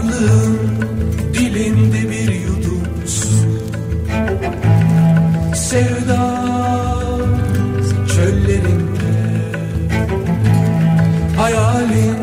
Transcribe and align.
Varlığın 0.00 0.58
dilinde 1.34 2.10
bir 2.10 2.34
yudum. 2.34 2.82
Su 3.06 3.28
Sevda 5.54 6.44
çöllerinde 8.14 9.10
Hayalin 11.36 12.16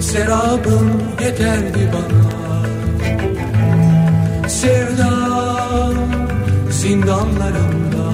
serabın 0.00 0.92
yeterdi 1.20 1.90
bana. 1.92 2.30
Sevda 4.48 5.10
zindanlarında 6.70 8.10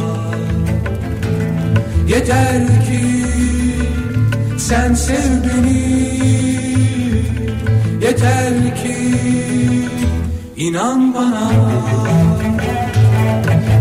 Yeter 2.08 2.66
ki 2.66 3.26
sen 4.58 4.94
sev 4.94 5.30
beni. 5.44 6.06
Yeter 8.02 8.55
inan 10.66 11.14
bana. 11.14 11.46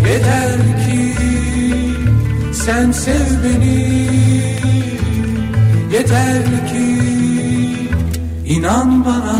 Yeter 0.07 0.61
ki 0.83 1.03
sen 2.63 2.91
sev 2.91 3.29
beni. 3.43 3.81
Yeter 5.93 6.45
ki 6.69 6.89
inan 8.55 8.89
bana 9.05 9.37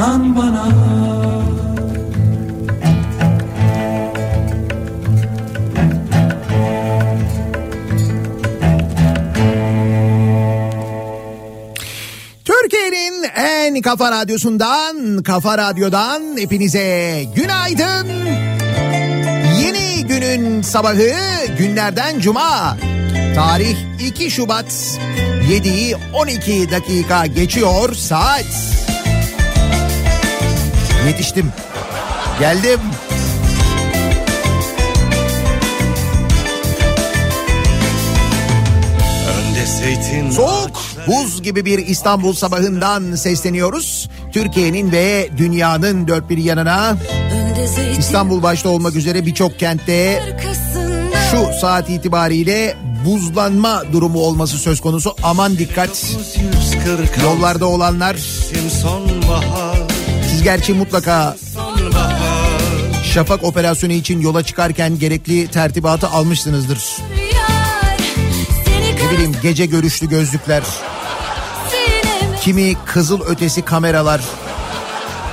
inan 0.00 0.36
bana 0.36 0.64
Türkiye'nin 12.44 13.22
en 13.36 13.82
kafa 13.82 14.10
radyosundan, 14.10 15.22
kafa 15.22 15.58
radyodan 15.58 16.22
hepinize 16.38 17.24
günaydın. 17.34 18.06
Yeni 19.60 20.06
günün 20.06 20.62
sabahı 20.62 21.10
günlerden 21.58 22.20
cuma. 22.20 22.76
Tarih 23.34 23.76
2 24.06 24.30
Şubat 24.30 24.98
7'yi 25.50 25.96
12 26.14 26.70
dakika 26.70 27.26
geçiyor 27.26 27.94
saat. 27.94 28.79
Yetiştim. 31.06 31.52
Geldim. 32.40 32.80
Soğuk, 40.30 40.82
buz 41.06 41.42
gibi 41.42 41.64
bir 41.64 41.78
İstanbul 41.78 42.32
sabahından 42.32 43.14
sesleniyoruz. 43.14 44.08
Türkiye'nin 44.32 44.92
ve 44.92 45.28
dünyanın 45.36 46.08
dört 46.08 46.30
bir 46.30 46.38
yanına 46.38 46.96
İstanbul 47.98 48.42
başta 48.42 48.68
olmak 48.68 48.96
üzere 48.96 49.26
birçok 49.26 49.58
kentte 49.58 50.22
şu 51.30 51.60
saat 51.60 51.90
itibariyle 51.90 52.76
buzlanma 53.06 53.82
durumu 53.92 54.20
olması 54.20 54.58
söz 54.58 54.80
konusu. 54.80 55.14
Aman 55.22 55.58
dikkat. 55.58 56.16
Yollarda 57.22 57.66
olanlar. 57.66 58.16
Gerçi 60.42 60.72
mutlaka 60.72 61.36
Şafak 63.14 63.44
operasyonu 63.44 63.92
için 63.92 64.20
yola 64.20 64.42
çıkarken 64.42 64.98
gerekli 64.98 65.48
tertibatı 65.48 66.08
almışsınızdır. 66.08 66.78
Ne 69.04 69.10
bileyim 69.10 69.36
gece 69.42 69.66
görüşlü 69.66 70.08
gözlükler. 70.08 70.62
Kimi 72.40 72.74
kızıl 72.86 73.20
ötesi 73.20 73.62
kameralar. 73.62 74.20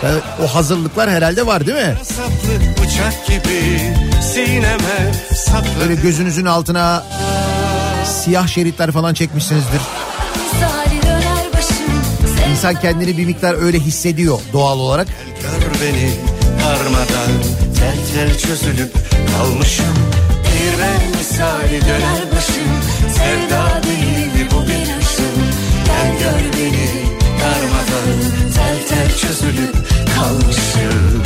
Yani 0.03 0.19
o 0.43 0.55
hazırlıklar 0.55 1.09
herhalde 1.09 1.45
var 1.45 1.67
değil 1.67 1.77
mi? 1.77 1.95
Böyle 5.79 5.95
gözünüzün 5.95 6.45
altına 6.45 7.03
siyah 8.05 8.47
şeritler 8.47 8.91
falan 8.91 9.13
çekmişsinizdir. 9.13 9.81
İnsan 12.57 12.81
kendini 12.81 13.17
bir 13.17 13.25
miktar 13.25 13.63
öyle 13.65 13.79
hissediyor 13.79 14.39
doğal 14.53 14.79
olarak. 14.79 15.07
Gör 15.41 15.81
beni 15.81 16.11
darmadan 16.63 17.31
tel 17.79 17.97
tel 18.13 18.37
çözülüp 18.37 18.93
kalmışım. 19.37 19.95
Bir 20.45 20.81
ben 20.81 21.17
misali 21.17 21.81
döner 21.81 22.31
başım 22.35 22.71
sevda 23.13 23.83
değil 23.83 24.47
bu 24.51 24.61
bir 24.61 24.93
hışım. 24.93 25.37
Gel 25.85 26.19
gör 26.19 26.59
beni 26.59 26.89
darmadan 27.41 28.19
tel 28.55 28.87
tel 28.87 29.17
çözülüp 29.17 29.75
kalmışım. 30.15 31.23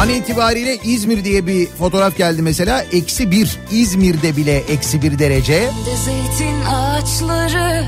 An 0.00 0.08
itibariyle 0.08 0.76
İzmir 0.76 1.24
diye 1.24 1.46
bir 1.46 1.66
fotoğraf 1.66 2.16
geldi 2.16 2.42
mesela. 2.42 2.82
Eksi 2.92 3.30
bir. 3.30 3.58
İzmir'de 3.70 4.36
bile 4.36 4.56
eksi 4.56 5.02
bir 5.02 5.18
derece. 5.18 5.70
Zeytin 6.04 6.60
ağaçları 6.66 7.84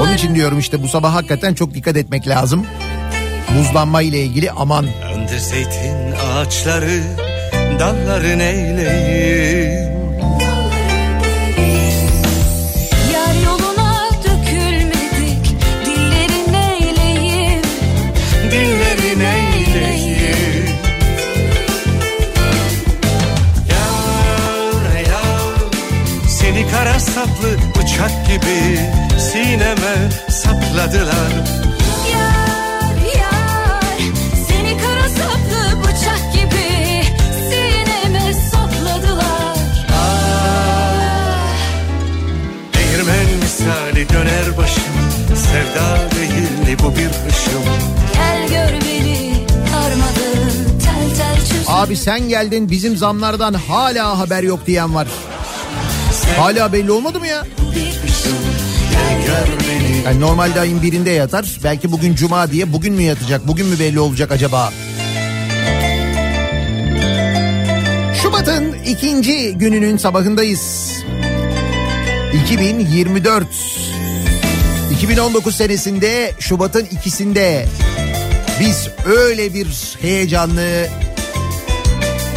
Onun 0.00 0.14
için 0.14 0.34
diyorum 0.34 0.58
işte 0.58 0.82
bu 0.82 0.88
sabah 0.88 1.14
hakikaten 1.14 1.54
çok 1.54 1.74
dikkat 1.74 1.96
etmek 1.96 2.28
lazım. 2.28 2.66
Buzlanma 3.58 4.02
ile 4.02 4.22
ilgili 4.22 4.50
aman. 4.50 4.86
Önde 5.14 5.38
zeytin 5.38 6.12
ağaçları 6.12 7.02
dalları 7.78 8.38
neyleyim 8.38 9.97
bıçak 27.98 28.26
gibi 28.26 28.78
Sineme 29.18 30.10
sapladılar. 30.30 31.32
Yar 32.12 33.14
yar 33.20 33.98
Seni 34.48 34.76
kara 34.78 35.08
saplı 35.08 35.82
bıçak 35.82 36.32
gibi 36.32 37.02
Sineme 37.50 38.32
sapladılar. 38.34 39.56
Değirmen 42.74 43.36
misali 43.42 44.08
döner 44.08 44.58
başım 44.58 44.82
Sevda 45.34 46.10
değil 46.16 46.78
bu 46.82 46.90
bir 46.96 47.30
hışım. 47.30 47.62
Gel 48.14 48.48
gör 48.48 48.80
beni 48.80 49.34
Darmadağın 49.72 50.78
tel 50.78 51.16
tel 51.18 51.36
çözüm 51.40 51.64
Abi 51.68 51.96
sen 51.96 52.28
geldin 52.28 52.70
bizim 52.70 52.96
zamlardan 52.96 53.54
hala 53.54 54.18
haber 54.18 54.42
yok 54.42 54.66
diyen 54.66 54.94
var. 54.94 55.06
Hala 56.36 56.72
belli 56.72 56.92
olmadı 56.92 57.20
mı 57.20 57.26
ya? 57.26 57.46
Yani 60.04 60.20
normalde 60.20 60.60
ayın 60.60 60.82
birinde 60.82 61.10
yatar. 61.10 61.46
Belki 61.64 61.92
bugün 61.92 62.14
cuma 62.14 62.50
diye 62.50 62.72
bugün 62.72 62.94
mü 62.94 63.02
yatacak? 63.02 63.48
Bugün 63.48 63.66
mü 63.66 63.78
belli 63.78 64.00
olacak 64.00 64.32
acaba? 64.32 64.72
Şubat'ın 68.22 68.72
ikinci 68.72 69.54
gününün 69.54 69.96
sabahındayız. 69.96 70.92
2024. 72.44 73.46
2019 74.92 75.56
senesinde 75.56 76.32
Şubat'ın 76.38 76.84
ikisinde 76.84 77.66
biz 78.60 78.88
öyle 79.06 79.54
bir 79.54 79.96
heyecanlı, 80.00 80.88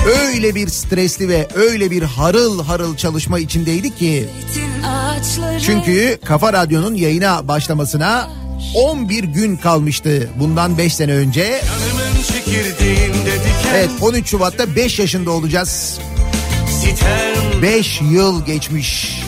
öyle 0.06 0.56
bir 0.56 0.68
stresli 0.68 1.30
ve 1.30 1.48
öyle 1.56 1.92
bir 1.92 2.04
harıl 2.04 2.64
harıl 2.64 2.98
çalışma 2.98 3.40
içindeydik 3.40 3.98
ki 3.98 4.30
çünkü 5.66 6.18
Kafa 6.26 6.54
Radyo'nun 6.54 6.96
yayına 6.96 7.48
başlamasına 7.48 8.30
11 8.76 9.24
gün 9.24 9.58
kalmıştı 9.58 10.30
bundan 10.40 10.78
5 10.78 10.96
sene 10.96 11.14
önce. 11.14 11.62
Evet 13.74 13.90
13 14.02 14.28
Şubat'ta 14.30 14.76
5 14.76 15.00
yaşında 15.00 15.32
olacağız. 15.32 16.00
sitem 16.82 17.62
5 17.62 18.02
yıl 18.02 18.46
geçmiş. 18.46 19.21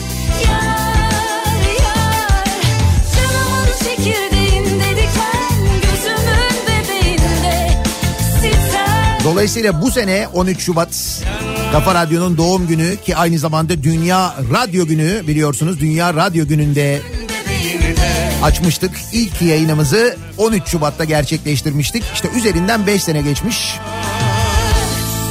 Dolayısıyla 9.24 9.82
bu 9.82 9.90
sene 9.90 10.28
13 10.34 10.60
Şubat 10.60 11.22
Kafa 11.72 11.94
Radyo'nun 11.94 12.36
doğum 12.36 12.66
günü 12.66 12.96
ki 12.96 13.16
aynı 13.16 13.38
zamanda 13.38 13.82
Dünya 13.82 14.34
Radyo 14.52 14.86
Günü 14.86 15.26
biliyorsunuz. 15.26 15.80
Dünya 15.80 16.14
Radyo 16.14 16.46
Günü'nde 16.46 17.00
açmıştık. 18.42 18.90
İlk 19.12 19.42
yayınımızı 19.42 20.16
13 20.38 20.68
Şubat'ta 20.68 21.04
gerçekleştirmiştik. 21.04 22.04
İşte 22.14 22.28
üzerinden 22.36 22.86
5 22.86 23.02
sene 23.02 23.22
geçmiş. 23.22 23.78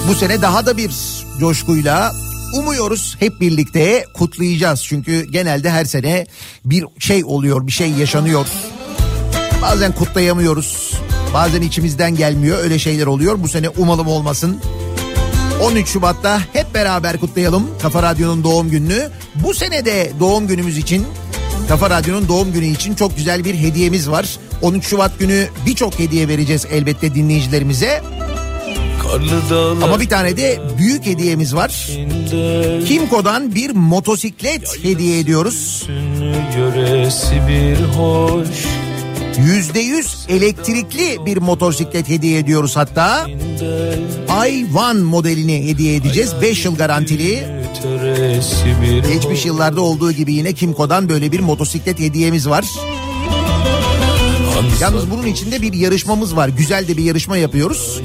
Bu 0.07 0.15
sene 0.15 0.41
daha 0.41 0.65
da 0.65 0.77
bir 0.77 0.91
coşkuyla 1.39 2.13
umuyoruz 2.53 3.15
hep 3.19 3.41
birlikte 3.41 4.05
kutlayacağız. 4.13 4.83
Çünkü 4.83 5.25
genelde 5.31 5.69
her 5.69 5.85
sene 5.85 6.25
bir 6.65 6.85
şey 6.99 7.23
oluyor, 7.25 7.67
bir 7.67 7.71
şey 7.71 7.91
yaşanıyor. 7.91 8.47
Bazen 9.61 9.91
kutlayamıyoruz. 9.91 10.93
Bazen 11.33 11.61
içimizden 11.61 12.15
gelmiyor. 12.15 12.57
Öyle 12.63 12.79
şeyler 12.79 13.05
oluyor. 13.05 13.43
Bu 13.43 13.47
sene 13.47 13.69
umalım 13.69 14.07
olmasın. 14.07 14.59
13 15.63 15.87
Şubat'ta 15.87 16.41
hep 16.53 16.73
beraber 16.73 17.19
kutlayalım 17.19 17.69
Kafa 17.81 18.03
Radyo'nun 18.03 18.43
doğum 18.43 18.69
gününü. 18.69 19.09
Bu 19.35 19.53
sene 19.53 19.85
de 19.85 20.11
doğum 20.19 20.47
günümüz 20.47 20.77
için 20.77 21.05
Kafa 21.67 21.89
Radyo'nun 21.89 22.27
doğum 22.27 22.53
günü 22.53 22.65
için 22.65 22.95
çok 22.95 23.17
güzel 23.17 23.45
bir 23.45 23.55
hediyemiz 23.55 24.09
var. 24.09 24.37
13 24.61 24.85
Şubat 24.85 25.19
günü 25.19 25.47
birçok 25.65 25.99
hediye 25.99 26.27
vereceğiz 26.27 26.65
elbette 26.71 27.15
dinleyicilerimize. 27.15 28.01
Ama 29.83 29.99
bir 29.99 30.09
tane 30.09 30.37
de 30.37 30.61
büyük 30.77 31.05
hediyemiz 31.05 31.55
var. 31.55 31.89
Kimco'dan 32.87 33.55
bir 33.55 33.71
motosiklet 33.71 34.83
hediye 34.83 35.19
ediyoruz. 35.19 35.83
Yüzünü 35.89 36.35
göresi 36.55 37.41
bir 37.47 37.83
hoş 37.97 38.47
%100 39.37 40.31
elektrikli 40.31 41.25
bir 41.25 41.37
motosiklet 41.37 42.09
hediye 42.09 42.39
ediyoruz 42.39 42.75
hatta. 42.75 43.27
i1 44.27 45.01
modelini 45.01 45.67
hediye 45.67 45.95
edeceğiz. 45.95 46.33
5 46.41 46.65
yıl 46.65 46.75
garantili. 46.75 47.43
Geçmiş 49.13 49.45
yıllarda 49.45 49.81
olduğu 49.81 50.11
gibi 50.11 50.33
yine 50.33 50.53
Kimco'dan 50.53 51.09
böyle 51.09 51.31
bir 51.31 51.39
motosiklet 51.39 51.99
hediyemiz 51.99 52.49
var. 52.49 52.65
Yalnız 54.81 55.11
bunun 55.11 55.25
içinde 55.25 55.61
bir 55.61 55.73
yarışmamız 55.73 56.35
var. 56.35 56.47
Güzel 56.47 56.87
de 56.87 56.97
bir 56.97 57.03
yarışma 57.03 57.37
yapıyoruz. 57.37 58.01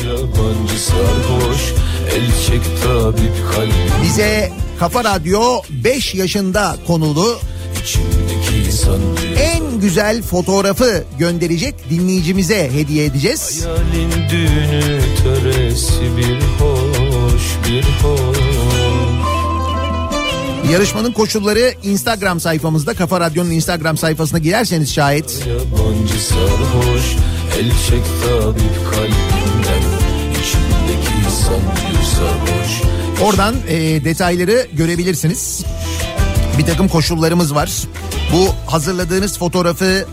Bize 4.03 4.53
Kafa 4.79 5.05
Radyo 5.05 5.43
5 5.71 6.15
yaşında 6.15 6.77
konulu 6.87 7.39
en 9.39 9.81
güzel 9.81 10.23
fotoğrafı 10.23 11.05
gönderecek 11.19 11.75
dinleyicimize 11.91 12.71
hediye 12.73 13.05
edeceğiz. 13.05 13.67
Düğünü 14.31 15.01
bir 16.17 16.41
hoş 16.59 17.43
bir 17.69 17.83
hoş. 17.83 18.39
Yarışmanın 20.73 21.13
koşulları 21.13 21.75
Instagram 21.83 22.41
sayfamızda. 22.41 22.95
Kafa 22.95 23.21
Radyo'nun 23.21 23.51
Instagram 23.51 23.97
sayfasına 23.97 24.39
girerseniz 24.39 24.95
şayet 24.95 25.47
Yabancı 25.47 26.25
sarhoş 26.25 27.03
El 27.59 27.71
çek 27.71 28.05
tabip 28.25 28.91
kalbimden 28.91 29.83
İçimdeki 30.33 31.31
sancı 31.31 32.11
sarhoş. 32.11 32.83
Oradan 33.23 33.55
e, 33.69 34.05
detayları 34.05 34.67
görebilirsiniz. 34.73 35.65
Bir 36.59 36.67
takım 36.67 36.89
koşullarımız 36.89 37.55
var. 37.55 37.71
Bu 38.33 38.71
hazırladığınız 38.71 39.39
fotoğrafı 39.39 40.07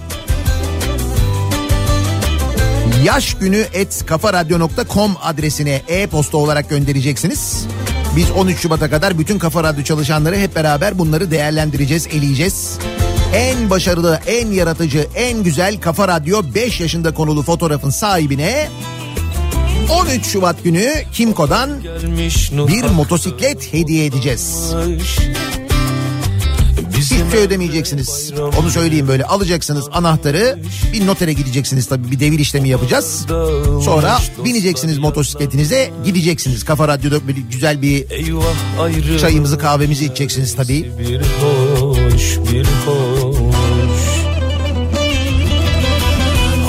yaş 3.06 3.34
günü 3.34 3.66
et 3.74 4.06
kafaradyo.com 4.06 5.12
adresine 5.22 5.82
e-posta 5.88 6.38
olarak 6.38 6.70
göndereceksiniz. 6.70 7.66
Biz 8.16 8.32
13 8.32 8.60
Şubat'a 8.60 8.90
kadar 8.90 9.20
bütün 9.20 9.40
Kafa 9.40 9.64
Radyo 9.64 9.84
çalışanları 9.84 10.38
hep 10.38 10.56
beraber 10.56 11.00
bunları 11.00 11.32
değerlendireceğiz, 11.32 12.08
eleyeceğiz. 12.08 12.78
En 13.34 13.70
başarılı, 13.70 14.20
en 14.28 14.52
yaratıcı, 14.52 15.08
en 15.16 15.44
güzel 15.44 15.82
Kafa 15.82 16.08
Radyo 16.08 16.42
5 16.56 16.80
yaşında 16.80 17.14
konulu 17.14 17.44
fotoğrafın 17.44 17.90
sahibine 17.90 18.70
13 19.92 20.26
Şubat 20.26 20.64
günü 20.64 20.94
Kimco'dan 21.14 21.84
bir 22.68 22.84
motosiklet 22.84 23.74
hediye 23.74 24.06
edeceğiz. 24.06 24.74
Hiçbir 27.06 27.32
şey 27.32 27.40
ödemeyeceksiniz. 27.40 28.34
Onu 28.60 28.70
söyleyeyim 28.70 29.08
böyle 29.08 29.26
alacaksınız 29.26 29.86
anahtarı 29.92 30.60
bir 30.94 31.08
notere 31.08 31.34
gideceksiniz 31.34 31.88
tabii 31.88 32.12
bir 32.12 32.20
devir 32.20 32.40
işlemi 32.40 32.70
yapacağız. 32.70 33.26
Sonra 33.86 34.20
bineceksiniz 34.46 34.98
motosikletinize 34.98 35.92
gideceksiniz. 36.06 36.64
Kafa 36.64 36.88
Radyo'da 36.88 37.28
böyle 37.28 37.40
güzel 37.52 37.82
bir 37.82 38.06
çayımızı 39.20 39.58
kahvemizi 39.58 40.06
içeceksiniz 40.06 40.56
tabii. 40.56 40.92
Bir 41.00 41.22
hoş 41.22 42.38
bir 42.52 42.66
hoş 42.86 43.26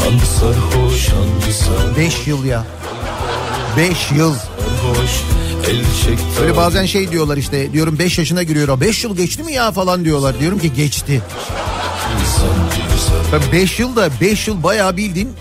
Hangi 0.05 0.27
sarhoş 0.27 1.09
hangi 1.09 1.53
sarhoş 1.53 1.97
5 1.99 2.27
yıl 2.27 2.45
ya. 2.45 2.65
5 3.77 4.13
yıl. 4.13 4.35
Çekti 4.35 5.46
Böyle 6.41 6.57
bazen 6.57 6.87
şey 6.87 7.11
diyorlar 7.11 7.37
işte 7.37 7.73
diyorum 7.73 7.99
5 7.99 8.19
yaşına 8.19 8.43
giriyor. 8.43 8.81
5 8.81 9.05
yıl 9.05 9.17
geçti 9.17 9.43
mi 9.43 9.53
ya 9.53 9.73
falan 9.73 10.05
diyorlar. 10.05 10.41
Diyorum 10.41 10.59
ki 10.59 10.73
geçti. 10.75 11.23
Tabii 13.31 13.53
5 13.53 13.79
yıl 13.79 13.97
da 13.97 14.11
5 14.21 14.49
yıl 14.49 14.63
bayağı 14.63 14.97
bildin 14.97 15.33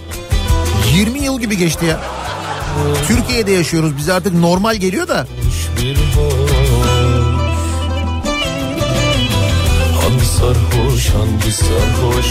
20 0.96 1.20
yıl 1.20 1.40
gibi 1.40 1.58
geçti 1.58 1.86
ya. 1.86 2.00
Türkiye'de 3.08 3.52
yaşıyoruz. 3.52 3.98
Bize 3.98 4.14
artık 4.14 4.34
normal 4.34 4.76
geliyor 4.76 5.08
da. 5.08 5.28
Hangi 10.02 10.26
sarhoş 10.26 11.10
hangi 11.10 11.52
sarhoş 11.52 12.26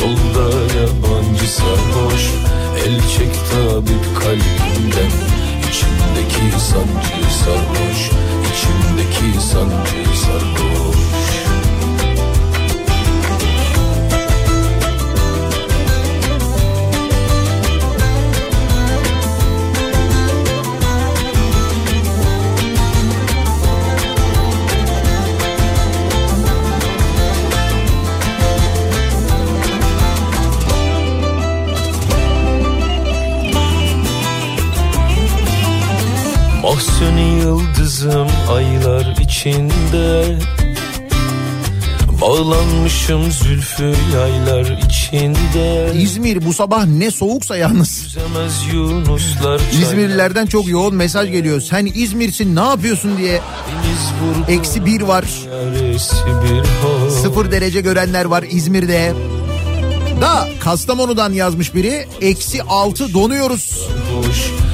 Yolda 0.00 0.56
yabancı 0.80 1.48
sarhoş 1.52 2.22
El 2.86 3.00
çek 3.00 3.34
tabip 3.50 4.20
kalbimden 4.20 5.29
İçimdeki 5.70 6.60
sancı 6.60 7.34
sarhoş 7.34 8.10
İçimdeki 8.50 9.40
sancı 9.40 10.18
sarhoş 10.18 10.69
aylar 38.50 39.16
içinde 39.20 40.38
Bağlanmışım 42.20 43.32
zülfü 43.32 43.94
yaylar 44.14 44.78
içinde 44.86 45.92
İzmir 45.94 46.46
bu 46.46 46.52
sabah 46.52 46.86
ne 46.86 47.10
soğuksa 47.10 47.56
yalnız. 47.56 48.16
İzmirlilerden 49.82 50.46
çok 50.46 50.68
yoğun 50.68 50.94
mesaj 50.94 51.30
geliyor. 51.30 51.60
Sen 51.60 51.88
İzmir'sin 51.94 52.56
ne 52.56 52.60
yapıyorsun 52.60 53.18
diye. 53.18 53.40
Eksi 54.48 54.86
bir 54.86 55.00
var. 55.00 55.24
Sıfır 57.22 57.52
derece 57.52 57.80
görenler 57.80 58.24
var 58.24 58.44
İzmir'de. 58.50 59.14
Da 60.20 60.48
Kastamonu'dan 60.60 61.32
yazmış 61.32 61.74
biri. 61.74 62.08
Eksi 62.20 62.62
altı 62.62 63.14
donuyoruz. 63.14 63.88
yabancı 64.20 64.69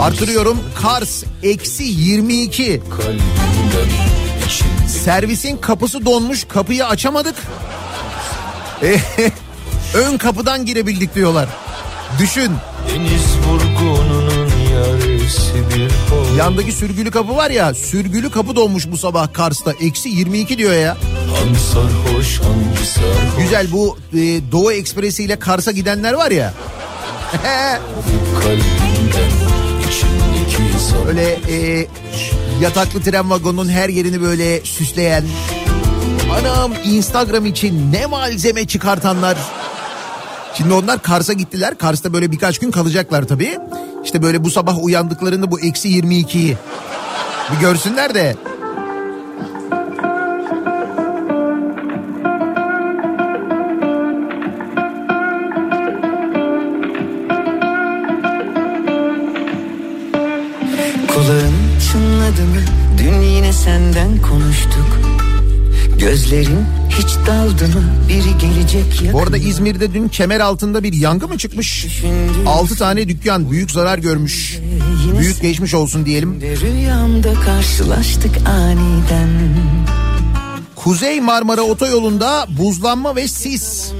Artırıyorum. 0.00 0.58
Kars 0.82 1.24
eksi 1.42 1.84
22. 1.84 2.82
kalbimden 2.96 3.90
içimde 4.46 4.88
Servisin 4.88 5.56
kapısı 5.56 6.04
donmuş 6.04 6.44
kapıyı 6.44 6.86
açamadık. 6.86 7.34
E, 8.82 8.96
Ön 9.94 10.18
kapıdan 10.18 10.66
girebildik 10.66 11.14
diyorlar. 11.14 11.48
Düşün 12.18 12.52
Deniz 12.94 13.38
vurgununun 13.48 14.48
bir 15.74 16.38
yandaki 16.38 16.72
sürgülü 16.72 17.10
kapı 17.10 17.36
var 17.36 17.50
ya 17.50 17.74
sürgülü 17.74 18.30
kapı 18.30 18.56
donmuş 18.56 18.90
bu 18.90 18.96
sabah 18.96 19.32
Kars'ta. 19.32 19.72
Eksi 19.80 20.08
22 20.08 20.58
diyor 20.58 20.72
ya. 20.74 20.96
Hangi 21.38 21.58
sarhoş 21.58 22.40
hangi 22.40 22.86
sarhoş 22.86 23.38
Güzel 23.38 23.72
bu 23.72 23.98
e, 24.12 24.18
Doğu 24.52 24.72
Ekspresi 24.72 25.24
ile 25.24 25.36
Kars'a 25.36 25.72
gidenler 25.72 26.12
var 26.12 26.30
ya. 26.30 26.54
Öyle 31.08 31.38
e, 31.48 31.86
yataklı 32.60 33.02
tren 33.02 33.30
vagonunun 33.30 33.68
her 33.68 33.88
yerini 33.88 34.22
böyle 34.22 34.60
süsleyen. 34.60 35.24
Anam 36.40 36.72
Instagram 36.84 37.46
için 37.46 37.92
ne 37.92 38.06
malzeme 38.06 38.66
çıkartanlar. 38.66 39.36
Şimdi 40.54 40.74
onlar 40.74 41.02
Kars'a 41.02 41.32
gittiler. 41.32 41.78
Kars'ta 41.78 42.12
böyle 42.12 42.32
birkaç 42.32 42.58
gün 42.58 42.70
kalacaklar 42.70 43.22
tabii. 43.22 43.58
İşte 44.04 44.22
böyle 44.22 44.44
bu 44.44 44.50
sabah 44.50 44.84
uyandıklarında 44.84 45.50
bu 45.50 45.60
eksi 45.60 45.88
22'yi 45.88 46.56
bir 47.52 47.60
görsünler 47.60 48.14
de. 48.14 48.36
Senden 63.64 64.22
konuştuk. 64.22 65.00
Gözlerin 65.98 66.64
hiç 66.88 67.08
daldı 67.26 67.68
mı? 67.68 67.84
Biri 68.08 68.38
gelecek 68.38 69.02
yakın. 69.02 69.12
Bu 69.12 69.22
arada 69.22 69.36
İzmir'de 69.36 69.94
dün 69.94 70.08
kemer 70.08 70.40
altında 70.40 70.82
bir 70.82 70.92
yangın 70.92 71.28
mı 71.28 71.38
çıkmış? 71.38 71.86
6 72.46 72.76
tane 72.76 73.08
dükkan 73.08 73.50
büyük 73.50 73.70
zarar 73.70 73.98
görmüş. 73.98 74.58
Büyük 75.18 75.42
geçmiş 75.42 75.74
olsun 75.74 76.06
diyelim. 76.06 76.40
Rüyamda 76.40 77.34
karşılaştık 77.34 78.36
aniden. 78.48 79.28
Kuzey 80.76 81.20
Marmara 81.20 81.62
Otoyolu'nda 81.62 82.46
buzlanma 82.58 83.16
ve 83.16 83.28
sis. 83.28 83.92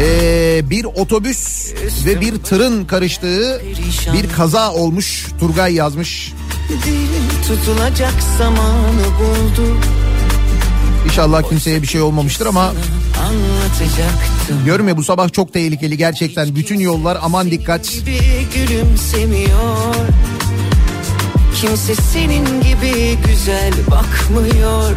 Ee, 0.00 0.60
bir 0.70 0.84
otobüs 0.84 1.72
ve 2.06 2.20
bir 2.20 2.36
tırın 2.36 2.84
karıştığı 2.84 3.62
bir 4.12 4.32
kaza 4.36 4.72
olmuş. 4.72 5.26
Turgay 5.40 5.74
yazmış. 5.74 6.32
Dilim 6.68 7.28
tutulacak 7.48 8.14
zamanı 8.38 9.04
buldu. 9.18 9.76
İnşallah 11.06 11.48
kimseye 11.48 11.82
bir 11.82 11.86
şey 11.86 12.00
olmamıştır 12.00 12.46
ama 12.46 12.72
diyorum 14.64 14.88
ya 14.88 14.96
bu 14.96 15.02
sabah 15.02 15.32
çok 15.32 15.52
tehlikeli 15.52 15.96
gerçekten. 15.96 16.56
Bütün 16.56 16.78
yollar 16.78 17.18
aman 17.22 17.50
dikkat. 17.50 17.92
gülümsemiyor 18.54 19.94
Kimse 21.60 21.94
senin 21.94 22.44
gibi 22.60 23.18
güzel 23.26 23.72
bakmıyor 23.90 24.90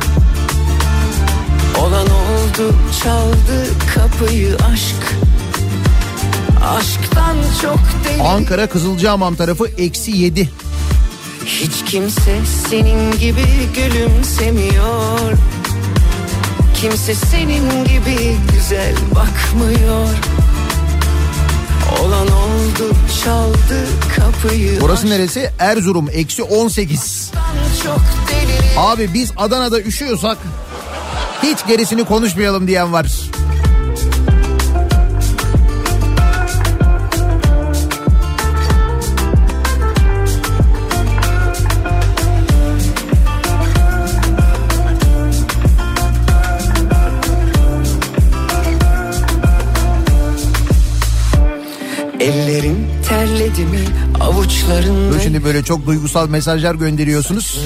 Olan 1.79 2.05
oldu 2.05 2.75
çaldı 3.03 3.65
kapıyı 3.95 4.57
aşk 4.73 5.15
Aşktan 6.65 7.37
çok 7.61 7.79
deli 8.05 8.21
Ankara 8.21 8.67
Kızılcahamam 8.67 9.35
tarafı 9.35 9.67
eksi 9.77 10.11
7. 10.11 10.49
Hiç 11.47 11.83
kimse 11.85 12.39
senin 12.69 13.11
gibi 13.11 13.45
gülümsemiyor 13.75 15.31
Kimse 16.75 17.15
senin 17.15 17.85
gibi 17.85 18.37
güzel 18.53 18.95
bakmıyor 19.15 20.07
Olan 22.01 22.27
oldu 22.27 22.95
çaldı 23.23 23.85
kapıyı 24.15 24.81
Burası 24.81 25.09
neresi? 25.09 25.51
Erzurum 25.59 26.09
eksi 26.13 26.43
18. 26.43 27.31
Çok 27.83 28.01
deli 28.29 28.79
Abi 28.79 29.13
biz 29.13 29.31
Adana'da 29.37 29.81
üşüyorsak 29.81 30.37
hiç 31.43 31.67
gerisini 31.67 32.05
konuşmayalım 32.05 32.67
diyen 32.67 32.93
var. 32.93 33.07
Özledi 53.37 53.61
mi 53.61 53.79
avuçlarında 54.19 55.13
Dur 55.13 55.19
şimdi 55.23 55.43
böyle 55.43 55.63
çok 55.63 55.85
duygusal 55.85 56.29
mesajlar 56.29 56.75
gönderiyorsunuz. 56.75 57.59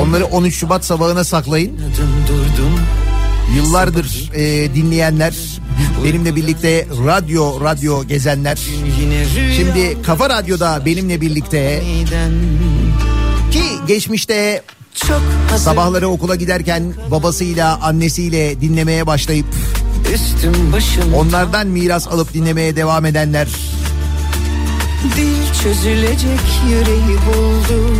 Onları 0.00 0.24
13 0.24 0.54
Şubat 0.54 0.84
sabahına 0.84 1.24
saklayın. 1.24 1.78
durdum 2.28 2.80
Yıllardır 3.56 4.30
e, 4.34 4.74
dinleyenler, 4.74 5.34
benimle 6.04 6.36
birlikte 6.36 6.86
radyo 7.06 7.60
radyo 7.60 8.04
gezenler. 8.04 8.58
Şimdi 9.56 10.02
Kafa 10.02 10.30
Radyo'da 10.30 10.86
benimle 10.86 11.20
birlikte 11.20 11.82
ki 13.50 13.62
geçmişte 13.86 14.62
sabahları 15.56 16.08
okula 16.08 16.36
giderken 16.36 16.94
babasıyla 17.10 17.78
annesiyle 17.82 18.60
dinlemeye 18.60 19.06
başlayıp 19.06 19.46
onlardan 21.14 21.66
miras 21.66 22.08
alıp 22.08 22.34
dinlemeye 22.34 22.76
devam 22.76 23.06
edenler. 23.06 23.48
dil 25.16 25.54
çözülecek 25.62 26.40
yüreği 26.68 27.18
buldu 27.26 27.94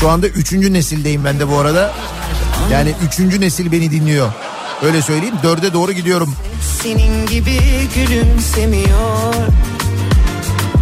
Şu 0.00 0.08
anda 0.08 0.26
üçüncü 0.28 0.72
nesildeyim 0.72 1.24
ben 1.24 1.40
de 1.40 1.48
bu 1.50 1.58
arada. 1.58 1.92
Yani 2.72 2.94
üçüncü 3.06 3.40
nesil 3.40 3.72
beni 3.72 3.90
dinliyor. 3.90 4.32
Öyle 4.82 5.02
söyleyeyim 5.02 5.34
dörde 5.42 5.72
doğru 5.72 5.92
gidiyorum. 5.92 6.34
senin 6.82 7.26
gibi 7.26 7.58
gülümsemiyor 7.94 9.34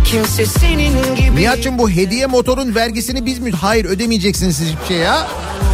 kimse 0.04 0.46
senin 0.46 1.14
gibi 1.16 1.36
Nihat'cığım 1.36 1.78
bu 1.78 1.90
hediye 1.90 2.26
motorun 2.26 2.74
vergisini 2.74 3.26
biz 3.26 3.38
mi? 3.38 3.50
Hayır 3.50 3.84
ödemeyeceksiniz 3.84 4.56
siz 4.56 4.68
hiçbir 4.68 4.86
şey 4.86 4.96
ya. 4.96 5.28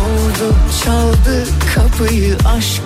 oldu 0.05 0.55
çaldı 0.85 1.47
kapıyı 1.75 2.37
aşk 2.57 2.83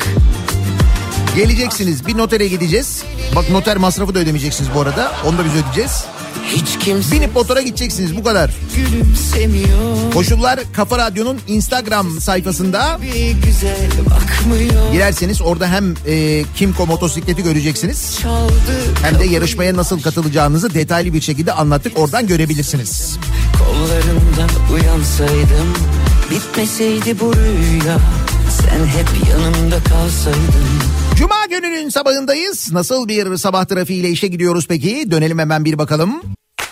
Geleceksiniz 1.38 2.06
bir 2.06 2.18
notere 2.18 2.48
gideceğiz. 2.48 3.02
Bak 3.36 3.50
noter 3.50 3.76
masrafı 3.76 4.14
da 4.14 4.18
ödemeyeceksiniz 4.18 4.70
bu 4.74 4.80
arada. 4.80 5.12
Onu 5.26 5.38
da 5.38 5.44
biz 5.44 5.52
ödeyeceğiz. 5.52 6.04
hiç 6.44 6.78
kimse 6.84 7.12
Binip 7.12 7.34
motora 7.34 7.62
gideceksiniz 7.62 8.16
bu 8.16 8.22
kadar. 8.22 8.50
Koşullar 10.14 10.60
Kafa 10.72 10.98
Radyo'nun 10.98 11.38
Instagram 11.46 12.20
sayfasında. 12.20 12.98
Girerseniz 14.92 15.42
orada 15.42 15.68
hem 15.68 15.94
e, 16.06 16.44
Kimco 16.56 16.86
motosikleti 16.86 17.42
göreceksiniz. 17.42 18.18
çaldı 18.22 18.52
Hem 19.02 19.18
de 19.18 19.24
yarışmaya 19.24 19.76
nasıl 19.76 20.02
katılacağınızı 20.02 20.74
detaylı 20.74 21.12
bir 21.12 21.20
şekilde 21.20 21.52
anlattık. 21.52 21.98
Oradan 21.98 22.26
görebilirsiniz. 22.26 23.18
Kollarında 23.58 24.52
uyansaydım 24.72 25.74
Bitmeseydi 26.30 27.20
bu 27.20 27.34
rüya 27.34 27.98
Sen 28.50 28.86
hep 28.86 29.30
yanımda 29.30 29.76
kalsaydın 29.84 31.07
Cuma 31.18 31.46
gününün 31.50 31.88
sabahındayız. 31.88 32.72
Nasıl 32.72 33.08
bir 33.08 33.36
sabah 33.36 33.64
trafiğiyle 33.64 34.08
işe 34.08 34.26
gidiyoruz 34.26 34.66
peki? 34.68 35.10
Dönelim 35.10 35.38
hemen 35.38 35.64
bir 35.64 35.78
bakalım. 35.78 36.22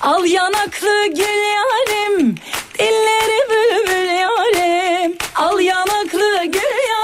Al 0.02 0.24
yanaklı 0.24 1.06
gül 1.06 1.42
yarim, 1.56 2.34
dilleri 2.78 3.40
bülbül 3.50 4.08
yarim. 4.08 5.16
Al 5.36 5.60
yanaklı 5.60 6.44
gül 6.44 6.76
yarim, 6.88 6.95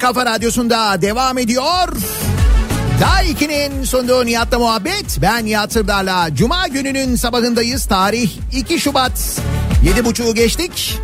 kafa 0.00 0.26
radyosunda 0.26 1.02
devam 1.02 1.38
ediyor. 1.38 1.88
Daha 3.00 3.24
2'nin 3.24 3.84
sunduğu 3.84 4.26
Nihat'la 4.26 4.58
muhabbet. 4.58 5.18
Ben 5.22 5.44
Nihat 5.44 5.72
Sırdar'la 5.72 6.34
Cuma 6.34 6.68
gününün 6.68 7.16
sabahındayız. 7.16 7.86
Tarih 7.86 8.30
2 8.52 8.80
Şubat. 8.80 9.12
7.30'u 9.84 10.34
geçtik. 10.34 10.98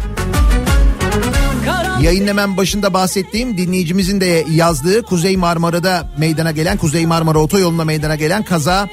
Yayın 2.02 2.26
hemen 2.26 2.56
başında 2.56 2.94
bahsettiğim 2.94 3.58
dinleyicimizin 3.58 4.20
de 4.20 4.44
yazdığı 4.50 5.02
Kuzey 5.02 5.36
Marmara'da 5.36 6.10
meydana 6.18 6.50
gelen 6.50 6.78
Kuzey 6.78 7.06
Marmara 7.06 7.38
otoyoluna 7.38 7.84
meydana 7.84 8.16
gelen 8.16 8.42
kaza 8.42 8.88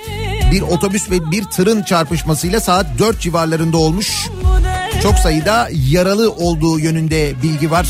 bir 0.52 0.62
otobüs 0.62 1.12
ve 1.12 1.32
bir 1.32 1.44
tırın 1.44 1.84
çarpışmasıyla 1.84 2.60
saat 2.60 2.86
4 3.00 3.20
civarlarında 3.20 3.78
olmuş. 3.78 4.28
Çok 5.04 5.16
sayıda 5.16 5.70
yaralı 5.72 6.32
olduğu 6.32 6.80
yönünde 6.80 7.34
bilgi 7.44 7.72
var. 7.72 7.88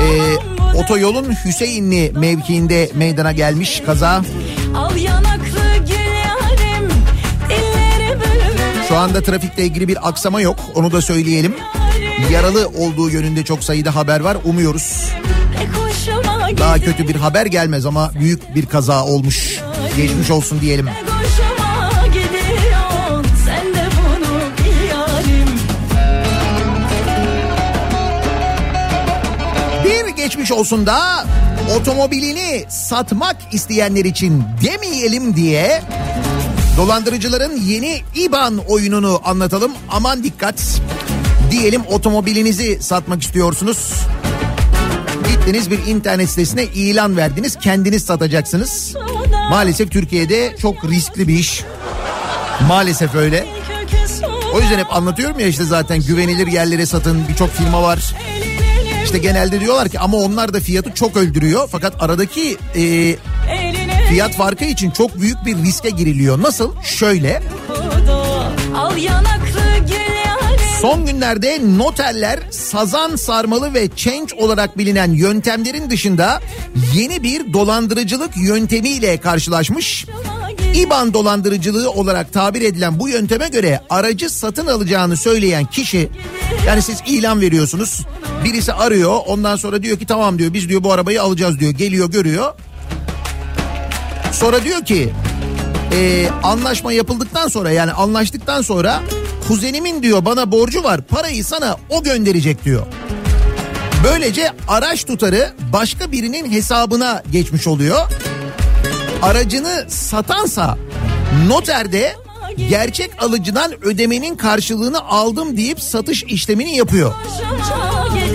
Ee, 0.00 0.36
otoyolun 0.76 1.34
Hüseyinli 1.44 2.12
mevkiinde 2.14 2.90
meydana 2.94 3.32
gelmiş 3.32 3.82
kaza. 3.86 4.22
Şu 8.88 8.96
anda 8.96 9.22
trafikle 9.22 9.62
ilgili 9.64 9.88
bir 9.88 10.08
aksama 10.08 10.40
yok 10.40 10.58
onu 10.74 10.92
da 10.92 11.02
söyleyelim. 11.02 11.54
Yaralı 12.30 12.68
olduğu 12.68 13.10
yönünde 13.10 13.44
çok 13.44 13.64
sayıda 13.64 13.94
haber 13.94 14.20
var 14.20 14.36
umuyoruz. 14.44 15.08
Daha 16.58 16.78
kötü 16.78 17.08
bir 17.08 17.14
haber 17.16 17.46
gelmez 17.46 17.86
ama 17.86 18.10
büyük 18.20 18.54
bir 18.54 18.66
kaza 18.66 19.04
olmuş. 19.04 19.60
Geçmiş 19.96 20.30
olsun 20.30 20.60
diyelim. 20.60 20.88
Geçmiş 30.46 30.60
olsun 30.60 30.86
da 30.86 31.26
otomobilini 31.76 32.64
satmak 32.68 33.36
isteyenler 33.52 34.04
için 34.04 34.44
demeyelim 34.64 35.36
diye 35.36 35.82
dolandırıcıların 36.76 37.56
yeni 37.56 38.02
IBAN 38.14 38.58
oyununu 38.68 39.20
anlatalım. 39.24 39.72
Aman 39.90 40.24
dikkat. 40.24 40.80
Diyelim 41.50 41.82
otomobilinizi 41.90 42.82
satmak 42.82 43.22
istiyorsunuz. 43.22 43.92
Gittiniz 45.28 45.70
bir 45.70 45.86
internet 45.86 46.30
sitesine 46.30 46.64
ilan 46.64 47.16
verdiniz. 47.16 47.56
Kendiniz 47.56 48.04
satacaksınız. 48.04 48.94
Maalesef 49.50 49.90
Türkiye'de 49.90 50.56
çok 50.62 50.84
riskli 50.84 51.28
bir 51.28 51.38
iş. 51.38 51.64
Maalesef 52.68 53.14
öyle. 53.14 53.46
O 54.54 54.60
yüzden 54.60 54.78
hep 54.78 54.96
anlatıyorum 54.96 55.40
ya 55.40 55.46
işte 55.46 55.64
zaten 55.64 56.02
güvenilir 56.02 56.46
yerlere 56.46 56.86
satın 56.86 57.28
birçok 57.28 57.50
firma 57.50 57.82
var. 57.82 58.14
İşte 59.16 59.28
genelde 59.28 59.60
diyorlar 59.60 59.88
ki 59.88 59.98
ama 59.98 60.16
onlar 60.16 60.54
da 60.54 60.60
fiyatı 60.60 60.94
çok 60.94 61.16
öldürüyor. 61.16 61.68
Fakat 61.72 62.02
aradaki 62.02 62.56
e, 62.76 63.16
fiyat 64.08 64.34
farkı 64.34 64.64
için 64.64 64.90
çok 64.90 65.20
büyük 65.20 65.36
bir 65.46 65.56
riske 65.56 65.90
giriliyor. 65.90 66.42
Nasıl? 66.42 66.82
Şöyle 66.82 67.42
son 70.80 71.06
günlerde 71.06 71.60
noterler 71.78 72.40
sazan 72.50 73.16
sarmalı 73.16 73.74
ve 73.74 73.88
change 73.96 74.36
olarak 74.36 74.78
bilinen 74.78 75.12
yöntemlerin 75.12 75.90
dışında 75.90 76.40
yeni 76.94 77.22
bir 77.22 77.52
dolandırıcılık 77.52 78.36
yöntemiyle 78.36 79.16
karşılaşmış. 79.16 80.06
İBAN 80.76 81.14
dolandırıcılığı 81.14 81.90
olarak 81.90 82.32
tabir 82.32 82.62
edilen 82.62 82.98
bu 82.98 83.08
yönteme 83.08 83.48
göre 83.48 83.80
aracı 83.90 84.30
satın 84.30 84.66
alacağını 84.66 85.16
söyleyen 85.16 85.64
kişi 85.64 86.08
yani 86.66 86.82
siz 86.82 87.02
ilan 87.06 87.40
veriyorsunuz 87.40 88.06
birisi 88.44 88.72
arıyor 88.72 89.20
ondan 89.26 89.56
sonra 89.56 89.82
diyor 89.82 89.98
ki 89.98 90.06
tamam 90.06 90.38
diyor 90.38 90.52
biz 90.52 90.68
diyor 90.68 90.84
bu 90.84 90.92
arabayı 90.92 91.22
alacağız 91.22 91.60
diyor 91.60 91.72
geliyor 91.72 92.10
görüyor 92.10 92.54
sonra 94.32 94.64
diyor 94.64 94.84
ki 94.84 95.12
e, 95.92 96.28
anlaşma 96.42 96.92
yapıldıktan 96.92 97.48
sonra 97.48 97.70
yani 97.70 97.92
anlaştıktan 97.92 98.62
sonra 98.62 99.02
kuzenimin 99.48 100.02
diyor 100.02 100.24
bana 100.24 100.52
borcu 100.52 100.84
var 100.84 101.00
parayı 101.02 101.44
sana 101.44 101.76
o 101.90 102.02
gönderecek 102.02 102.64
diyor. 102.64 102.86
Böylece 104.04 104.52
araç 104.68 105.04
tutarı 105.04 105.52
başka 105.72 106.12
birinin 106.12 106.50
hesabına 106.50 107.22
geçmiş 107.32 107.66
oluyor. 107.66 107.98
Aracını 109.22 109.86
satansa 109.88 110.78
noterde 111.48 112.16
gerçek 112.68 113.22
alıcıdan 113.22 113.84
ödemenin 113.84 114.36
karşılığını 114.36 115.00
aldım 115.08 115.56
deyip 115.56 115.80
satış 115.80 116.24
işlemini 116.24 116.76
yapıyor. 116.76 117.14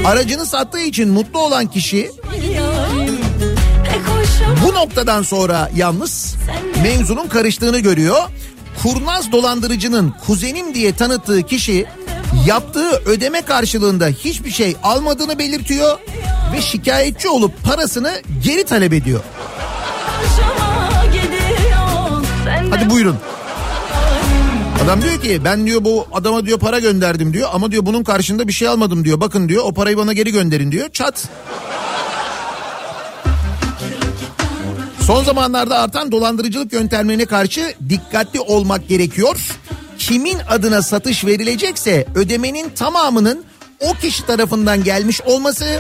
Aracını 0.06 0.46
sattığı 0.46 0.80
için 0.80 1.10
mutlu 1.10 1.40
olan 1.40 1.68
kişi 1.68 2.12
bu 4.66 4.74
noktadan 4.74 5.24
sonra 5.24 5.70
yalnız 5.76 6.36
mevzunun 6.84 7.28
karıştığını 7.28 7.80
görüyor. 7.80 8.18
Kurnaz 8.84 9.32
dolandırıcının 9.32 10.14
kuzenim 10.26 10.74
diye 10.74 10.96
tanıttığı 10.96 11.44
kişi 11.44 11.86
yaptığı 12.48 12.90
ödeme 13.06 13.42
karşılığında 13.42 14.08
hiçbir 14.08 14.52
şey 14.52 14.76
almadığını 14.84 15.40
belirtiyor 15.40 15.98
ve 16.54 16.62
şikayetçi 16.62 17.30
olup 17.30 17.64
parasını 17.64 18.22
geri 18.44 18.64
talep 18.64 18.94
ediyor. 18.94 19.20
Hadi 22.72 22.90
buyurun. 22.90 23.18
Adam 24.86 25.02
diyor 25.02 25.22
ki 25.22 25.42
ben 25.46 25.66
diyor 25.66 25.84
bu 25.84 26.08
adama 26.14 26.46
diyor 26.46 26.60
para 26.60 26.80
gönderdim 26.80 27.34
diyor 27.34 27.50
ama 27.54 27.72
diyor 27.72 27.86
bunun 27.86 28.04
karşında 28.04 28.48
bir 28.48 28.54
şey 28.54 28.68
almadım 28.68 29.06
diyor. 29.06 29.20
Bakın 29.20 29.50
diyor 29.50 29.64
o 29.66 29.74
parayı 29.74 29.98
bana 29.98 30.14
geri 30.14 30.32
gönderin 30.32 30.72
diyor. 30.72 30.90
Çat. 30.90 31.30
Son 35.06 35.24
zamanlarda 35.24 35.80
artan 35.80 36.12
dolandırıcılık 36.12 36.74
yöntemlerine 36.74 37.26
karşı 37.26 37.74
dikkatli 37.90 38.40
olmak 38.40 38.88
gerekiyor. 38.88 39.38
Kimin 39.98 40.38
adına 40.50 40.82
satış 40.82 41.26
verilecekse 41.26 42.06
ödemenin 42.16 42.70
tamamının 42.70 43.44
o 43.80 43.94
kişi 43.94 44.26
tarafından 44.26 44.84
gelmiş 44.84 45.22
olması 45.22 45.80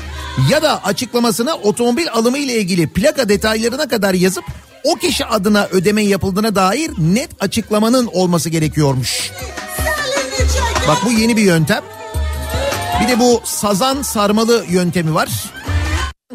ya 0.52 0.62
da 0.62 0.84
açıklamasına 0.86 1.56
otomobil 1.56 2.08
alımı 2.14 2.38
ile 2.38 2.58
ilgili 2.58 2.88
plaka 2.88 3.30
detaylarına 3.30 3.88
kadar 3.88 4.14
yazıp 4.14 4.44
o 4.84 4.96
kişi 4.96 5.26
adına 5.26 5.68
ödeme 5.72 6.04
yapıldığına 6.04 6.56
dair 6.56 6.92
net 6.98 7.30
açıklamanın 7.40 8.10
olması 8.14 8.50
gerekiyormuş. 8.50 9.32
Bak 10.88 10.98
bu 11.06 11.12
yeni 11.12 11.38
bir 11.38 11.42
yöntem. 11.42 11.84
Bir 13.04 13.08
de 13.08 13.20
bu 13.20 13.42
sazan 13.44 14.02
sarmalı 14.02 14.66
yöntemi 14.70 15.14
var. 15.14 15.30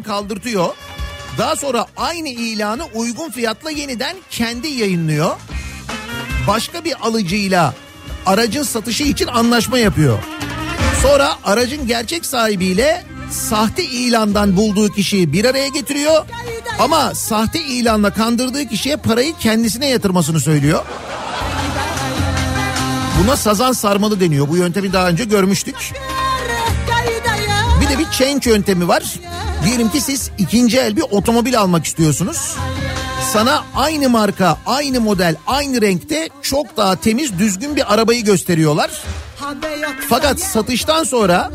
Kaldırtıyor. 0.05 0.69
Daha 1.37 1.55
sonra 1.55 1.85
aynı 1.97 2.29
ilanı 2.29 2.83
uygun 2.93 3.29
fiyatla 3.31 3.71
yeniden 3.71 4.15
kendi 4.29 4.67
yayınlıyor. 4.67 5.35
Başka 6.47 6.83
bir 6.83 7.07
alıcıyla 7.07 7.73
aracın 8.25 8.63
satışı 8.63 9.03
için 9.03 9.27
anlaşma 9.27 9.77
yapıyor. 9.77 10.19
Sonra 11.01 11.33
aracın 11.45 11.87
gerçek 11.87 12.25
sahibiyle 12.25 13.03
sahte 13.31 13.83
ilandan 13.83 14.57
bulduğu 14.57 14.89
kişiyi 14.89 15.33
bir 15.33 15.45
araya 15.45 15.67
getiriyor. 15.67 16.25
Ama 16.79 17.15
sahte 17.15 17.59
ilanla 17.59 18.13
kandırdığı 18.13 18.65
kişiye 18.65 18.95
parayı 18.95 19.33
kendisine 19.39 19.87
yatırmasını 19.87 20.39
söylüyor. 20.39 20.85
Buna 23.23 23.35
sazan 23.35 23.71
sarmalı 23.71 24.19
deniyor. 24.19 24.49
Bu 24.49 24.57
yöntemi 24.57 24.93
daha 24.93 25.07
önce 25.09 25.23
görmüştük. 25.25 25.75
Bir 27.81 27.89
de 27.89 27.99
bir 27.99 28.11
change 28.11 28.49
yöntemi 28.49 28.87
var. 28.87 29.03
Diyelim 29.65 29.89
ki 29.89 30.01
siz 30.01 30.31
ikinci 30.37 30.77
el 30.77 30.95
bir 30.95 31.03
otomobil 31.11 31.59
almak 31.59 31.85
istiyorsunuz. 31.85 32.55
Sana 33.33 33.63
aynı 33.75 34.09
marka, 34.09 34.57
aynı 34.65 35.01
model, 35.01 35.35
aynı 35.47 35.81
renkte 35.81 36.29
çok 36.41 36.77
daha 36.77 36.95
temiz, 36.95 37.39
düzgün 37.39 37.75
bir 37.75 37.93
arabayı 37.93 38.23
gösteriyorlar. 38.23 38.91
Fakat 40.09 40.39
satıştan 40.39 41.03
sonra 41.03 41.51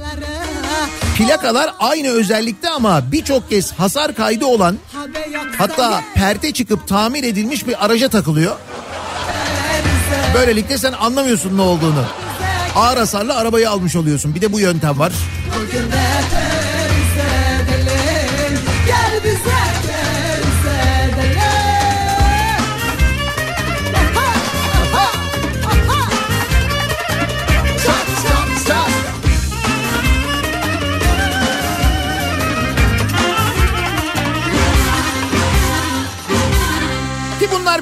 plakalar 1.18 1.74
aynı 1.78 2.08
özellikte 2.08 2.70
ama 2.70 3.12
birçok 3.12 3.50
kez 3.50 3.72
hasar 3.72 4.14
kaydı 4.14 4.46
olan 4.46 4.76
hatta 5.58 6.02
perte 6.14 6.52
çıkıp 6.52 6.88
tamir 6.88 7.24
edilmiş 7.24 7.66
bir 7.66 7.84
araca 7.84 8.08
takılıyor. 8.08 8.56
Böylelikle 10.34 10.78
sen 10.78 10.92
anlamıyorsun 10.92 11.56
ne 11.58 11.62
olduğunu. 11.62 12.04
Ağır 12.76 12.96
hasarlı 12.96 13.34
arabayı 13.34 13.70
almış 13.70 13.96
oluyorsun. 13.96 14.34
Bir 14.34 14.40
de 14.40 14.52
bu 14.52 14.60
yöntem 14.60 14.98
var. 14.98 15.12
Bugün 15.56 15.82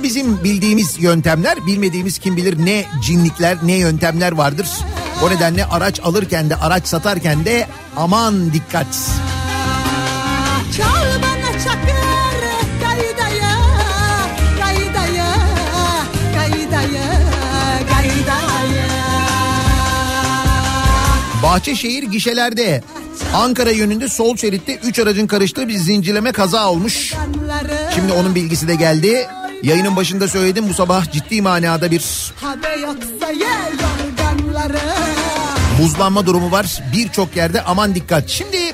bunlar 0.01 0.03
bizim 0.03 0.45
bildiğimiz 0.45 1.03
yöntemler. 1.03 1.67
Bilmediğimiz 1.67 2.19
kim 2.19 2.37
bilir 2.37 2.65
ne 2.65 2.85
cinlikler, 3.03 3.57
ne 3.63 3.73
yöntemler 3.73 4.33
vardır. 4.33 4.69
O 5.25 5.31
nedenle 5.31 5.65
araç 5.65 6.01
alırken 6.01 6.51
de 6.51 6.57
araç 6.57 6.87
satarken 6.87 7.45
de 7.45 7.67
aman 7.97 8.53
dikkat. 8.53 8.87
Çal 10.77 11.23
bana 11.23 11.59
çakır 11.65 12.01
Bahçeşehir 21.43 22.03
gişelerde 22.03 22.83
Ankara 23.35 23.71
yönünde 23.71 24.09
sol 24.09 24.37
şeritte 24.37 24.75
3 24.75 24.99
aracın 24.99 25.27
karıştığı 25.27 25.69
bir 25.69 25.77
zincirleme 25.77 26.33
kaza 26.33 26.71
olmuş. 26.71 27.15
Şimdi 27.95 28.13
onun 28.13 28.35
bilgisi 28.35 28.69
de 28.69 28.75
geldi. 28.75 29.27
Yayının 29.63 29.97
başında 29.97 30.29
söyledim 30.29 30.69
bu 30.69 30.75
sabah 30.75 31.13
ciddi 31.13 31.43
manada 31.43 31.91
bir 31.91 32.33
buzlanma 35.83 36.27
durumu 36.27 36.51
var. 36.51 36.83
Birçok 36.93 37.37
yerde 37.37 37.63
aman 37.63 37.95
dikkat. 37.95 38.29
Şimdi 38.29 38.73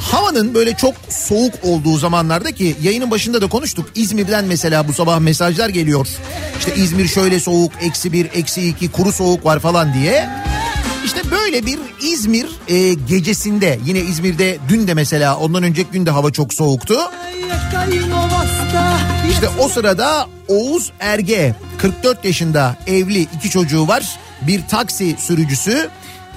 havanın 0.00 0.54
böyle 0.54 0.76
çok 0.76 0.94
soğuk 1.08 1.54
olduğu 1.62 1.98
zamanlarda 1.98 2.52
ki 2.52 2.76
yayının 2.82 3.10
başında 3.10 3.40
da 3.40 3.48
konuştuk. 3.48 3.88
İzmir'den 3.94 4.44
mesela 4.44 4.88
bu 4.88 4.92
sabah 4.92 5.18
mesajlar 5.18 5.68
geliyor. 5.68 6.08
İşte 6.58 6.74
İzmir 6.76 7.08
şöyle 7.08 7.40
soğuk, 7.40 7.72
eksi 7.80 8.12
bir, 8.12 8.28
eksi 8.34 8.68
iki, 8.68 8.90
kuru 8.92 9.12
soğuk 9.12 9.44
var 9.44 9.58
falan 9.58 9.94
diye. 9.94 10.28
İşte 11.04 11.20
böyle 11.30 11.66
bir 11.66 11.78
İzmir 12.02 12.46
e, 12.68 12.94
gecesinde 12.94 13.78
yine 13.84 13.98
İzmir'de 14.00 14.58
dün 14.68 14.88
de 14.88 14.94
mesela 14.94 15.36
ondan 15.36 15.62
önceki 15.62 15.90
gün 15.90 16.06
de 16.06 16.10
hava 16.10 16.32
çok 16.32 16.54
soğuktu. 16.54 16.94
İşte 19.30 19.48
o 19.58 19.68
sırada 19.68 20.26
Oğuz 20.48 20.92
Erge 21.00 21.54
44 21.78 22.24
yaşında 22.24 22.76
evli 22.86 23.20
iki 23.20 23.50
çocuğu 23.50 23.88
var. 23.88 24.18
Bir 24.42 24.66
taksi 24.66 25.16
sürücüsü 25.18 25.88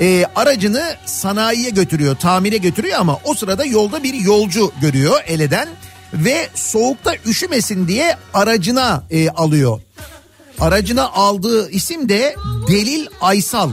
e, 0.02 0.26
aracını 0.36 0.96
sanayiye 1.06 1.70
götürüyor 1.70 2.16
tamire 2.16 2.58
götürüyor 2.58 3.00
ama 3.00 3.20
o 3.24 3.34
sırada 3.34 3.66
yolda 3.66 4.04
bir 4.04 4.14
yolcu 4.14 4.72
görüyor 4.82 5.22
eleden 5.28 5.70
ve 6.14 6.48
soğukta 6.56 7.14
üşümesin 7.26 7.88
diye 7.88 8.18
aracına 8.34 9.04
e, 9.12 9.30
alıyor. 9.30 9.82
Aracına 10.60 11.10
aldığı 11.10 11.70
isim 11.70 12.10
de 12.10 12.36
Delil 12.68 13.08
Aysal. 13.22 13.70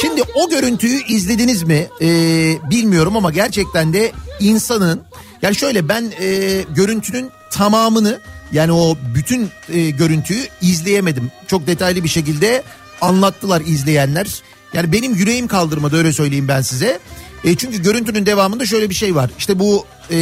Şimdi 0.00 0.22
o 0.34 0.50
görüntüyü 0.50 1.04
izlediniz 1.08 1.62
mi 1.62 1.86
Ee, 2.00 2.58
bilmiyorum 2.70 3.16
ama 3.16 3.30
gerçekten 3.30 3.92
de 3.92 4.12
insanın 4.40 5.02
yani 5.42 5.56
şöyle 5.56 5.88
ben 5.88 6.12
e, 6.20 6.62
görüntünün 6.74 7.30
tamamını 7.50 8.20
yani 8.52 8.72
o 8.72 8.96
bütün 9.14 9.50
e, 9.68 9.90
görüntüyü 9.90 10.44
izleyemedim. 10.62 11.30
Çok 11.46 11.66
detaylı 11.66 12.04
bir 12.04 12.08
şekilde 12.08 12.62
anlattılar 13.00 13.60
izleyenler. 13.60 14.42
Yani 14.72 14.92
benim 14.92 15.14
yüreğim 15.14 15.48
kaldırmadı 15.48 15.96
öyle 15.96 16.12
söyleyeyim 16.12 16.48
ben 16.48 16.62
size. 16.62 16.98
E, 17.44 17.56
çünkü 17.56 17.82
görüntünün 17.82 18.26
devamında 18.26 18.66
şöyle 18.66 18.90
bir 18.90 18.94
şey 18.94 19.14
var. 19.14 19.30
İşte 19.38 19.58
bu 19.58 19.86
e, 20.10 20.18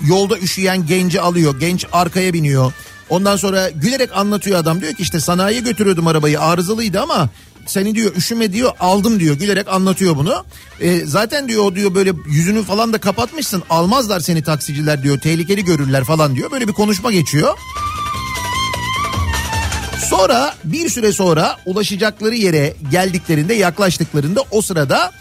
yolda 0.00 0.38
üşüyen 0.38 0.86
genci 0.86 1.20
alıyor. 1.20 1.60
Genç 1.60 1.86
arkaya 1.92 2.32
biniyor. 2.32 2.72
Ondan 3.08 3.36
sonra 3.36 3.70
gülerek 3.70 4.16
anlatıyor 4.16 4.58
adam 4.58 4.80
diyor 4.80 4.92
ki 4.92 5.02
işte 5.02 5.20
sanayiye 5.20 5.60
götürüyordum 5.60 6.06
arabayı 6.06 6.40
arızalıydı 6.40 7.00
ama 7.00 7.28
seni 7.70 7.94
diyor 7.94 8.16
üşüme 8.16 8.52
diyor 8.52 8.72
aldım 8.80 9.20
diyor 9.20 9.36
gülerek 9.36 9.68
anlatıyor 9.68 10.16
bunu. 10.16 10.44
E, 10.80 11.06
zaten 11.06 11.48
diyor 11.48 11.64
o 11.64 11.74
diyor 11.74 11.94
böyle 11.94 12.12
yüzünü 12.26 12.62
falan 12.62 12.92
da 12.92 12.98
kapatmışsın 12.98 13.62
almazlar 13.70 14.20
seni 14.20 14.42
taksiciler 14.42 15.02
diyor 15.02 15.20
tehlikeli 15.20 15.64
görürler 15.64 16.04
falan 16.04 16.36
diyor. 16.36 16.50
Böyle 16.50 16.68
bir 16.68 16.72
konuşma 16.72 17.12
geçiyor. 17.12 17.58
Sonra 20.08 20.54
bir 20.64 20.88
süre 20.88 21.12
sonra 21.12 21.56
ulaşacakları 21.66 22.34
yere 22.34 22.74
geldiklerinde 22.90 23.54
yaklaştıklarında 23.54 24.44
o 24.50 24.62
sırada 24.62 25.12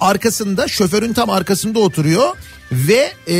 arkasında 0.00 0.68
şoförün 0.68 1.12
tam 1.12 1.30
arkasında 1.30 1.78
oturuyor 1.78 2.36
ve 2.72 3.12
e, 3.28 3.36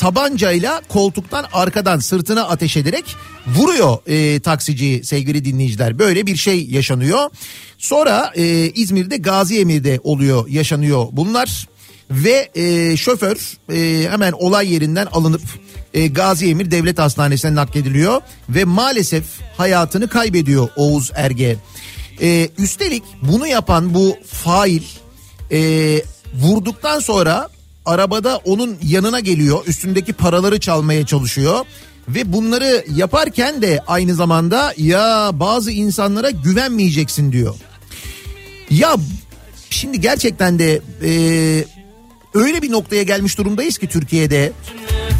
tabancayla 0.00 0.82
koltuktan 0.88 1.46
arkadan 1.52 1.98
sırtına 1.98 2.44
ateş 2.44 2.76
ederek 2.76 3.04
vuruyor 3.46 3.98
e, 4.06 4.40
taksiciyi 4.40 5.04
sevgili 5.04 5.44
dinleyiciler. 5.44 5.98
Böyle 5.98 6.26
bir 6.26 6.36
şey 6.36 6.66
yaşanıyor. 6.66 7.30
Sonra 7.78 8.32
e, 8.34 8.70
İzmir'de 8.70 9.16
Gazi 9.16 9.60
Emir'de 9.60 10.00
oluyor 10.04 10.48
yaşanıyor 10.48 11.06
bunlar. 11.12 11.68
Ve 12.10 12.50
e, 12.54 12.96
şoför 12.96 13.36
e, 13.72 14.10
hemen 14.10 14.32
olay 14.32 14.72
yerinden 14.72 15.06
alınıp 15.06 15.42
e, 15.94 16.06
Gazi 16.06 16.50
Emir 16.50 16.70
Devlet 16.70 16.98
Hastanesi'ne 16.98 17.54
naklediliyor. 17.54 18.20
Ve 18.48 18.64
maalesef 18.64 19.24
hayatını 19.56 20.08
kaybediyor 20.08 20.68
Oğuz 20.76 21.10
Erge. 21.14 21.56
E, 22.22 22.48
üstelik 22.58 23.02
bunu 23.22 23.46
yapan 23.46 23.94
bu 23.94 24.16
fail 24.26 24.82
e, 25.52 25.60
vurduktan 26.34 27.00
sonra 27.00 27.48
arabada 27.86 28.36
onun 28.36 28.78
yanına 28.82 29.20
geliyor 29.20 29.66
üstündeki 29.66 30.12
paraları 30.12 30.60
çalmaya 30.60 31.06
çalışıyor 31.06 31.64
ve 32.08 32.32
bunları 32.32 32.84
yaparken 32.94 33.62
de 33.62 33.80
aynı 33.86 34.14
zamanda 34.14 34.74
ya 34.76 35.30
bazı 35.32 35.70
insanlara 35.70 36.30
güvenmeyeceksin 36.30 37.32
diyor. 37.32 37.54
Ya 38.70 38.96
şimdi 39.70 40.00
gerçekten 40.00 40.58
de 40.58 40.80
e, 41.04 41.10
öyle 42.34 42.62
bir 42.62 42.72
noktaya 42.72 43.02
gelmiş 43.02 43.38
durumdayız 43.38 43.78
ki 43.78 43.86
Türkiye'de 43.86 44.52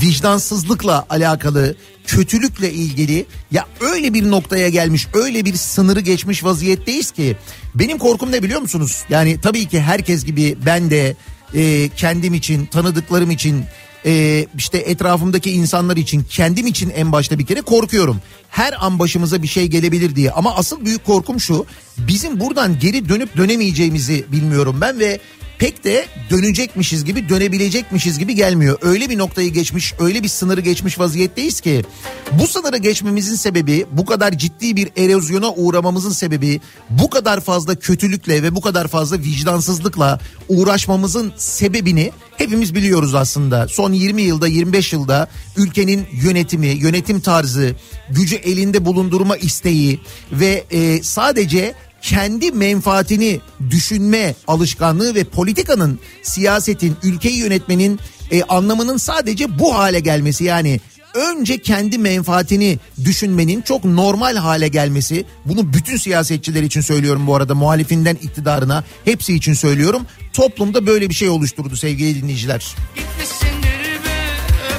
vicdansızlıkla 0.02 1.06
alakalı 1.10 1.76
kötülükle 2.06 2.72
ilgili 2.72 3.26
ya 3.50 3.66
öyle 3.80 4.14
bir 4.14 4.30
noktaya 4.30 4.68
gelmiş 4.68 5.08
öyle 5.14 5.44
bir 5.44 5.54
sınırı 5.54 6.00
geçmiş 6.00 6.44
vaziyetteyiz 6.44 7.10
ki 7.10 7.36
benim 7.74 7.98
korkum 7.98 8.32
ne 8.32 8.42
biliyor 8.42 8.60
musunuz? 8.60 9.04
Yani 9.08 9.40
tabii 9.40 9.68
ki 9.68 9.80
herkes 9.80 10.24
gibi 10.24 10.58
ben 10.66 10.90
de 10.90 11.16
e, 11.54 11.88
kendim 11.96 12.34
için 12.34 12.66
tanıdıklarım 12.66 13.30
için 13.30 13.64
e, 14.06 14.46
işte 14.58 14.78
etrafımdaki 14.78 15.50
insanlar 15.50 15.96
için 15.96 16.26
kendim 16.30 16.66
için 16.66 16.90
en 16.90 17.12
başta 17.12 17.38
bir 17.38 17.46
kere 17.46 17.60
korkuyorum. 17.60 18.20
Her 18.48 18.84
an 18.86 18.98
başımıza 18.98 19.42
bir 19.42 19.48
şey 19.48 19.66
gelebilir 19.66 20.16
diye 20.16 20.30
ama 20.30 20.56
asıl 20.56 20.84
büyük 20.84 21.04
korkum 21.04 21.40
şu 21.40 21.66
bizim 21.98 22.40
buradan 22.40 22.78
geri 22.78 23.08
dönüp 23.08 23.36
dönemeyeceğimizi 23.36 24.24
bilmiyorum 24.32 24.78
ben 24.80 24.98
ve 24.98 25.20
pek 25.60 25.84
de 25.84 26.06
dönecekmişiz 26.30 27.04
gibi 27.04 27.28
dönebilecekmişiz 27.28 28.18
gibi 28.18 28.34
gelmiyor. 28.34 28.78
Öyle 28.82 29.10
bir 29.10 29.18
noktayı 29.18 29.52
geçmiş 29.52 29.94
öyle 29.98 30.22
bir 30.22 30.28
sınırı 30.28 30.60
geçmiş 30.60 30.98
vaziyetteyiz 30.98 31.60
ki 31.60 31.84
bu 32.32 32.46
sınırı 32.46 32.76
geçmemizin 32.76 33.34
sebebi 33.34 33.86
bu 33.92 34.04
kadar 34.04 34.32
ciddi 34.32 34.76
bir 34.76 34.88
erozyona 34.96 35.52
uğramamızın 35.52 36.10
sebebi 36.10 36.60
bu 36.90 37.10
kadar 37.10 37.40
fazla 37.40 37.74
kötülükle 37.74 38.42
ve 38.42 38.54
bu 38.54 38.60
kadar 38.60 38.88
fazla 38.88 39.18
vicdansızlıkla 39.18 40.20
uğraşmamızın 40.48 41.32
sebebini 41.36 42.12
hepimiz 42.36 42.74
biliyoruz 42.74 43.14
aslında. 43.14 43.68
Son 43.68 43.92
20 43.92 44.22
yılda 44.22 44.46
25 44.46 44.92
yılda 44.92 45.28
ülkenin 45.56 46.06
yönetimi, 46.12 46.66
yönetim 46.66 47.20
tarzı, 47.20 47.74
gücü 48.10 48.36
elinde 48.36 48.84
bulundurma 48.84 49.36
isteği 49.36 50.00
ve 50.32 50.64
e, 50.70 51.02
sadece 51.02 51.74
kendi 52.02 52.52
menfaatini 52.52 53.40
düşünme 53.70 54.34
alışkanlığı 54.46 55.14
ve 55.14 55.24
politikanın, 55.24 55.98
siyasetin, 56.22 56.96
ülkeyi 57.02 57.36
yönetmenin 57.36 58.00
e, 58.30 58.42
anlamının 58.42 58.96
sadece 58.96 59.58
bu 59.58 59.74
hale 59.74 60.00
gelmesi 60.00 60.44
yani 60.44 60.80
önce 61.14 61.58
kendi 61.58 61.98
menfaatini 61.98 62.78
düşünmenin 63.04 63.62
çok 63.62 63.84
normal 63.84 64.36
hale 64.36 64.68
gelmesi 64.68 65.24
bunu 65.44 65.72
bütün 65.72 65.96
siyasetçiler 65.96 66.62
için 66.62 66.80
söylüyorum 66.80 67.26
bu 67.26 67.36
arada 67.36 67.54
muhalifinden 67.54 68.14
iktidarına 68.14 68.84
hepsi 69.04 69.34
için 69.34 69.54
söylüyorum 69.54 70.02
toplumda 70.32 70.86
böyle 70.86 71.08
bir 71.08 71.14
şey 71.14 71.28
oluşturdu 71.28 71.76
sevgili 71.76 72.22
dinleyiciler. 72.22 72.76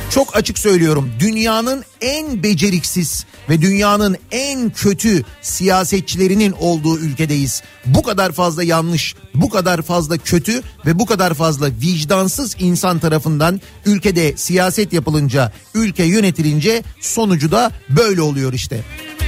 Çok 0.09 0.35
açık 0.35 0.59
söylüyorum 0.59 1.11
dünyanın 1.19 1.83
en 2.01 2.43
beceriksiz 2.43 3.25
ve 3.49 3.61
dünyanın 3.61 4.17
en 4.31 4.69
kötü 4.69 5.23
siyasetçilerinin 5.41 6.51
olduğu 6.51 6.99
ülkedeyiz. 6.99 7.63
Bu 7.85 8.03
kadar 8.03 8.31
fazla 8.31 8.63
yanlış, 8.63 9.15
bu 9.35 9.49
kadar 9.49 9.81
fazla 9.81 10.17
kötü 10.17 10.61
ve 10.85 10.99
bu 10.99 11.05
kadar 11.05 11.33
fazla 11.33 11.67
vicdansız 11.67 12.55
insan 12.59 12.99
tarafından 12.99 13.61
ülkede 13.85 14.37
siyaset 14.37 14.93
yapılınca, 14.93 15.51
ülke 15.73 16.03
yönetilince 16.03 16.83
sonucu 17.01 17.51
da 17.51 17.71
böyle 17.89 18.21
oluyor 18.21 18.53
işte. 18.53 18.83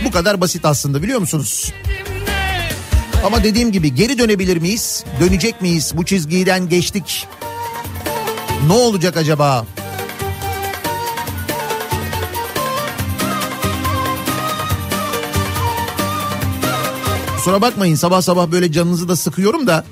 Bu 0.05 0.11
kadar 0.11 0.41
basit 0.41 0.65
aslında 0.65 1.03
biliyor 1.03 1.19
musunuz? 1.19 1.73
Ama 3.25 3.43
dediğim 3.43 3.71
gibi 3.71 3.95
geri 3.95 4.17
dönebilir 4.17 4.57
miyiz? 4.57 5.03
Dönecek 5.19 5.61
miyiz? 5.61 5.91
Bu 5.95 6.05
çizgiden 6.05 6.69
geçtik. 6.69 7.27
Ne 8.67 8.73
olacak 8.73 9.17
acaba? 9.17 9.65
Kusura 17.43 17.61
bakmayın 17.61 17.95
sabah 17.95 18.21
sabah 18.21 18.51
böyle 18.51 18.71
canınızı 18.71 19.07
da 19.07 19.15
sıkıyorum 19.15 19.67
da. 19.67 19.85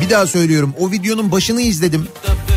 Bir 0.00 0.10
daha 0.10 0.26
söylüyorum 0.26 0.74
o 0.78 0.90
videonun 0.90 1.32
başını 1.32 1.60
izledim. 1.60 2.08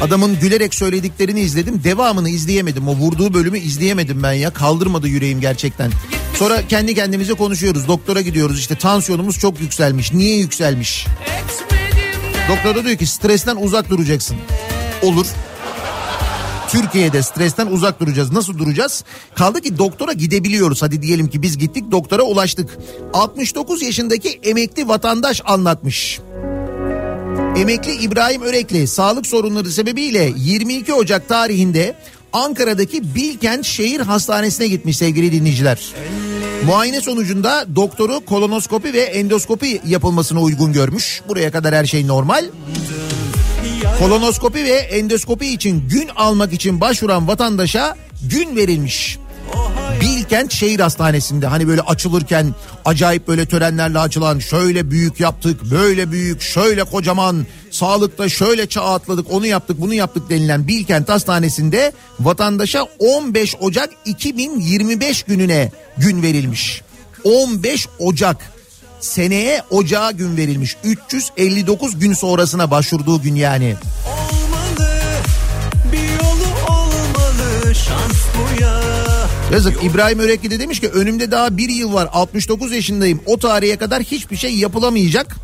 Adamın 0.03 0.39
gülerek 0.39 0.75
söylediklerini 0.75 1.39
izledim. 1.39 1.83
Devamını 1.83 2.29
izleyemedim. 2.29 2.87
O 2.87 2.95
vurduğu 2.95 3.33
bölümü 3.33 3.59
izleyemedim 3.59 4.23
ben 4.23 4.33
ya. 4.33 4.49
Kaldırmadı 4.49 5.07
yüreğim 5.07 5.41
gerçekten. 5.41 5.91
Sonra 6.35 6.67
kendi 6.67 6.95
kendimize 6.95 7.33
konuşuyoruz. 7.33 7.87
Doktora 7.87 8.21
gidiyoruz 8.21 8.59
işte 8.59 8.75
tansiyonumuz 8.75 9.39
çok 9.39 9.61
yükselmiş. 9.61 10.13
Niye 10.13 10.37
yükselmiş? 10.37 11.07
Doktor 12.49 12.75
da 12.75 12.85
diyor 12.85 12.97
ki 12.97 13.05
stresten 13.05 13.55
uzak 13.55 13.89
duracaksın. 13.89 14.37
Olur. 15.01 15.27
Türkiye'de 16.71 17.23
stresten 17.23 17.67
uzak 17.67 17.99
duracağız. 17.99 18.31
Nasıl 18.31 18.57
duracağız? 18.57 19.03
Kaldı 19.35 19.61
ki 19.61 19.77
doktora 19.77 20.13
gidebiliyoruz. 20.13 20.81
Hadi 20.81 21.01
diyelim 21.01 21.27
ki 21.27 21.41
biz 21.41 21.57
gittik 21.57 21.91
doktora 21.91 22.23
ulaştık. 22.23 22.77
69 23.13 23.81
yaşındaki 23.81 24.39
emekli 24.43 24.87
vatandaş 24.87 25.41
anlatmış. 25.45 26.19
Emekli 27.57 27.91
İbrahim 27.91 28.41
Örekli 28.41 28.87
sağlık 28.87 29.27
sorunları 29.27 29.71
sebebiyle 29.71 30.33
22 30.37 30.93
Ocak 30.93 31.29
tarihinde 31.29 31.95
Ankara'daki 32.33 33.15
Bilkent 33.15 33.65
Şehir 33.65 33.99
Hastanesi'ne 33.99 34.67
gitmiş 34.67 34.97
sevgili 34.97 35.31
dinleyiciler. 35.31 35.93
Muayene 36.65 37.01
sonucunda 37.01 37.65
doktoru 37.75 38.25
kolonoskopi 38.25 38.93
ve 38.93 39.01
endoskopi 39.01 39.81
yapılmasına 39.87 40.41
uygun 40.41 40.73
görmüş. 40.73 41.21
Buraya 41.27 41.51
kadar 41.51 41.75
her 41.75 41.85
şey 41.85 42.07
normal. 42.07 42.45
Kolonoskopi 44.01 44.63
ve 44.63 44.71
endoskopi 44.71 45.47
için 45.47 45.89
gün 45.89 46.07
almak 46.15 46.53
için 46.53 46.81
başvuran 46.81 47.27
vatandaşa 47.27 47.95
gün 48.23 48.55
verilmiş. 48.55 49.17
Bilkent 50.01 50.53
Şehir 50.53 50.79
Hastanesi'nde 50.79 51.47
hani 51.47 51.67
böyle 51.67 51.81
açılırken 51.81 52.55
acayip 52.85 53.27
böyle 53.27 53.45
törenlerle 53.45 53.99
açılan 53.99 54.39
şöyle 54.39 54.91
büyük 54.91 55.19
yaptık, 55.19 55.71
böyle 55.71 56.11
büyük, 56.11 56.41
şöyle 56.41 56.83
kocaman, 56.83 57.45
sağlıkta 57.71 58.29
şöyle 58.29 58.67
çağ 58.67 58.83
atladık, 58.83 59.31
onu 59.31 59.45
yaptık, 59.45 59.81
bunu 59.81 59.93
yaptık 59.93 60.29
denilen 60.29 60.67
Bilkent 60.67 61.09
Hastanesi'nde 61.09 61.91
vatandaşa 62.19 62.87
15 62.99 63.55
Ocak 63.59 63.89
2025 64.05 65.23
gününe 65.23 65.71
gün 65.97 66.21
verilmiş. 66.21 66.81
15 67.23 67.87
Ocak 67.99 68.51
seneye 69.01 69.63
ocağa 69.69 70.11
gün 70.11 70.37
verilmiş. 70.37 70.77
359 70.83 71.99
gün 71.99 72.13
sonrasına 72.13 72.71
başvurduğu 72.71 73.21
gün 73.21 73.35
yani. 73.35 73.75
Olmalı 74.07 74.89
bir 75.91 75.97
yolu 75.97 76.69
olmalı 76.69 77.75
şans 77.75 78.17
bu 78.37 78.61
ya. 78.61 78.81
Yazık 79.51 79.83
İbrahim 79.83 80.19
Örekli 80.19 80.51
de 80.51 80.59
demiş 80.59 80.79
ki 80.79 80.89
önümde 80.89 81.31
daha 81.31 81.57
bir 81.57 81.69
yıl 81.69 81.93
var 81.93 82.09
69 82.13 82.71
yaşındayım 82.71 83.21
o 83.25 83.39
tarihe 83.39 83.77
kadar 83.77 84.03
hiçbir 84.03 84.37
şey 84.37 84.55
yapılamayacak 84.55 85.35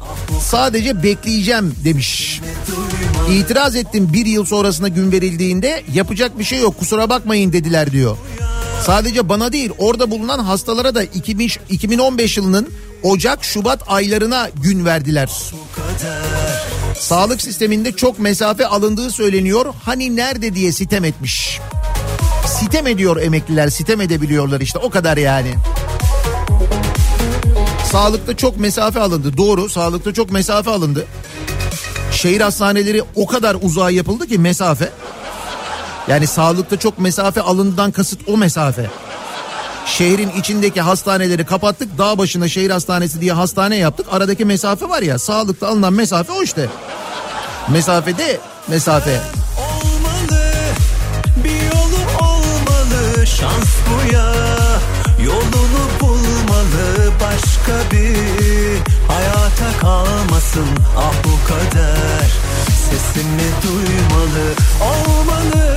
sadece 0.42 1.04
bekleyeceğim 1.04 1.76
demiş. 1.86 2.42
İtiraz 3.32 3.76
ettim 3.76 4.10
bir 4.14 4.26
yıl 4.26 4.46
sonrasına 4.46 4.88
gün 4.88 5.12
verildiğinde 5.12 5.84
yapacak 5.94 6.40
bir 6.40 6.44
şey 6.44 6.60
yok 6.60 6.80
kusura 6.80 7.10
bakmayın 7.10 7.54
dediler 7.54 7.92
diyor. 7.92 8.18
Sadece 8.86 9.30
bana 9.30 9.54
değil 9.54 9.72
orada 9.78 10.12
bulunan 10.12 10.40
hastalara 10.40 10.96
da 10.96 11.04
2000, 11.04 11.52
2015 11.70 12.38
yılının 12.38 12.70
Ocak 13.04 13.44
Şubat 13.44 13.84
aylarına 13.88 14.50
gün 14.64 14.86
verdiler. 14.86 15.30
Sağlık 17.00 17.42
sisteminde 17.42 17.92
çok 17.92 18.20
mesafe 18.20 18.68
alındığı 18.68 19.12
söyleniyor. 19.12 19.74
Hani 19.84 20.16
nerede 20.16 20.56
diye 20.56 20.72
sitem 20.72 21.06
etmiş. 21.06 21.60
Sitem 22.48 22.88
ediyor 22.88 23.22
emekliler, 23.22 23.70
sitem 23.70 24.02
edebiliyorlar 24.02 24.62
işte 24.62 24.80
o 24.80 24.90
kadar 24.90 25.18
yani. 25.18 25.54
Sağlıkta 27.92 28.38
çok 28.38 28.58
mesafe 28.58 29.00
alındı. 29.00 29.38
Doğru, 29.38 29.70
sağlıkta 29.70 30.14
çok 30.14 30.32
mesafe 30.32 30.72
alındı. 30.72 31.06
Şehir 32.12 32.42
hastaneleri 32.42 33.04
o 33.16 33.28
kadar 33.28 33.58
uzağa 33.62 33.92
yapıldı 33.92 34.28
ki 34.28 34.38
mesafe. 34.40 34.90
Yani 36.08 36.28
sağlıkta 36.28 36.80
çok 36.80 37.00
mesafe 37.00 37.42
alındığından 37.42 37.92
kasıt 37.92 38.20
o 38.28 38.38
mesafe. 38.38 38.90
Şehrin 39.88 40.30
içindeki 40.30 40.82
hastaneleri 40.82 41.46
kapattık. 41.46 41.98
Dağ 41.98 42.18
başına 42.18 42.48
şehir 42.48 42.70
hastanesi 42.70 43.22
diye 43.22 43.34
hastane 43.34 43.76
yaptık. 43.78 44.06
Aradaki 44.12 44.46
mesafe 44.46 44.90
var 44.90 45.02
ya 45.02 45.20
sağlıkta 45.20 45.68
alınan 45.68 45.94
mesafe 45.94 46.32
o 46.34 46.44
işte. 46.44 46.70
Mesafede 47.70 48.40
mesafe. 48.68 49.22
Olmalı 49.58 50.44
bir 51.44 51.62
yolu 51.62 52.28
olmalı 52.30 53.28
şans 53.28 53.68
bu 53.88 54.14
ya. 54.14 54.34
Yolunu 55.26 55.84
bulmalı 56.00 57.12
başka 57.22 57.92
bir 57.92 58.18
hayata 59.08 59.80
kalmasın 59.80 60.68
ah 60.98 61.14
bu 61.24 61.48
kader. 61.48 62.32
Sesimi 62.90 63.50
duymalı 63.64 64.54
olmalı 64.82 65.77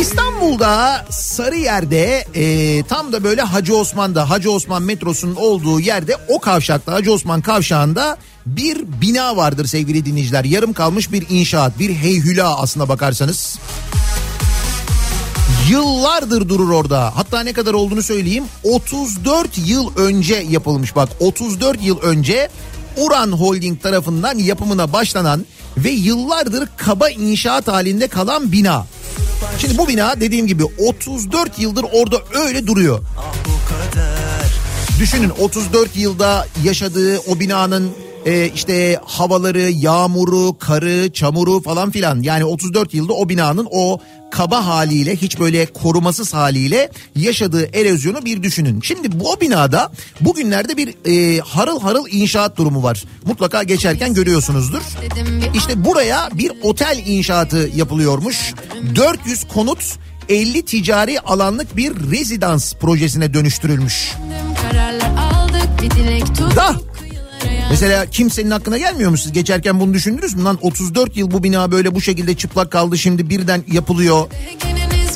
İstanbul'da 0.00 1.04
Sarıyer'de 1.10 2.24
e, 2.34 2.82
tam 2.82 3.12
da 3.12 3.24
böyle 3.24 3.42
Hacı 3.42 3.76
Osman'da 3.76 4.30
Hacı 4.30 4.50
Osman 4.50 4.82
metrosunun 4.82 5.34
olduğu 5.34 5.80
yerde 5.80 6.16
o 6.28 6.40
kavşakta 6.40 6.92
Hacı 6.92 7.12
Osman 7.12 7.40
kavşağında 7.40 8.16
bir 8.46 9.00
bina 9.00 9.36
vardır 9.36 9.66
sevgili 9.66 10.04
dinleyiciler. 10.04 10.44
Yarım 10.44 10.72
kalmış 10.72 11.12
bir 11.12 11.26
inşaat 11.30 11.78
bir 11.78 11.94
heyhüla 11.94 12.58
aslına 12.58 12.88
bakarsanız. 12.88 13.58
Yıllardır 15.68 16.48
durur 16.48 16.70
orada. 16.70 17.16
Hatta 17.16 17.40
ne 17.40 17.52
kadar 17.52 17.74
olduğunu 17.74 18.02
söyleyeyim. 18.02 18.44
34 18.62 19.50
yıl 19.66 19.96
önce 19.96 20.34
yapılmış 20.48 20.96
bak. 20.96 21.08
34 21.20 21.82
yıl 21.82 22.00
önce 22.00 22.48
Uran 22.96 23.32
Holding 23.32 23.82
tarafından 23.82 24.38
yapımına 24.38 24.92
başlanan 24.92 25.46
ve 25.76 25.90
yıllardır 25.90 26.68
kaba 26.76 27.08
inşaat 27.08 27.68
halinde 27.68 28.08
kalan 28.08 28.52
bina. 28.52 28.86
Şimdi 29.58 29.78
bu 29.78 29.88
bina 29.88 30.20
dediğim 30.20 30.46
gibi 30.46 30.64
34 30.64 31.58
yıldır 31.58 31.84
orada 31.92 32.16
öyle 32.34 32.66
duruyor. 32.66 33.00
Düşünün 34.98 35.30
34 35.40 35.96
yılda 35.96 36.46
yaşadığı 36.64 37.18
o 37.18 37.40
binanın 37.40 37.90
e, 38.26 38.50
işte 38.54 39.00
havaları, 39.04 39.70
yağmuru, 39.70 40.58
karı, 40.58 41.12
çamuru 41.12 41.62
falan 41.62 41.90
filan. 41.90 42.22
Yani 42.22 42.44
34 42.44 42.94
yılda 42.94 43.12
o 43.12 43.28
binanın 43.28 43.68
o 43.70 44.00
kaba 44.30 44.66
haliyle 44.66 45.16
hiç 45.16 45.40
böyle 45.40 45.66
korumasız 45.66 46.34
haliyle 46.34 46.90
yaşadığı 47.16 47.76
erozyonu 47.76 48.24
bir 48.24 48.42
düşünün. 48.42 48.80
Şimdi 48.80 49.20
bu 49.20 49.40
binada 49.40 49.92
bugünlerde 50.20 50.76
bir 50.76 50.94
e, 51.04 51.40
harıl 51.40 51.80
harıl 51.80 52.06
inşaat 52.10 52.56
durumu 52.56 52.82
var. 52.82 53.04
Mutlaka 53.26 53.62
geçerken 53.62 54.14
görüyorsunuzdur. 54.14 54.82
İşte 55.54 55.84
buraya 55.84 56.28
bir 56.32 56.52
otel 56.62 57.02
inşaatı 57.06 57.70
yapılıyormuş. 57.76 58.54
400 58.96 59.44
konut 59.44 59.96
50 60.28 60.62
ticari 60.62 61.20
alanlık 61.20 61.76
bir 61.76 62.10
rezidans 62.10 62.74
projesine 62.74 63.34
dönüştürülmüş. 63.34 64.12
Da 66.56 66.76
Mesela 67.70 68.06
kimsenin 68.06 68.50
aklına 68.50 68.78
gelmiyor 68.78 69.10
mu 69.10 69.16
siz 69.18 69.32
geçerken 69.32 69.80
bunu 69.80 69.94
düşündünüz 69.94 70.34
mü? 70.34 70.44
Lan 70.44 70.58
34 70.60 71.16
yıl 71.16 71.30
bu 71.30 71.42
bina 71.42 71.72
böyle 71.72 71.94
bu 71.94 72.00
şekilde 72.00 72.34
çıplak 72.34 72.70
kaldı 72.70 72.98
şimdi 72.98 73.30
birden 73.30 73.64
yapılıyor. 73.72 74.26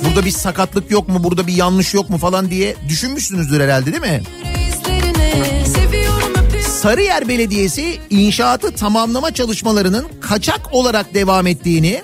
Burada 0.04 0.24
bir 0.24 0.30
sakatlık 0.30 0.90
yok 0.90 1.08
mu 1.08 1.24
burada 1.24 1.46
bir 1.46 1.52
yanlış 1.52 1.94
yok 1.94 2.10
mu 2.10 2.18
falan 2.18 2.50
diye 2.50 2.76
düşünmüşsünüzdür 2.88 3.60
herhalde 3.60 3.86
değil 3.86 4.02
mi? 4.02 4.22
Sarıyer 6.82 7.28
Belediyesi 7.28 7.98
inşaatı 8.10 8.70
tamamlama 8.70 9.34
çalışmalarının 9.34 10.06
kaçak 10.20 10.60
olarak 10.72 11.14
devam 11.14 11.46
ettiğini 11.46 12.02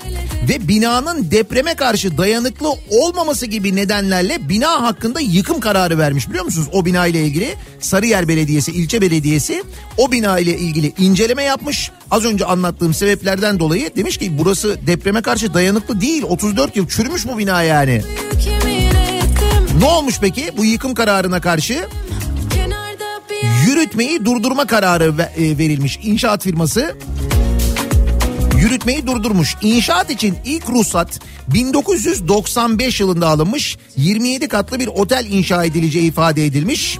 ve 0.49 0.69
binanın 0.69 1.31
depreme 1.31 1.75
karşı 1.75 2.19
dayanıklı 2.19 2.69
olmaması 2.91 3.47
gibi 3.47 3.77
nedenlerle 3.77 4.49
bina 4.49 4.83
hakkında 4.83 5.21
yıkım 5.21 5.61
kararı 5.61 5.99
vermiş 5.99 6.29
biliyor 6.29 6.45
musunuz? 6.45 6.69
O 6.73 6.85
bina 6.85 7.07
ile 7.07 7.25
ilgili 7.25 7.55
Sarıyer 7.81 8.29
Belediyesi, 8.29 8.73
ilçe 8.73 9.01
belediyesi 9.01 9.65
o 9.99 10.13
bina 10.13 10.39
ile 10.39 10.59
ilgili 10.59 10.93
inceleme 10.99 11.43
yapmış. 11.43 11.91
Az 12.11 12.25
önce 12.25 12.45
anlattığım 12.45 12.95
sebeplerden 12.95 13.59
dolayı 13.59 13.97
demiş 13.97 14.17
ki 14.17 14.39
burası 14.39 14.79
depreme 14.87 15.23
karşı 15.23 15.55
dayanıklı 15.55 16.01
değil. 16.01 16.23
34 16.23 16.77
yıl 16.77 16.89
çürümüş 16.89 17.27
bu 17.27 17.39
bina 17.39 17.63
yani. 17.63 18.03
Ne 19.81 19.85
olmuş 19.85 20.19
peki 20.21 20.51
bu 20.57 20.65
yıkım 20.65 20.95
kararına 20.95 21.41
karşı? 21.41 21.87
Yürütmeyi 23.67 24.25
durdurma 24.25 24.67
kararı 24.67 25.15
e, 25.37 25.59
verilmiş 25.59 25.99
inşaat 26.03 26.43
firması 26.43 26.97
yürütmeyi 28.59 29.07
durdurmuş. 29.07 29.57
İnşaat 29.63 30.11
için 30.11 30.35
ilk 30.45 30.69
ruhsat 30.69 31.21
1995 31.49 33.01
yılında 33.01 33.29
alınmış. 33.29 33.79
27 33.97 34.49
katlı 34.49 34.79
bir 34.79 34.87
otel 34.87 35.27
inşa 35.31 35.65
edileceği 35.65 36.09
ifade 36.09 36.47
edilmiş. 36.47 36.99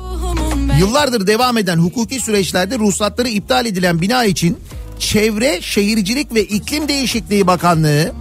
Yıllardır 0.81 1.27
devam 1.27 1.59
eden 1.59 1.77
hukuki 1.77 2.21
süreçlerde 2.21 2.79
ruhsatları 2.79 3.29
iptal 3.29 3.67
edilen 3.67 4.01
bina 4.01 4.25
için 4.25 4.59
Çevre, 4.99 5.59
Şehircilik 5.63 6.35
ve 6.35 6.45
İklim 6.45 6.89
Değişikliği 6.89 7.47
Bakanlığı 7.47 8.13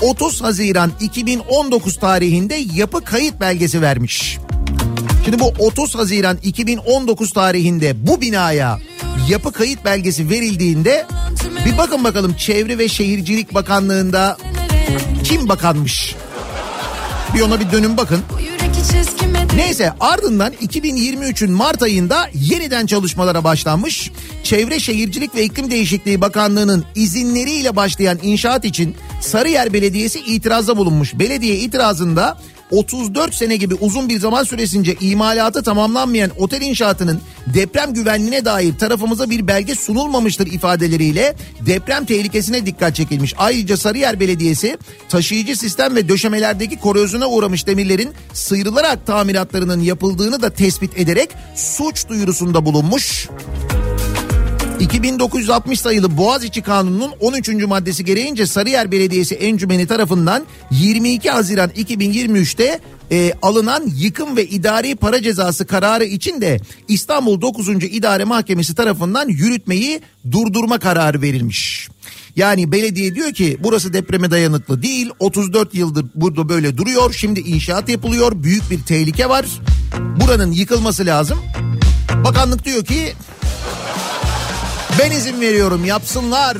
30 0.00 0.42
Haziran 0.42 0.92
2019 1.00 1.96
tarihinde 1.96 2.64
yapı 2.74 3.04
kayıt 3.04 3.40
belgesi 3.40 3.82
vermiş. 3.82 4.38
Şimdi 5.24 5.38
bu 5.40 5.52
30 5.58 5.94
Haziran 5.94 6.38
2019 6.42 7.32
tarihinde 7.32 8.06
bu 8.06 8.20
binaya 8.20 8.78
yapı 9.28 9.52
kayıt 9.52 9.84
belgesi 9.84 10.30
verildiğinde 10.30 11.06
bir 11.66 11.78
bakın 11.78 12.04
bakalım 12.04 12.34
Çevre 12.34 12.78
ve 12.78 12.88
Şehircilik 12.88 13.54
Bakanlığı'nda 13.54 14.36
kim 15.24 15.48
bakanmış? 15.48 16.14
Bir 17.34 17.40
ona 17.40 17.60
bir 17.60 17.72
dönün 17.72 17.96
bakın. 17.96 18.20
Neyse 19.56 19.92
ardından 20.00 20.52
2023'ün 20.52 21.52
Mart 21.52 21.82
ayında 21.82 22.28
yeniden 22.34 22.86
çalışmalara 22.86 23.44
başlanmış. 23.44 24.10
Çevre 24.42 24.80
Şehircilik 24.80 25.34
ve 25.34 25.44
İklim 25.44 25.70
Değişikliği 25.70 26.20
Bakanlığı'nın 26.20 26.84
izinleriyle 26.94 27.76
başlayan 27.76 28.18
inşaat 28.22 28.64
için 28.64 28.96
Sarıyer 29.20 29.72
Belediyesi 29.72 30.20
itirazda 30.20 30.76
bulunmuş. 30.76 31.18
Belediye 31.18 31.56
itirazında 31.56 32.38
34 32.70 33.34
sene 33.34 33.56
gibi 33.56 33.74
uzun 33.74 34.08
bir 34.08 34.20
zaman 34.20 34.44
süresince 34.44 34.96
imalatı 35.00 35.62
tamamlanmayan 35.62 36.30
otel 36.38 36.60
inşaatının 36.60 37.20
deprem 37.54 37.94
güvenliğine 37.94 38.44
dair 38.44 38.78
tarafımıza 38.78 39.30
bir 39.30 39.46
belge 39.46 39.74
sunulmamıştır 39.74 40.46
ifadeleriyle 40.46 41.36
deprem 41.66 42.04
tehlikesine 42.04 42.66
dikkat 42.66 42.94
çekilmiş. 42.94 43.34
Ayrıca 43.36 43.76
Sarıyer 43.76 44.20
Belediyesi 44.20 44.78
taşıyıcı 45.08 45.56
sistem 45.56 45.96
ve 45.96 46.08
döşemelerdeki 46.08 46.76
korozyona 46.76 47.26
uğramış 47.26 47.66
demirlerin 47.66 48.12
sıyrılarak 48.32 49.06
tamiratlarının 49.06 49.80
yapıldığını 49.80 50.42
da 50.42 50.50
tespit 50.50 50.98
ederek 50.98 51.30
suç 51.54 52.08
duyurusunda 52.08 52.64
bulunmuş. 52.64 53.28
2960 54.80 55.80
sayılı 55.80 56.16
Boğaziçi 56.16 56.62
Kanunu'nun 56.62 57.12
13. 57.20 57.48
maddesi 57.48 58.04
gereğince 58.04 58.46
Sarıyer 58.46 58.92
Belediyesi 58.92 59.34
Encümeni 59.34 59.86
tarafından 59.86 60.44
22 60.70 61.30
Haziran 61.30 61.70
2023'te 61.70 62.80
e, 63.10 63.32
alınan 63.42 63.82
yıkım 63.96 64.36
ve 64.36 64.46
idari 64.46 64.94
para 64.94 65.22
cezası 65.22 65.66
kararı 65.66 66.04
için 66.04 66.40
de 66.40 66.60
İstanbul 66.88 67.40
9. 67.40 67.68
İdare 67.68 68.24
Mahkemesi 68.24 68.74
tarafından 68.74 69.28
yürütmeyi 69.28 70.00
durdurma 70.30 70.78
kararı 70.78 71.22
verilmiş. 71.22 71.88
Yani 72.36 72.72
belediye 72.72 73.14
diyor 73.14 73.32
ki 73.32 73.56
burası 73.60 73.92
depreme 73.92 74.30
dayanıklı 74.30 74.82
değil 74.82 75.10
34 75.18 75.74
yıldır 75.74 76.06
burada 76.14 76.48
böyle 76.48 76.76
duruyor 76.76 77.12
şimdi 77.12 77.40
inşaat 77.40 77.88
yapılıyor 77.88 78.32
büyük 78.42 78.70
bir 78.70 78.82
tehlike 78.82 79.28
var 79.28 79.46
buranın 80.20 80.52
yıkılması 80.52 81.06
lazım. 81.06 81.38
Bakanlık 82.24 82.64
diyor 82.64 82.84
ki 82.84 83.12
ben 84.98 85.10
izin 85.10 85.40
veriyorum 85.40 85.84
yapsınlar. 85.84 86.56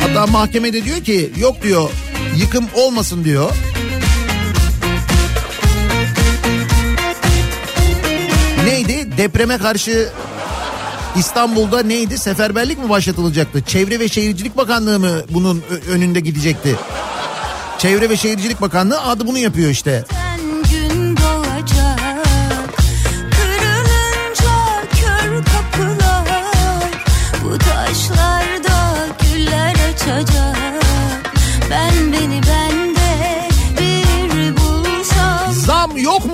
Hatta 0.00 0.26
mahkemede 0.26 0.84
diyor 0.84 1.04
ki 1.04 1.32
yok 1.36 1.62
diyor 1.62 1.90
yıkım 2.36 2.64
olmasın 2.74 3.24
diyor. 3.24 3.50
Neydi? 8.64 9.16
Depreme 9.16 9.58
karşı 9.58 10.08
İstanbul'da 11.16 11.82
neydi? 11.82 12.18
Seferberlik 12.18 12.78
mi 12.78 12.88
başlatılacaktı? 12.88 13.62
Çevre 13.66 14.00
ve 14.00 14.08
Şehircilik 14.08 14.56
Bakanlığı 14.56 14.98
mı 15.00 15.22
bunun 15.30 15.62
önünde 15.88 16.20
gidecekti? 16.20 16.76
Çevre 17.78 18.10
ve 18.10 18.16
Şehircilik 18.16 18.60
Bakanlığı 18.60 19.02
adı 19.02 19.26
bunu 19.26 19.38
yapıyor 19.38 19.70
işte. 19.70 20.04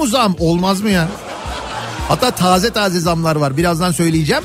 Mu 0.00 0.06
zam? 0.06 0.36
Olmaz 0.38 0.80
mı 0.80 0.90
ya? 0.90 1.08
Hatta 2.08 2.30
taze 2.30 2.70
taze 2.70 3.00
zamlar 3.00 3.36
var. 3.36 3.56
Birazdan 3.56 3.92
söyleyeceğim. 3.92 4.42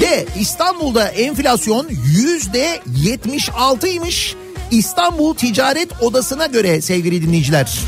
De 0.00 0.26
İstanbul'da 0.38 1.08
enflasyon 1.08 1.86
yüzde 2.16 2.80
76'ymış. 3.04 4.34
İstanbul 4.70 5.34
Ticaret 5.34 6.02
Odası'na 6.02 6.46
göre 6.46 6.80
sevgili 6.80 7.22
dinleyiciler. 7.22 7.78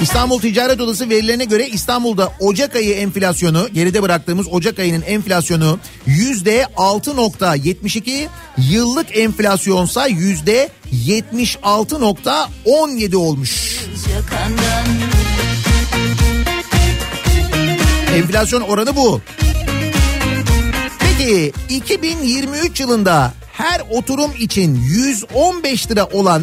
İstanbul 0.00 0.40
Ticaret 0.40 0.80
Odası 0.80 1.10
verilerine 1.10 1.44
göre 1.44 1.68
İstanbul'da 1.68 2.32
Ocak 2.40 2.76
ayı 2.76 2.94
enflasyonu 2.94 3.68
geride 3.72 4.02
bıraktığımız 4.02 4.46
Ocak 4.50 4.78
ayının 4.78 5.02
enflasyonu 5.02 5.78
yüzde 6.06 6.66
6.72 6.76 8.26
yıllık 8.58 9.18
enflasyonsa 9.18 10.06
yüzde 10.06 10.68
76.17 11.06 13.16
olmuş. 13.16 13.78
yakandan 14.14 15.11
Enflasyon 18.14 18.60
oranı 18.60 18.96
bu. 18.96 19.20
Peki 20.98 21.52
2023 21.68 22.80
yılında 22.80 23.32
her 23.52 23.82
oturum 23.90 24.30
için 24.38 24.74
115 24.74 25.90
lira 25.90 26.06
olan 26.06 26.42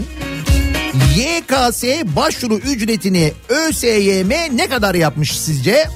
YKS 1.15 1.83
başvuru 2.15 2.57
ücretini 2.57 3.33
ÖSYM 3.49 4.57
ne 4.57 4.67
kadar 4.69 4.95
yapmış 4.95 5.39
sizce? 5.39 5.87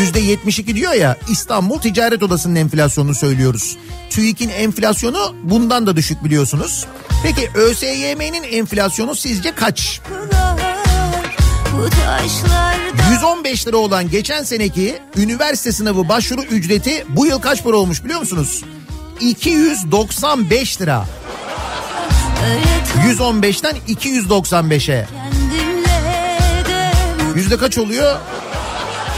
Yüzde 0.00 0.20
72 0.20 0.74
diyor 0.74 0.92
ya 0.92 1.16
İstanbul 1.30 1.78
Ticaret 1.78 2.22
Odası'nın 2.22 2.54
enflasyonunu 2.54 3.14
söylüyoruz. 3.14 3.76
TÜİK'in 4.10 4.48
enflasyonu 4.48 5.34
bundan 5.42 5.86
da 5.86 5.96
düşük 5.96 6.24
biliyorsunuz. 6.24 6.86
Peki 7.22 7.50
ÖSYM'nin 7.54 8.42
enflasyonu 8.42 9.14
sizce 9.14 9.52
kaç? 9.52 10.00
Taşlarda 10.08 10.67
115 13.10 13.66
lira 13.66 13.76
olan 13.76 14.10
geçen 14.10 14.42
seneki 14.42 14.98
üniversite 15.16 15.72
sınavı 15.72 16.08
başvuru 16.08 16.42
ücreti 16.42 17.04
bu 17.08 17.26
yıl 17.26 17.38
kaç 17.40 17.64
para 17.64 17.76
olmuş 17.76 18.04
biliyor 18.04 18.20
musunuz? 18.20 18.62
295 19.20 20.80
lira. 20.80 21.06
öyle 22.50 22.64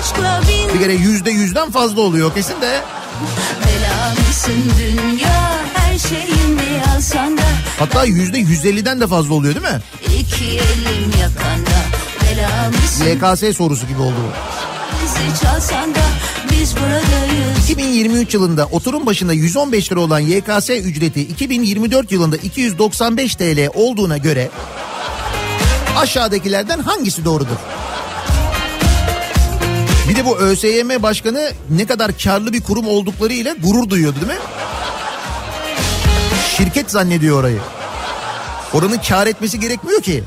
aşkla 0.00 0.40
bin 0.48 0.74
Bir 0.74 0.80
kere 0.80 0.92
yüzde 0.92 1.30
yüzden 1.30 1.70
fazla 1.70 2.00
oluyor 2.00 2.34
kesin 2.34 2.61
de. 2.61 2.80
bela 3.66 4.14
mısın 4.28 4.64
dünya 4.78 5.58
her 5.74 5.98
şeyimi 5.98 6.82
alsan 6.96 7.38
da 7.38 7.42
Hatta 7.78 8.04
yüzde 8.04 8.38
yüz 8.38 8.64
elliden 8.66 9.00
de 9.00 9.06
fazla 9.06 9.34
oluyor 9.34 9.54
değil 9.54 9.66
mi? 9.74 9.80
iki 10.20 10.44
elim 10.44 11.11
yakanda 11.20 11.99
YKS 12.30 13.56
sorusu 13.56 13.86
gibi 13.86 14.02
oldu 14.02 14.14
bu. 14.16 14.30
bizi 15.04 15.40
çalsan 15.40 15.94
da 15.94 16.00
biz 16.52 16.76
buradayız 16.76 17.70
2023 17.70 18.34
yılında 18.34 18.66
oturum 18.66 19.06
başına 19.06 19.32
115 19.32 19.92
lira 19.92 20.00
olan 20.00 20.18
YKS 20.20 20.70
ücreti 20.70 21.20
2024 21.20 22.12
yılında 22.12 22.36
295 22.36 23.34
TL 23.36 23.68
olduğuna 23.74 24.16
göre 24.18 24.50
aşağıdakilerden 25.96 26.78
hangisi 26.78 27.24
doğrudur? 27.24 27.56
Bir 30.08 30.16
de 30.16 30.26
bu 30.26 30.38
ÖSYM 30.38 31.02
başkanı 31.02 31.50
ne 31.70 31.86
kadar 31.86 32.18
karlı 32.18 32.52
bir 32.52 32.60
kurum 32.60 32.88
oldukları 32.88 33.32
ile 33.32 33.54
gurur 33.62 33.90
duyuyordu 33.90 34.16
değil 34.16 34.32
mi? 34.32 34.38
Şirket 36.56 36.90
zannediyor 36.90 37.40
orayı. 37.40 37.58
Oranın 38.74 38.98
kar 39.08 39.26
etmesi 39.26 39.60
gerekmiyor 39.60 40.02
ki. 40.02 40.24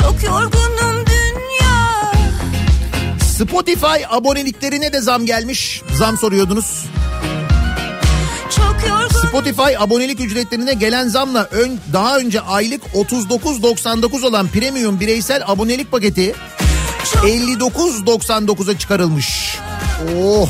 Çok 0.00 0.22
yorgunum 0.24 1.06
dünya 1.06 2.12
Spotify 3.20 4.04
aboneliklerine 4.08 4.92
de 4.92 5.00
zam 5.00 5.26
gelmiş. 5.26 5.82
Zam 5.98 6.18
soruyordunuz. 6.18 6.84
Spotify 9.28 9.76
abonelik 9.78 10.20
ücretlerine 10.20 10.74
gelen 10.74 11.08
zamla 11.08 11.48
ön, 11.50 11.80
daha 11.92 12.18
önce 12.18 12.40
aylık 12.40 12.82
39.99 12.94 14.26
olan 14.26 14.48
premium 14.48 15.00
bireysel 15.00 15.42
abonelik 15.46 15.90
paketi 15.90 16.34
59.99'a 17.22 18.78
çıkarılmış. 18.78 19.58
Oh 20.16 20.48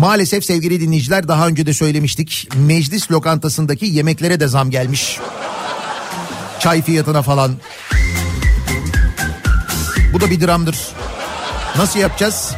maalesef 0.00 0.44
sevgili 0.44 0.80
dinleyiciler 0.80 1.28
daha 1.28 1.48
önce 1.48 1.66
de 1.66 1.74
söylemiştik. 1.74 2.48
Meclis 2.56 3.10
lokantasındaki 3.10 3.86
yemeklere 3.86 4.40
de 4.40 4.48
zam 4.48 4.70
gelmiş. 4.70 5.18
Çay 6.60 6.82
fiyatına 6.82 7.22
falan. 7.22 7.56
Bu 10.12 10.20
da 10.20 10.30
bir 10.30 10.40
dramdır. 10.40 10.76
Nasıl 11.76 12.00
yapacağız? 12.00 12.54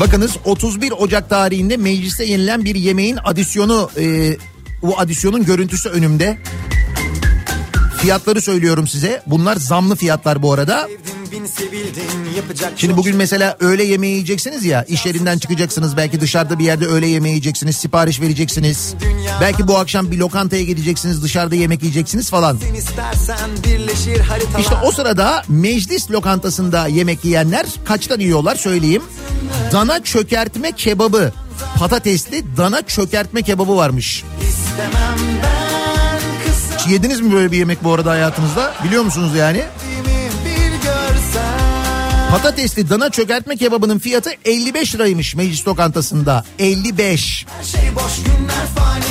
Bakınız 0.00 0.36
31 0.44 0.92
Ocak 0.92 1.30
tarihinde 1.30 1.76
mecliste 1.76 2.24
yenilen 2.24 2.64
bir 2.64 2.74
yemeğin 2.74 3.18
adisyonu, 3.24 3.90
e, 3.98 4.36
bu 4.82 4.98
adisyonun 4.98 5.44
görüntüsü 5.44 5.88
önümde. 5.88 6.38
Fiyatları 7.98 8.40
söylüyorum 8.40 8.88
size. 8.88 9.22
Bunlar 9.26 9.56
zamlı 9.56 9.96
fiyatlar 9.96 10.42
bu 10.42 10.52
arada. 10.52 10.88
Bin 11.32 11.46
sevildin 11.46 12.34
yapacak 12.36 12.72
Şimdi 12.76 12.96
bugün 12.96 13.16
mesela 13.16 13.56
öğle 13.60 13.84
yemeği 13.84 14.12
yiyeceksiniz 14.12 14.64
ya 14.64 14.84
iş 14.84 15.06
yerinden 15.06 15.38
çıkacaksınız 15.38 15.96
belki 15.96 16.20
dışarıda 16.20 16.58
bir 16.58 16.64
yerde 16.64 16.86
öğle 16.86 17.06
yemeği 17.06 17.32
yiyeceksiniz 17.32 17.76
sipariş 17.76 18.20
vereceksiniz. 18.20 18.94
Belki 19.40 19.68
bu 19.68 19.78
akşam 19.78 20.10
bir 20.10 20.18
lokantaya 20.18 20.62
gideceksiniz 20.62 21.22
dışarıda 21.22 21.54
yemek 21.54 21.82
yiyeceksiniz 21.82 22.30
falan. 22.30 22.58
İşte 24.58 24.74
o 24.84 24.92
sırada 24.92 25.42
meclis 25.48 26.10
lokantasında 26.10 26.86
yemek 26.86 27.24
yiyenler 27.24 27.66
kaçtan 27.84 28.20
yiyorlar 28.20 28.56
söyleyeyim. 28.56 29.02
Dana 29.72 30.02
çökertme 30.04 30.72
kebabı 30.72 31.32
patatesli 31.76 32.56
dana 32.56 32.82
çökertme 32.82 33.42
kebabı 33.42 33.76
varmış. 33.76 34.24
Hiç 36.78 36.86
yediniz 36.92 37.20
mi 37.20 37.32
böyle 37.32 37.52
bir 37.52 37.56
yemek 37.56 37.84
bu 37.84 37.92
arada 37.92 38.10
hayatınızda? 38.10 38.74
Biliyor 38.84 39.02
musunuz 39.02 39.36
yani? 39.36 39.64
Patatesli 42.30 42.90
dana 42.90 43.10
çökertme 43.10 43.56
kebabının 43.56 43.98
fiyatı 43.98 44.30
55 44.44 44.94
liraymış 44.94 45.34
meclis 45.34 45.68
lokantasında. 45.68 46.44
55. 46.58 47.46
Her 47.58 47.64
şey 47.64 47.90
fani. 48.76 49.04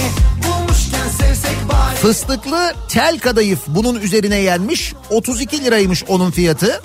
Fıstıklı 2.02 2.74
tel 2.90 3.20
kadayıf 3.20 3.60
bunun 3.68 4.02
üzerine 4.02 4.36
yenmiş. 4.36 4.94
32 5.10 5.64
liraymış 5.64 6.04
onun 6.08 6.32
fiyatı. 6.32 6.82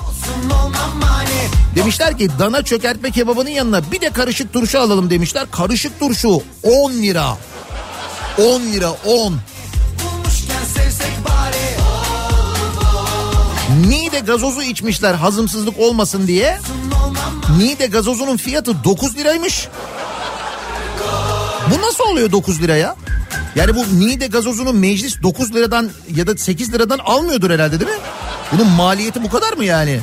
Demişler 1.76 2.18
ki 2.18 2.28
dana 2.38 2.62
çökertme 2.62 3.10
kebabının 3.10 3.50
yanına 3.50 3.92
bir 3.92 4.00
de 4.00 4.10
karışık 4.10 4.52
turşu 4.52 4.80
alalım 4.80 5.10
demişler. 5.10 5.50
Karışık 5.50 6.00
turşu 6.00 6.42
10 6.62 6.92
lira. 6.92 7.36
10 8.38 8.60
lira 8.60 8.90
10. 8.90 9.34
Niğde 13.88 14.20
gazozu 14.20 14.62
içmişler 14.62 15.14
hazımsızlık 15.14 15.78
olmasın 15.78 16.26
diye. 16.26 16.58
Niğde 17.58 17.86
gazozunun 17.86 18.36
fiyatı 18.36 18.84
9 18.84 19.16
liraymış. 19.16 19.68
Bu 21.70 21.82
nasıl 21.86 22.04
oluyor 22.04 22.32
9 22.32 22.62
liraya? 22.62 22.96
Yani 23.56 23.76
bu 23.76 23.84
Niğde 24.00 24.26
gazozunu 24.26 24.72
meclis 24.72 25.22
9 25.22 25.54
liradan 25.54 25.90
ya 26.14 26.26
da 26.26 26.36
8 26.36 26.72
liradan 26.72 26.98
almıyordur 26.98 27.50
herhalde 27.50 27.80
değil 27.80 27.90
mi? 27.90 27.96
Bunun 28.52 28.66
maliyeti 28.66 29.22
bu 29.22 29.30
kadar 29.30 29.52
mı 29.52 29.64
yani? 29.64 30.00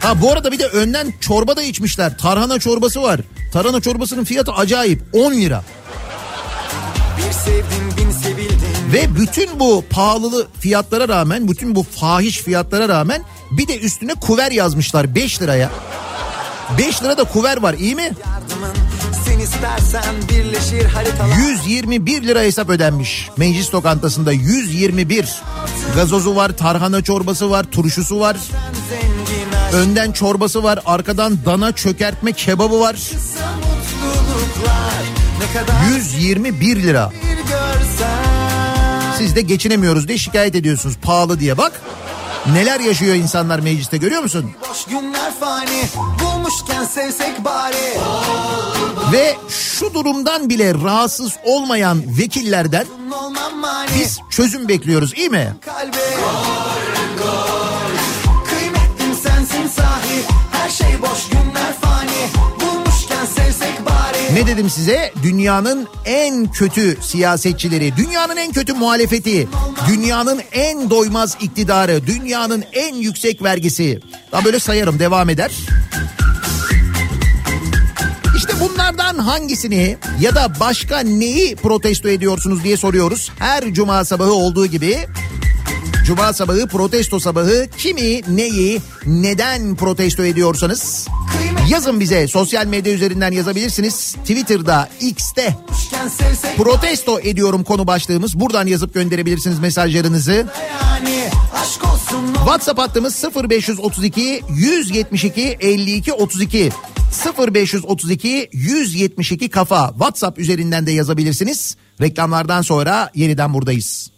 Ha 0.00 0.22
bu 0.22 0.32
arada 0.32 0.52
bir 0.52 0.58
de 0.58 0.66
önden 0.66 1.12
çorba 1.20 1.56
da 1.56 1.62
içmişler. 1.62 2.18
Tarhana 2.18 2.58
çorbası 2.58 3.02
var. 3.02 3.20
Tarhana 3.52 3.80
çorbasının 3.80 4.24
fiyatı 4.24 4.52
acayip 4.52 5.02
10 5.12 5.32
lira. 5.32 5.64
Bir 7.18 7.32
sevdin 7.32 7.96
bin 7.96 8.10
sevildin. 8.10 8.61
Ve 8.92 9.16
bütün 9.16 9.60
bu 9.60 9.84
pahalılı 9.90 10.46
fiyatlara 10.60 11.08
rağmen, 11.08 11.48
bütün 11.48 11.74
bu 11.74 11.82
fahiş 11.82 12.38
fiyatlara 12.38 12.88
rağmen 12.88 13.22
bir 13.50 13.68
de 13.68 13.78
üstüne 13.78 14.14
kuver 14.14 14.52
yazmışlar 14.52 15.14
5 15.14 15.42
liraya. 15.42 15.70
5 16.78 17.02
lira 17.02 17.18
da 17.18 17.24
kuver 17.24 17.62
var 17.62 17.74
iyi 17.74 17.94
mi? 17.94 18.02
Yardımın 18.02 18.74
sen 19.26 19.38
istersen 19.38 20.14
birleşir 20.28 20.84
haritalar. 20.84 21.36
121 21.36 22.22
lira 22.22 22.40
hesap 22.40 22.70
ödenmiş. 22.70 23.28
Meclis 23.36 23.74
lokantasında 23.74 24.32
121. 24.32 25.42
Gazozu 25.96 26.36
var, 26.36 26.56
tarhana 26.56 27.02
çorbası 27.02 27.50
var, 27.50 27.64
turşusu 27.64 28.20
var. 28.20 28.36
Önden 29.72 30.12
çorbası 30.12 30.62
var, 30.62 30.78
arkadan 30.86 31.38
dana 31.46 31.72
çökertme 31.72 32.32
kebabı 32.32 32.80
var. 32.80 32.94
mutluluklar. 32.94 35.02
Ne 35.38 35.60
kadar 35.60 35.94
121 35.94 36.82
lira. 36.82 37.12
Siz 39.22 39.36
de 39.36 39.40
geçinemiyoruz 39.40 40.08
diye 40.08 40.18
şikayet 40.18 40.54
ediyorsunuz 40.54 40.96
pahalı 41.02 41.40
diye 41.40 41.58
bak. 41.58 41.80
Neler 42.52 42.80
yaşıyor 42.80 43.14
insanlar 43.14 43.58
mecliste 43.58 43.96
görüyor 43.96 44.22
musun? 44.22 44.50
Boş 44.70 44.84
günler 44.84 45.34
fani. 45.40 45.82
Bulmuşken 46.22 46.84
sevsek 46.84 47.44
bari. 47.44 47.98
Ve 49.12 49.36
şu 49.48 49.94
durumdan 49.94 50.48
bile 50.48 50.74
rahatsız 50.74 51.32
olmayan 51.44 52.02
vekillerden 52.18 52.86
biz 53.98 54.20
çözüm 54.30 54.68
bekliyoruz 54.68 55.14
iyi 55.16 55.28
mi? 55.28 55.54
kalbe 55.60 56.01
Ne 64.34 64.46
dedim 64.46 64.70
size? 64.70 65.12
Dünyanın 65.22 65.88
en 66.04 66.52
kötü 66.52 66.98
siyasetçileri, 67.00 67.96
dünyanın 67.96 68.36
en 68.36 68.52
kötü 68.52 68.72
muhalefeti, 68.72 69.48
dünyanın 69.88 70.40
en 70.52 70.90
doymaz 70.90 71.36
iktidarı, 71.40 72.06
dünyanın 72.06 72.64
en 72.72 72.94
yüksek 72.94 73.42
vergisi. 73.42 74.00
Daha 74.32 74.44
böyle 74.44 74.58
sayarım 74.58 74.98
devam 74.98 75.30
eder. 75.30 75.52
İşte 78.36 78.52
bunlardan 78.60 79.18
hangisini 79.18 79.96
ya 80.20 80.34
da 80.34 80.52
başka 80.60 80.98
neyi 80.98 81.56
protesto 81.56 82.08
ediyorsunuz 82.08 82.64
diye 82.64 82.76
soruyoruz. 82.76 83.30
Her 83.38 83.72
cuma 83.72 84.04
sabahı 84.04 84.32
olduğu 84.32 84.66
gibi 84.66 84.98
Cuma 86.06 86.32
sabahı 86.32 86.66
protesto 86.66 87.20
sabahı 87.20 87.66
kimi 87.78 88.36
neyi 88.36 88.80
neden 89.06 89.76
protesto 89.76 90.24
ediyorsanız 90.24 91.08
yazın 91.68 92.00
bize 92.00 92.28
sosyal 92.28 92.66
medya 92.66 92.92
üzerinden 92.92 93.32
yazabilirsiniz. 93.32 94.12
Twitter'da 94.12 94.88
X'te 95.00 95.56
protesto 96.56 97.20
ediyorum 97.20 97.64
konu 97.64 97.86
başlığımız 97.86 98.40
buradan 98.40 98.66
yazıp 98.66 98.94
gönderebilirsiniz 98.94 99.58
mesajlarınızı. 99.58 100.46
WhatsApp 102.34 102.78
hattımız 102.78 103.24
0532 103.50 104.42
172 104.50 105.56
52 105.60 106.12
32 106.12 106.70
0532 107.38 108.48
172 108.52 109.48
kafa 109.48 109.88
WhatsApp 109.88 110.38
üzerinden 110.38 110.86
de 110.86 110.92
yazabilirsiniz. 110.92 111.76
Reklamlardan 112.00 112.62
sonra 112.62 113.10
yeniden 113.14 113.54
buradayız. 113.54 114.11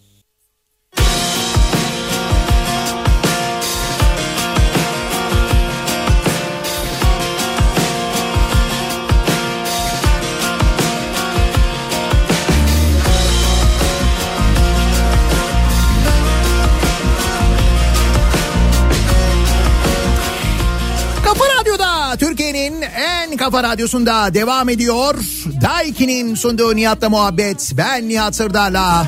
Kafa 23.36 23.62
radyosunda 23.62 24.34
devam 24.34 24.68
ediyor. 24.68 25.14
Daiki'nin 25.62 26.34
sunduğu 26.34 26.76
Nihat'la 26.76 27.08
muhabbet. 27.08 27.72
Ben 27.76 28.08
Nihat 28.08 28.36
Sırdar'la. 28.36 29.06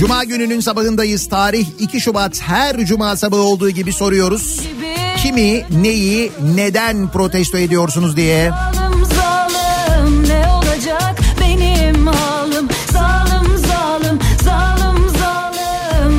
Cuma 0.00 0.24
gününün 0.24 0.60
sabahındayız. 0.60 1.28
Tarih 1.28 1.66
2 1.78 2.00
Şubat. 2.00 2.40
Her 2.40 2.84
cuma 2.84 3.16
sabahı 3.16 3.40
olduğu 3.40 3.70
gibi 3.70 3.92
soruyoruz. 3.92 4.60
Kimi, 5.22 5.64
neyi, 5.82 6.32
neden 6.54 7.08
protesto 7.08 7.58
ediyorsunuz 7.58 8.16
diye. 8.16 8.50
Ne 10.28 10.48
olacak 10.52 11.20
benim 11.40 12.06
halim 12.06 12.68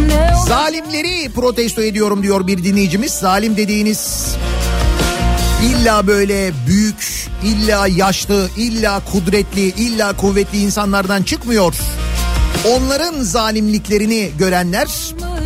ne 0.01 0.31
olacak 0.33 0.47
Zalimleri 0.47 1.29
protesto 1.35 1.81
ediyorum 1.81 2.23
diyor 2.23 2.47
bir 2.47 2.63
dinleyicimiz. 2.63 3.11
Zalim 3.11 3.57
dediğiniz 3.57 4.35
illa 5.63 6.07
böyle 6.07 6.51
büyük, 6.67 7.27
illa 7.43 7.87
yaşlı, 7.87 8.49
illa 8.57 9.01
kudretli, 9.11 9.61
illa 9.61 10.17
kuvvetli 10.17 10.57
insanlardan 10.57 11.23
çıkmıyor. 11.23 11.75
Onların 12.67 13.21
zalimliklerini 13.21 14.31
görenler 14.39 14.87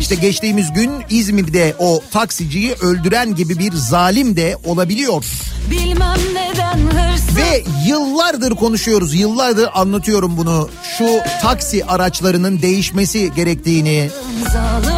işte 0.00 0.14
geçtiğimiz 0.14 0.72
gün 0.72 0.90
İzmir'de 1.10 1.74
o 1.78 2.02
taksiciyi 2.12 2.74
öldüren 2.80 3.34
gibi 3.34 3.58
bir 3.58 3.72
zalim 3.72 4.36
de 4.36 4.56
olabiliyor. 4.64 5.24
Bilmem 5.70 6.18
neden 6.34 6.78
hırsız 6.78 7.36
Ve 7.36 7.64
yıllardır 7.88 8.50
konuşuyoruz, 8.50 9.14
yıllardır 9.14 9.68
anlatıyorum 9.74 10.36
bunu. 10.36 10.68
Şu 10.98 11.06
taksi 11.42 11.84
araçlarının 11.84 12.62
değişmesi 12.62 13.32
gerektiğini, 13.36 14.10
Zalim 14.52 14.93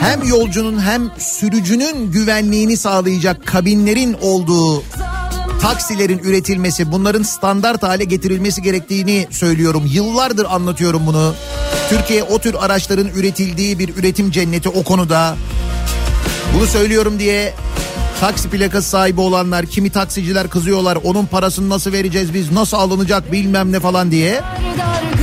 hem 0.00 0.28
yolcunun 0.28 0.80
hem 0.80 1.10
sürücünün 1.18 2.12
güvenliğini 2.12 2.76
sağlayacak 2.76 3.46
kabinlerin 3.46 4.16
olduğu 4.20 4.82
taksilerin 5.62 6.18
üretilmesi, 6.18 6.92
bunların 6.92 7.22
standart 7.22 7.82
hale 7.82 8.04
getirilmesi 8.04 8.62
gerektiğini 8.62 9.26
söylüyorum. 9.30 9.84
Yıllardır 9.92 10.46
anlatıyorum 10.50 11.06
bunu. 11.06 11.34
Türkiye 11.88 12.22
o 12.22 12.38
tür 12.38 12.54
araçların 12.54 13.08
üretildiği 13.08 13.78
bir 13.78 13.96
üretim 13.96 14.30
cenneti 14.30 14.68
o 14.68 14.82
konuda. 14.82 15.36
Bunu 16.54 16.66
söylüyorum 16.66 17.18
diye 17.18 17.54
taksi 18.20 18.50
plakası 18.50 18.88
sahibi 18.88 19.20
olanlar, 19.20 19.66
kimi 19.66 19.90
taksiciler 19.90 20.50
kızıyorlar. 20.50 20.98
Onun 21.04 21.26
parasını 21.26 21.68
nasıl 21.68 21.92
vereceğiz 21.92 22.34
biz, 22.34 22.52
nasıl 22.52 22.76
alınacak 22.76 23.32
bilmem 23.32 23.72
ne 23.72 23.80
falan 23.80 24.10
diye. 24.10 24.40
dargınıyım 24.78 25.17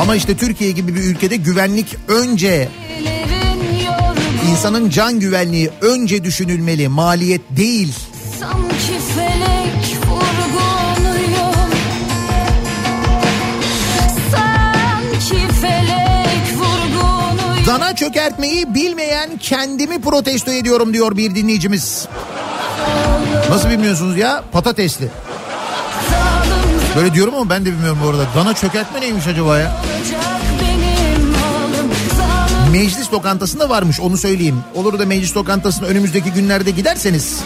Ama 0.00 0.16
işte 0.16 0.36
Türkiye 0.36 0.70
gibi 0.70 0.94
bir 0.94 1.02
ülkede 1.02 1.36
güvenlik 1.36 1.96
önce 2.08 2.68
İnsanın 4.50 4.90
can 4.90 5.20
güvenliği 5.20 5.70
önce 5.80 6.24
düşünülmeli, 6.24 6.88
maliyet 6.88 7.40
değil. 7.50 7.94
Sanki 8.40 8.98
felek 9.14 9.96
Sanki 10.08 10.60
Dana 17.66 17.96
çökertmeyi 17.96 18.74
bilmeyen 18.74 19.30
kendimi 19.40 20.00
protesto 20.00 20.52
ediyorum 20.52 20.94
diyor 20.94 21.16
bir 21.16 21.34
dinleyicimiz. 21.34 22.08
Nasıl 23.50 23.70
bilmiyorsunuz 23.70 24.16
ya? 24.16 24.44
Patatesli. 24.52 25.08
Böyle 26.96 27.14
diyorum 27.14 27.34
ama 27.34 27.50
ben 27.50 27.64
de 27.66 27.72
bilmiyorum 27.72 27.98
bu 28.04 28.08
arada. 28.08 28.26
Dana 28.36 28.54
çökertme 28.54 29.00
neymiş 29.00 29.26
acaba 29.26 29.58
ya? 29.58 29.76
Meclis 32.72 33.12
lokantasında 33.12 33.68
varmış 33.68 34.00
onu 34.00 34.16
söyleyeyim. 34.16 34.64
Olur 34.74 34.98
da 34.98 35.06
meclis 35.06 35.36
lokantasına 35.36 35.86
önümüzdeki 35.86 36.30
günlerde 36.30 36.70
giderseniz 36.70 37.40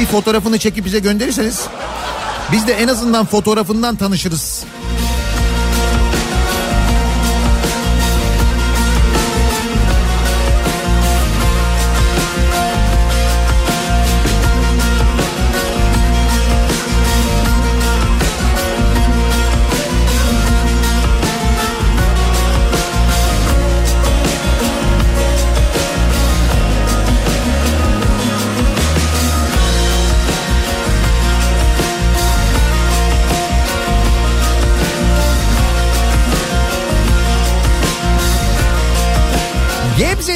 bir 0.00 0.06
fotoğrafını 0.06 0.58
çekip 0.58 0.84
bize 0.84 0.98
gönderirseniz 0.98 1.60
biz 2.52 2.66
de 2.66 2.72
en 2.72 2.88
azından 2.88 3.26
fotoğrafından 3.26 3.96
tanışırız. 3.96 4.64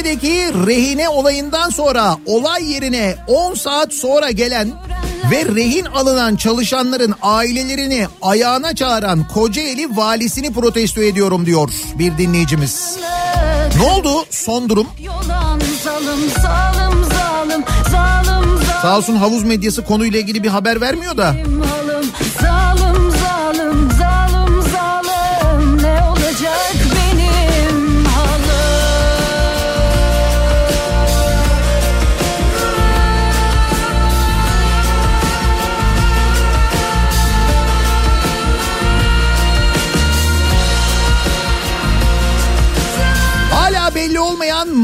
Gebze'deki 0.05 0.67
rehine 0.67 1.09
olayından 1.09 1.69
sonra 1.69 2.17
olay 2.25 2.71
yerine 2.71 3.15
10 3.27 3.53
saat 3.53 3.93
sonra 3.93 4.31
gelen 4.31 4.71
ve 5.31 5.55
rehin 5.55 5.85
alınan 5.85 6.35
çalışanların 6.35 7.13
ailelerini 7.21 8.07
ayağına 8.21 8.75
çağıran 8.75 9.27
Kocaeli 9.27 9.97
valisini 9.97 10.53
protesto 10.53 11.01
ediyorum 11.01 11.45
diyor 11.45 11.69
bir 11.99 12.17
dinleyicimiz. 12.17 12.97
Ne 13.75 13.91
oldu 13.91 14.25
son 14.29 14.69
durum? 14.69 14.87
Yolan 14.99 15.59
Sağ 18.81 18.97
olsun 18.97 19.15
havuz 19.15 19.43
medyası 19.43 19.85
konuyla 19.85 20.19
ilgili 20.19 20.43
bir 20.43 20.49
haber 20.49 20.81
vermiyor 20.81 21.17
da. 21.17 21.35
zalim 22.41 22.81
halim 22.81 23.04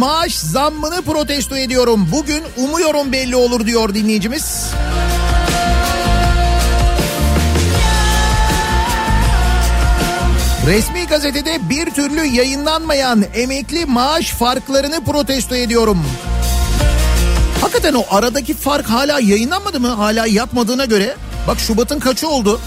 maaş 0.02 0.36
zammını 0.36 1.02
protesto 1.02 1.58
ediyorum. 1.58 2.08
Bugün 2.12 2.43
umuyorum 2.58 3.12
belli 3.12 3.36
olur 3.36 3.66
diyor 3.66 3.93
dinleyicimiz. 3.93 4.72
Resmi 10.68 11.08
gazetede 11.08 11.70
bir 11.70 11.91
türlü 11.91 12.26
yayınlanmayan 12.26 13.26
emekli 13.36 13.86
maaş 13.86 14.32
farklarını 14.32 15.04
protesto 15.06 15.56
ediyorum. 15.56 16.06
Hakikaten 17.62 17.93
o 17.93 18.04
aradaki 18.12 18.54
fark 18.54 18.89
hala 18.89 19.20
yayınlanmadı 19.20 19.80
mı? 19.80 19.88
Hala 19.88 20.28
yatmadığına 20.28 20.86
göre. 20.86 21.16
Bak 21.47 21.60
Şubat'ın 21.60 21.99
kaçı 21.99 22.28
oldu? 22.28 22.62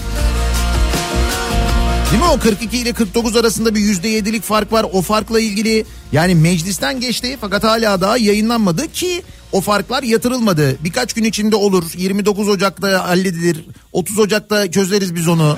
Değil 2.15 2.25
mi 2.25 2.31
o 2.33 2.39
42 2.39 2.77
ile 2.77 2.93
49 2.93 3.35
arasında 3.35 3.75
bir 3.75 3.79
yüzde 3.79 4.07
yedilik 4.07 4.43
fark 4.43 4.71
var. 4.71 4.85
O 4.93 5.01
farkla 5.01 5.39
ilgili 5.39 5.85
yani 6.11 6.35
meclisten 6.35 6.99
geçti 6.99 7.37
fakat 7.41 7.63
hala 7.63 8.01
daha 8.01 8.17
yayınlanmadı 8.17 8.91
ki 8.91 9.23
o 9.51 9.61
farklar 9.61 10.03
yatırılmadı. 10.03 10.83
Birkaç 10.83 11.13
gün 11.13 11.23
içinde 11.23 11.55
olur. 11.55 11.83
29 11.97 12.49
Ocak'ta 12.49 13.07
halledilir. 13.07 13.65
30 13.91 14.19
Ocak'ta 14.19 14.71
çözeriz 14.71 15.15
biz 15.15 15.27
onu. 15.27 15.57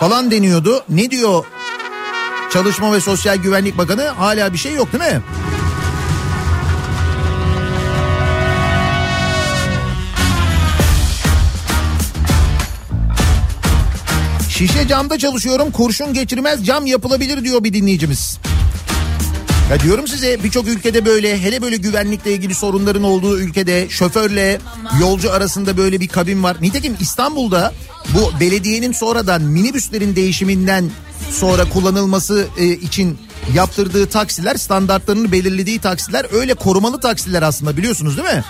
Falan 0.00 0.30
deniyordu. 0.30 0.84
Ne 0.88 1.10
diyor 1.10 1.44
Çalışma 2.52 2.92
ve 2.92 3.00
Sosyal 3.00 3.36
Güvenlik 3.36 3.78
Bakanı? 3.78 4.02
Hala 4.02 4.52
bir 4.52 4.58
şey 4.58 4.74
yok 4.74 4.92
değil 4.92 5.14
mi? 5.14 5.22
Şişe 14.58 14.88
camda 14.88 15.18
çalışıyorum 15.18 15.70
kurşun 15.70 16.14
geçirmez 16.14 16.66
cam 16.66 16.86
yapılabilir 16.86 17.44
diyor 17.44 17.64
bir 17.64 17.72
dinleyicimiz. 17.72 18.38
Ya 19.70 19.80
diyorum 19.80 20.08
size 20.08 20.44
birçok 20.44 20.68
ülkede 20.68 21.04
böyle 21.04 21.42
hele 21.42 21.62
böyle 21.62 21.76
güvenlikle 21.76 22.32
ilgili 22.32 22.54
sorunların 22.54 23.02
olduğu 23.02 23.38
ülkede 23.40 23.88
şoförle 23.88 24.60
yolcu 25.00 25.32
arasında 25.32 25.76
böyle 25.76 26.00
bir 26.00 26.08
kabin 26.08 26.42
var. 26.42 26.56
Nitekim 26.60 26.96
İstanbul'da 27.00 27.72
bu 28.14 28.40
belediyenin 28.40 28.92
sonradan 28.92 29.42
minibüslerin 29.42 30.16
değişiminden 30.16 30.90
sonra 31.30 31.68
kullanılması 31.68 32.46
e, 32.58 32.66
için 32.66 33.18
yaptırdığı 33.54 34.06
taksiler 34.06 34.56
standartlarını 34.56 35.32
belirlediği 35.32 35.78
taksiler 35.78 36.26
öyle 36.32 36.54
korumalı 36.54 37.00
taksiler 37.00 37.42
aslında 37.42 37.76
biliyorsunuz 37.76 38.16
değil 38.16 38.28
mi? 38.28 38.44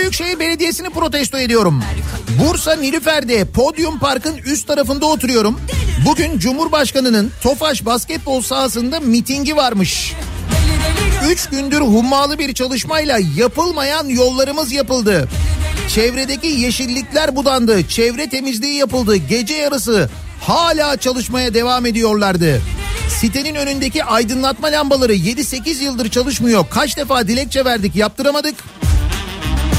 Büyükşehir 0.00 0.38
Belediyesi'ni 0.38 0.90
protesto 0.90 1.38
ediyorum. 1.38 1.82
Bursa 2.40 2.76
Nilüfer'de 2.76 3.44
Podyum 3.44 3.98
Park'ın 3.98 4.36
üst 4.36 4.66
tarafında 4.68 5.06
oturuyorum. 5.06 5.60
Bugün 6.06 6.38
Cumhurbaşkanı'nın 6.38 7.32
Tofaş 7.42 7.84
basketbol 7.84 8.42
sahasında 8.42 9.00
mitingi 9.00 9.56
varmış. 9.56 10.14
Üç 11.30 11.48
gündür 11.48 11.80
hummalı 11.80 12.38
bir 12.38 12.54
çalışmayla 12.54 13.18
yapılmayan 13.36 14.08
yollarımız 14.08 14.72
yapıldı. 14.72 15.28
Çevredeki 15.88 16.46
yeşillikler 16.46 17.36
budandı. 17.36 17.88
Çevre 17.88 18.28
temizliği 18.28 18.74
yapıldı. 18.74 19.16
Gece 19.16 19.54
yarısı 19.54 20.10
hala 20.40 20.96
çalışmaya 20.96 21.54
devam 21.54 21.86
ediyorlardı. 21.86 22.60
Sitenin 23.20 23.54
önündeki 23.54 24.04
aydınlatma 24.04 24.68
lambaları 24.68 25.14
7-8 25.14 25.82
yıldır 25.82 26.08
çalışmıyor. 26.08 26.64
Kaç 26.70 26.96
defa 26.96 27.28
dilekçe 27.28 27.64
verdik 27.64 27.96
yaptıramadık. 27.96 28.54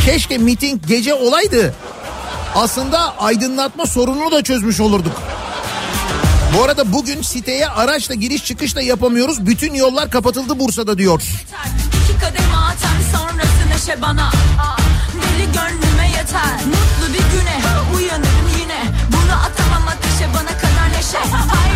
Keşke 0.05 0.37
miting 0.37 0.81
gece 0.87 1.13
olaydı. 1.13 1.73
Aslında 2.55 3.17
aydınlatma 3.17 3.85
sorununu 3.85 4.31
da 4.31 4.43
çözmüş 4.43 4.79
olurduk. 4.79 5.21
Bu 6.57 6.63
arada 6.63 6.93
bugün 6.93 7.21
siteye 7.21 7.67
araçla 7.67 8.13
giriş 8.13 8.45
çıkış 8.45 8.75
da 8.75 8.81
yapamıyoruz. 8.81 9.45
Bütün 9.45 9.73
yollar 9.73 10.09
kapatıldı 10.09 10.59
Bursa'da 10.59 10.97
diyor. 10.97 11.21
İki 12.03 12.19
kademe 12.19 12.55
atar 12.55 13.17
sonrası 13.17 13.69
neşe 13.69 14.01
bana 14.01 14.31
Deli 15.13 15.45
gönlüme 15.45 16.07
yeter 16.07 16.65
Mutlu 16.65 17.13
bir 17.13 17.39
güne 17.39 17.61
uyanırım 17.95 18.49
yine 18.61 18.81
Bunu 19.07 19.33
atamam 19.33 19.87
ateşe 19.87 20.29
bana 20.33 20.57
kadar 20.57 20.89
neşe 20.97 21.17
Paylaşamam 21.17 21.70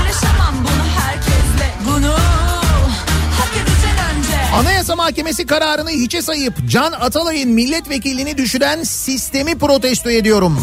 Anayasa 4.56 4.96
Mahkemesi 4.96 5.46
kararını 5.46 5.90
hiçe 5.90 6.22
sayıp 6.22 6.54
Can 6.70 6.92
Atalay'ın 6.92 7.52
milletvekilini 7.52 8.38
düşüren 8.38 8.84
sistemi 8.84 9.58
protesto 9.58 10.10
ediyorum. 10.10 10.60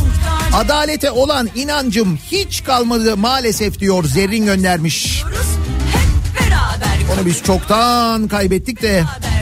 Adalete 0.55 1.11
olan 1.11 1.49
inancım 1.55 2.19
hiç 2.31 2.65
kalmadı 2.65 3.17
maalesef 3.17 3.79
diyor 3.79 4.05
Zerrin 4.05 4.45
göndermiş. 4.45 5.23
Onu 7.15 7.27
biz 7.27 7.43
çoktan 7.43 8.29
kaybettik 8.29 8.83
de 8.83 8.89
Beraber 8.89 9.42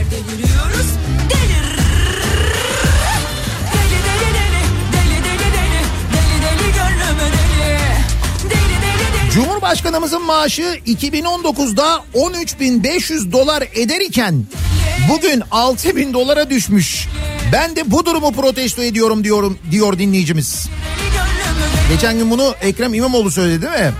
Cumhurbaşkanımızın 9.33 10.25
maaşı 10.25 10.61
2019'da 10.87 12.03
13.500 12.13 13.31
dolar 13.31 13.63
eder 13.73 13.99
iken 13.99 14.45
bugün 15.09 15.39
6.000 15.41 16.13
dolara 16.13 16.49
düşmüş. 16.49 17.07
Ben 17.53 17.75
de 17.75 17.91
bu 17.91 18.05
durumu 18.05 18.31
protesto 18.31 18.83
ediyorum 18.83 19.23
diyorum 19.23 19.57
diyor 19.71 19.99
dinleyicimiz. 19.99 20.69
Geçen 21.89 22.17
gün 22.17 22.31
bunu 22.31 22.55
Ekrem 22.61 22.93
İmamoğlu 22.93 23.31
söyledi 23.31 23.61
değil 23.61 23.83
mi? 23.83 23.93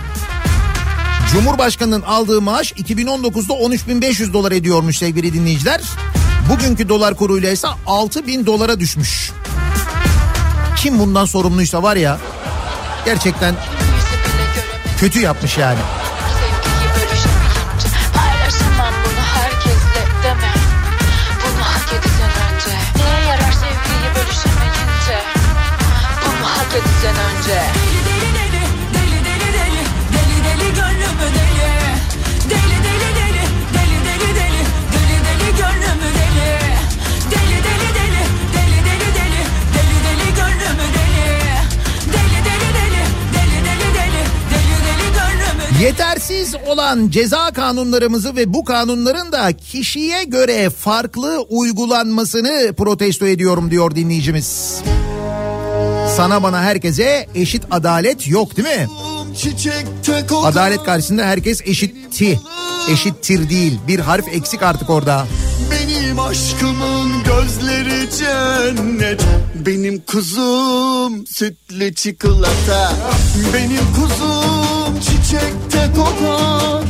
Cumhurbaşkanının 1.32 2.02
aldığı 2.02 2.40
maaş 2.40 2.72
2019'da 2.72 3.52
13.500 3.54 4.32
dolar 4.32 4.52
ediyormuş 4.52 4.98
sevgili 4.98 5.32
dinleyiciler. 5.32 5.80
Bugünkü 6.50 6.88
dolar 6.88 7.16
kuruyla 7.16 7.50
ise 7.50 7.68
6.000 7.86 8.46
dolara 8.46 8.80
düşmüş. 8.80 9.30
Kim 10.76 10.98
bundan 10.98 11.24
sorumluysa 11.24 11.82
var 11.82 11.96
ya 11.96 12.18
gerçekten 13.04 13.54
kötü 15.02 15.20
yapmış 15.20 15.58
yani. 15.58 15.78
Yetersiz 45.82 46.54
olan 46.66 47.08
ceza 47.08 47.50
kanunlarımızı 47.50 48.36
ve 48.36 48.54
bu 48.54 48.64
kanunların 48.64 49.32
da 49.32 49.52
kişiye 49.52 50.24
göre 50.24 50.70
farklı 50.70 51.46
uygulanmasını 51.48 52.74
protesto 52.76 53.26
ediyorum 53.26 53.70
diyor 53.70 53.94
dinleyicimiz. 53.94 54.80
Sana 56.16 56.42
bana 56.42 56.62
herkese 56.62 57.28
eşit 57.34 57.62
adalet 57.70 58.28
yok 58.28 58.56
değil 58.56 58.68
mi? 58.68 58.88
Adalet 60.44 60.84
karşısında 60.84 61.24
herkes 61.24 61.60
eşitti. 61.64 62.40
Eşittir 62.90 63.50
değil. 63.50 63.78
Bir 63.88 63.98
harf 63.98 64.28
eksik 64.28 64.62
artık 64.62 64.90
orada. 64.90 65.26
Benim 65.70 66.20
aşkımın 66.20 67.12
gözleri 67.24 68.08
cennet 68.18 69.22
Benim 69.66 70.00
kuzum 70.00 71.26
sütlü 71.26 71.94
çikolata 71.94 72.92
Benim 73.54 73.94
kuzum 73.94 74.41
çiçekte 75.82 76.00
kokar 76.00 76.82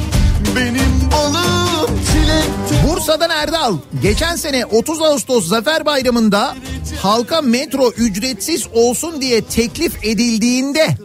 Benim 0.56 1.10
balım 1.12 2.00
çilekte 2.12 2.88
Bursa'dan 2.88 3.30
Erdal. 3.30 3.76
Geçen 4.02 4.36
sene 4.36 4.66
30 4.66 5.02
Ağustos 5.02 5.48
Zafer 5.48 5.86
Bayramı'nda 5.86 6.56
halka 7.02 7.42
metro 7.42 7.90
ücretsiz 7.90 8.66
olsun 8.72 9.20
diye 9.20 9.44
teklif 9.44 10.04
edildiğinde 10.04 10.96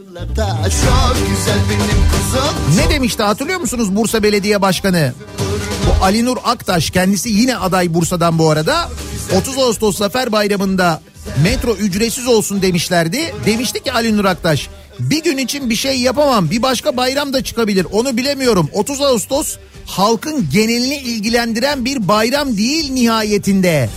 ne 2.75 2.89
demişti 2.89 3.23
hatırlıyor 3.23 3.59
musunuz 3.59 3.95
Bursa 3.95 4.23
Belediye 4.23 4.61
Başkanı? 4.61 5.13
Bu 5.87 6.05
Ali 6.05 6.25
Nur 6.25 6.37
Aktaş 6.43 6.89
kendisi 6.89 7.29
yine 7.29 7.57
aday 7.57 7.93
Bursa'dan 7.93 8.39
bu 8.39 8.49
arada. 8.49 8.89
30 9.37 9.57
Ağustos 9.57 9.97
Zafer 9.97 10.31
Bayramı'nda 10.31 11.01
metro 11.43 11.75
ücretsiz 11.75 12.27
olsun 12.27 12.61
demişlerdi. 12.61 13.35
Demişti 13.45 13.83
ki 13.83 13.91
Ali 13.91 14.17
Nur 14.17 14.25
Aktaş 14.25 14.69
bir 14.99 15.23
gün 15.23 15.37
için 15.37 15.69
bir 15.69 15.75
şey 15.75 15.99
yapamam 15.99 16.51
bir 16.51 16.61
başka 16.61 16.97
bayram 16.97 17.33
da 17.33 17.43
çıkabilir 17.43 17.87
onu 17.91 18.17
bilemiyorum. 18.17 18.69
30 18.73 19.01
Ağustos 19.01 19.57
halkın 19.85 20.49
genelini 20.53 20.97
ilgilendiren 20.97 21.85
bir 21.85 22.07
bayram 22.07 22.57
değil 22.57 22.91
nihayetinde. 22.91 23.89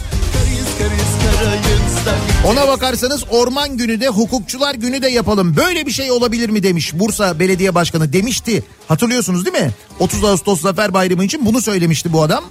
Ona 2.46 2.68
bakarsanız 2.68 3.24
orman 3.30 3.76
günü 3.76 4.00
de 4.00 4.08
hukukçular 4.08 4.74
günü 4.74 5.02
de 5.02 5.08
yapalım. 5.08 5.56
Böyle 5.56 5.86
bir 5.86 5.92
şey 5.92 6.10
olabilir 6.10 6.48
mi 6.48 6.62
demiş 6.62 6.92
Bursa 6.94 7.38
Belediye 7.38 7.74
Başkanı 7.74 8.12
demişti. 8.12 8.64
Hatırlıyorsunuz 8.88 9.46
değil 9.46 9.64
mi? 9.64 9.70
30 9.98 10.24
Ağustos 10.24 10.60
Zafer 10.60 10.94
Bayramı 10.94 11.24
için 11.24 11.46
bunu 11.46 11.60
söylemişti 11.60 12.12
bu 12.12 12.22
adam. 12.22 12.44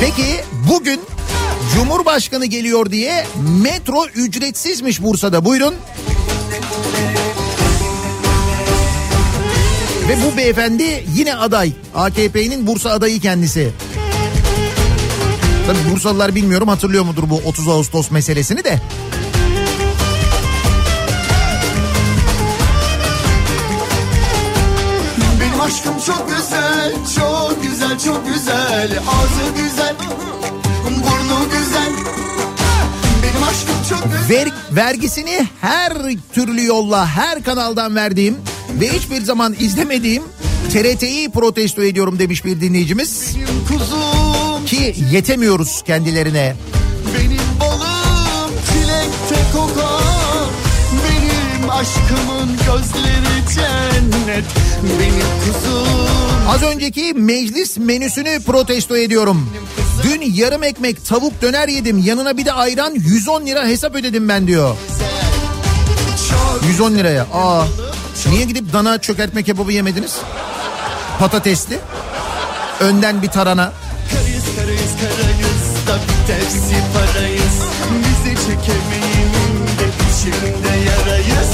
Peki 0.00 0.24
bugün 0.68 1.00
Cumhurbaşkanı 1.74 2.46
geliyor 2.46 2.90
diye 2.90 3.26
metro 3.62 4.06
ücretsizmiş 4.06 5.02
Bursa'da. 5.02 5.44
Buyurun. 5.44 5.74
Ve 10.08 10.16
bu 10.22 10.36
beyefendi 10.36 11.04
yine 11.14 11.34
aday. 11.34 11.72
AKP'nin 11.94 12.66
Bursa 12.66 12.90
adayı 12.90 13.20
kendisi. 13.20 13.70
Tabii 15.66 15.94
Bursalılar 15.94 16.34
bilmiyorum 16.34 16.68
hatırlıyor 16.68 17.04
mudur 17.04 17.22
bu 17.30 17.36
30 17.44 17.68
Ağustos 17.68 18.10
meselesini 18.10 18.64
de. 18.64 18.80
Benim 25.40 25.60
aşkım 25.60 25.94
çok 26.06 26.28
güzel, 26.28 26.92
çok 27.16 27.62
güzel, 27.62 27.98
çok 27.98 28.26
güzel. 28.34 28.98
Ağzı 28.98 29.62
güzel, 29.62 29.94
burnu 30.84 31.50
güzel. 31.50 31.92
Benim 33.22 33.42
aşkım 33.48 33.76
çok 33.90 34.12
güzel. 34.12 34.30
Ver, 34.30 34.48
vergisini 34.70 35.48
her 35.60 35.92
türlü 36.34 36.64
yolla 36.64 37.06
her 37.06 37.42
kanaldan 37.42 37.96
verdiğim 37.96 38.36
ve 38.80 38.88
hiçbir 38.92 39.22
zaman 39.22 39.54
izlemediğim 39.58 40.22
TRT'yi 40.72 41.30
protesto 41.30 41.82
ediyorum 41.82 42.18
demiş 42.18 42.44
bir 42.44 42.60
dinleyicimiz. 42.60 43.36
Kuzum, 43.68 44.66
Ki 44.66 44.94
yetemiyoruz 45.12 45.82
kendilerine. 45.86 46.56
benim 47.18 47.60
balım 47.60 48.50
çilekte 48.72 49.42
kokar. 49.52 50.04
Benim 51.04 51.70
aşkımın 51.70 52.48
gözleri 52.66 53.54
cennet. 53.54 54.44
Benim 55.00 55.26
kuzum. 55.44 56.48
Az 56.48 56.62
önceki 56.62 57.14
meclis 57.14 57.78
menüsünü 57.78 58.40
protesto 58.46 58.96
ediyorum. 58.96 59.50
Dün 60.02 60.32
yarım 60.34 60.62
ekmek 60.62 61.04
tavuk 61.06 61.42
döner 61.42 61.68
yedim 61.68 61.98
yanına 61.98 62.36
bir 62.36 62.44
de 62.44 62.52
ayran 62.52 62.94
110 62.94 63.46
lira 63.46 63.66
hesap 63.66 63.94
ödedim 63.94 64.28
ben 64.28 64.46
diyor. 64.46 64.76
Çok 66.30 66.68
110 66.68 66.94
liraya. 66.94 67.22
Aa. 67.32 67.64
Niye 68.26 68.44
gidip 68.44 68.72
dana 68.72 68.98
çökertme 68.98 69.42
kebabı 69.42 69.72
yemediniz? 69.72 70.18
Patatesli. 71.18 71.78
Önden 72.80 73.22
bir 73.22 73.28
tarana. 73.28 73.72
karayız 74.12 74.44
karayız 74.56 74.92
karayız 75.00 75.86
da 75.86 75.96
bir 75.96 76.26
tepsi 76.26 76.76
parayız. 76.94 77.56
Bizi 78.04 78.34
çekemeyim 78.36 79.32
de 79.78 79.86
içimde 80.10 80.90
yarayız 80.90 81.53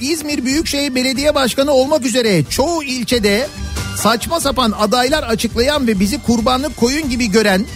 İzmir 0.00 0.44
Büyükşehir 0.44 0.94
Belediye 0.94 1.34
Başkanı 1.34 1.72
olmak 1.72 2.06
üzere 2.06 2.44
çoğu 2.44 2.82
ilçede 2.82 3.48
saçma 3.96 4.40
sapan 4.40 4.70
adaylar 4.78 5.22
açıklayan 5.22 5.86
ve 5.86 6.00
bizi 6.00 6.22
kurbanlık 6.22 6.76
koyun 6.76 7.10
gibi 7.10 7.30
gören 7.30 7.66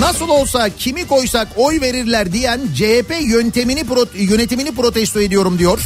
nasıl 0.00 0.28
olsa 0.28 0.68
kimi 0.68 1.06
koysak 1.06 1.48
oy 1.56 1.80
verirler 1.80 2.32
diyen 2.32 2.60
CHP 2.74 3.14
yöntemini 3.20 3.84
yönetimini 4.14 4.74
protesto 4.74 5.20
ediyorum 5.20 5.58
diyor. 5.58 5.80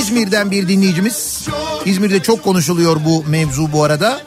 İzmir'den 0.00 0.50
bir 0.50 0.68
dinleyicimiz. 0.68 1.46
İzmir'de 1.84 2.22
çok 2.22 2.44
konuşuluyor 2.44 2.96
bu 3.04 3.24
mevzu 3.24 3.72
bu 3.72 3.84
arada. 3.84 4.20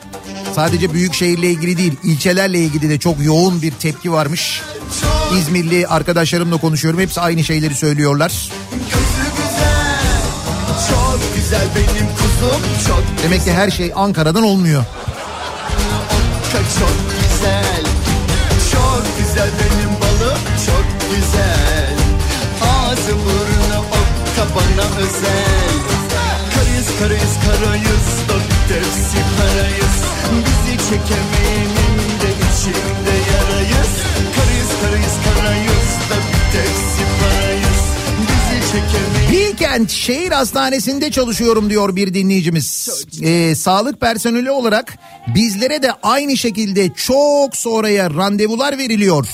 Sadece 0.55 0.93
büyük 0.93 1.13
şehirle 1.13 1.51
ilgili 1.51 1.77
değil, 1.77 1.93
ilçelerle 2.03 2.59
ilgili 2.59 2.89
de 2.89 2.99
çok 2.99 3.23
yoğun 3.23 3.61
bir 3.61 3.71
tepki 3.71 4.11
varmış. 4.11 4.61
İzmirli 5.39 5.87
arkadaşlarımla 5.87 6.57
konuşuyorum. 6.57 6.99
Hepsi 6.99 7.21
aynı 7.21 7.43
şeyleri 7.43 7.75
söylüyorlar. 7.75 8.51
Çok 8.93 8.98
güzel 11.39 11.67
benim 11.75 12.07
kuzum. 12.17 12.61
Çok 12.87 13.03
Demek 13.23 13.43
ki 13.43 13.51
her 13.53 13.69
şey 13.71 13.91
Ankara'dan 13.95 14.43
olmuyor. 14.43 14.83
çok 16.51 16.95
güzel. 17.11 17.83
Çok 18.71 19.03
güzel 19.19 19.49
benim 19.59 19.91
balım. 20.01 20.39
Çok 20.65 20.85
güzel. 21.11 21.95
Ağzı 22.61 23.11
burnu 23.25 23.79
okka 23.79 24.55
bana 24.55 24.85
özel. 24.97 25.73
Karayız 26.55 26.87
karayız. 26.99 27.33
Karayız 27.45 28.09
tepsi 28.69 29.19
parayız. 29.37 29.95
Bizi 30.45 30.77
çekemeyenin 30.89 31.97
de 32.21 32.29
içimde 32.45 33.15
yarayız. 33.31 33.93
Karayız 34.35 34.71
karayız 34.81 35.15
karayız 35.25 35.78
Bilkent 39.31 39.91
Şehir 39.91 40.31
Hastanesi'nde 40.31 41.11
çalışıyorum 41.11 41.69
diyor 41.69 41.95
bir 41.95 42.13
dinleyicimiz. 42.13 42.89
Ee, 43.23 43.55
sağlık 43.55 44.01
personeli 44.01 44.51
olarak 44.51 44.97
bizlere 45.35 45.81
de 45.83 45.91
aynı 46.03 46.37
şekilde 46.37 46.93
çok 46.93 47.57
sonraya 47.57 48.09
randevular 48.09 48.77
veriliyor. 48.77 49.27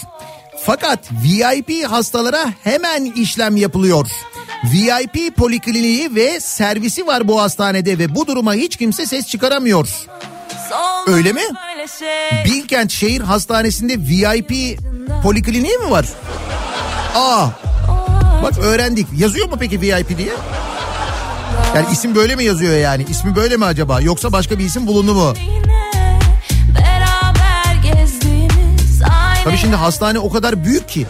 Fakat 0.66 1.00
VIP 1.24 1.86
hastalara 1.88 2.46
hemen 2.64 3.06
işlem 3.06 3.58
yapılıyor. 3.58 4.08
VIP 4.74 5.36
polikliniği 5.36 6.16
ve 6.16 6.40
servisi 6.40 7.08
var 7.08 7.28
bu 7.28 7.42
hastanede 7.42 8.00
ve 8.00 8.16
bu 8.16 8.28
duruma 8.28 8.54
hiç 8.54 8.76
kimse 8.76 9.06
ses 9.06 9.28
çıkaramıyor. 9.28 9.88
Öyle 11.08 11.34
mi? 11.34 11.42
Bilkent 12.46 12.92
Şehir 12.92 13.22
Hastanesi'nde 13.22 14.00
VIP 14.00 14.80
polikliniği 15.24 15.78
mi 15.78 15.90
var? 15.92 16.06
Aa 17.16 17.48
Bak 18.46 18.58
öğrendik. 18.58 19.08
Yazıyor 19.18 19.50
mu 19.50 19.56
peki 19.60 19.82
VIP 19.82 20.18
diye? 20.18 20.34
Yani 21.76 21.86
isim 21.92 22.16
böyle 22.16 22.36
mi 22.36 22.44
yazıyor 22.44 22.78
yani? 22.78 23.06
İsmi 23.10 23.36
böyle 23.36 23.58
mi 23.58 23.66
acaba? 23.66 24.02
Yoksa 24.02 24.32
başka 24.32 24.60
bir 24.60 24.64
isim 24.64 24.88
bulundu 24.88 25.14
mu? 25.14 25.34
Tabii 29.44 29.58
şimdi 29.58 29.76
hastane 29.76 30.20
o 30.20 30.30
kadar 30.30 30.66
büyük 30.66 30.90
ki. 30.90 31.06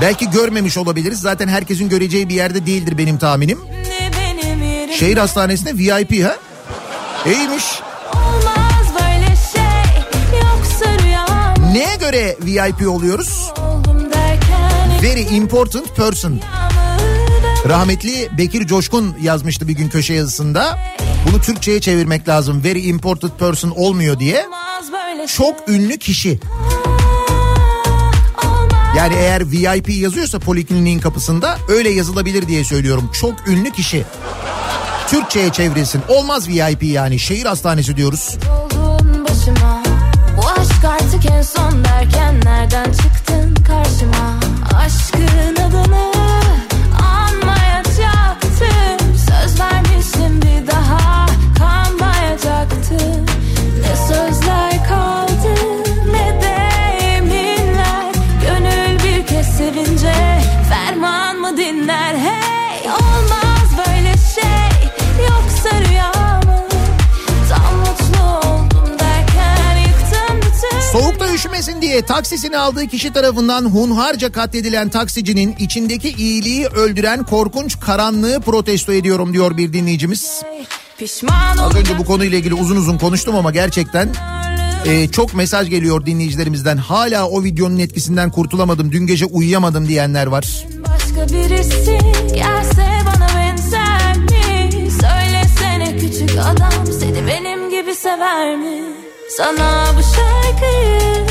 Belki 0.00 0.30
görmemiş 0.30 0.78
olabiliriz. 0.78 1.20
Zaten 1.20 1.48
herkesin 1.48 1.88
göreceği 1.88 2.28
bir 2.28 2.34
yerde 2.34 2.66
değildir 2.66 2.98
benim 2.98 3.18
tahminim. 3.18 3.58
Şehir 4.98 5.16
hastanesinde 5.16 5.74
VIP 5.74 6.24
ha? 6.24 6.36
İyiymiş. 7.26 7.64
şey 7.64 7.82
Neye 11.72 11.96
göre 11.96 12.36
VIP 12.42 12.88
oluyoruz? 12.88 13.52
Very 15.02 15.20
important 15.20 15.96
person. 15.96 16.40
Rahmetli 17.68 18.28
Bekir 18.38 18.66
Coşkun 18.66 19.16
yazmıştı 19.22 19.68
bir 19.68 19.72
gün 19.72 19.88
köşe 19.88 20.14
yazısında. 20.14 20.78
Bunu 21.28 21.40
Türkçe'ye 21.40 21.80
çevirmek 21.80 22.28
lazım. 22.28 22.64
Very 22.64 22.88
important 22.88 23.38
person 23.38 23.70
olmuyor 23.70 24.18
diye. 24.18 24.46
Çok 25.36 25.68
ünlü 25.68 25.98
kişi. 25.98 26.40
Yani 28.96 29.14
eğer 29.14 29.50
VIP 29.50 29.88
yazıyorsa 29.88 30.38
polikliniğin 30.38 31.00
kapısında 31.00 31.58
öyle 31.68 31.90
yazılabilir 31.90 32.48
diye 32.48 32.64
söylüyorum. 32.64 33.10
Çok 33.20 33.48
ünlü 33.48 33.70
kişi. 33.70 34.04
Türkçe'ye 35.08 35.52
çevrilsin. 35.52 36.02
Olmaz 36.08 36.48
VIP 36.48 36.82
yani. 36.82 37.18
Şehir 37.18 37.46
hastanesi 37.46 37.96
diyoruz. 37.96 38.36
başıma 39.28 39.82
Bu 40.36 40.48
aşk 40.60 40.84
artık 40.84 41.26
en 41.30 41.42
son 41.42 41.84
derken 41.84 42.40
nereden 42.44 42.84
çıktın 42.84 43.27
diye 71.88 72.02
taksisini 72.02 72.58
aldığı 72.58 72.86
kişi 72.86 73.12
tarafından 73.12 73.64
hunharca 73.64 74.32
katledilen 74.32 74.88
taksicinin 74.88 75.56
içindeki 75.58 76.08
iyiliği 76.08 76.66
öldüren 76.66 77.24
korkunç 77.24 77.80
karanlığı 77.80 78.40
protesto 78.40 78.92
ediyorum 78.92 79.32
diyor 79.32 79.56
bir 79.56 79.72
dinleyicimiz. 79.72 80.42
Az 81.60 81.74
önce 81.76 81.98
bu 81.98 82.04
konuyla 82.04 82.38
ilgili 82.38 82.54
uzun 82.54 82.76
uzun 82.76 82.98
konuştum 82.98 83.36
ama 83.36 83.50
gerçekten 83.50 84.08
e, 84.86 85.08
çok 85.08 85.34
mesaj 85.34 85.70
geliyor 85.70 86.06
dinleyicilerimizden. 86.06 86.76
Hala 86.76 87.28
o 87.28 87.44
videonun 87.44 87.78
etkisinden 87.78 88.30
kurtulamadım, 88.30 88.92
dün 88.92 89.06
gece 89.06 89.24
uyuyamadım 89.24 89.88
diyenler 89.88 90.26
var. 90.26 90.66
Başka 90.88 91.34
birisi 91.34 91.98
gelse 92.34 92.88
bana 93.06 93.28
benzer 93.36 94.18
mi? 94.18 94.70
Söylesene 94.90 95.96
küçük 95.96 96.38
adam 96.38 96.92
seni 97.00 97.26
benim 97.26 97.70
gibi 97.70 97.94
sever 97.94 98.56
mi? 98.56 98.82
Sana 99.36 99.84
bu 99.96 100.02
şarkıyı 100.02 101.27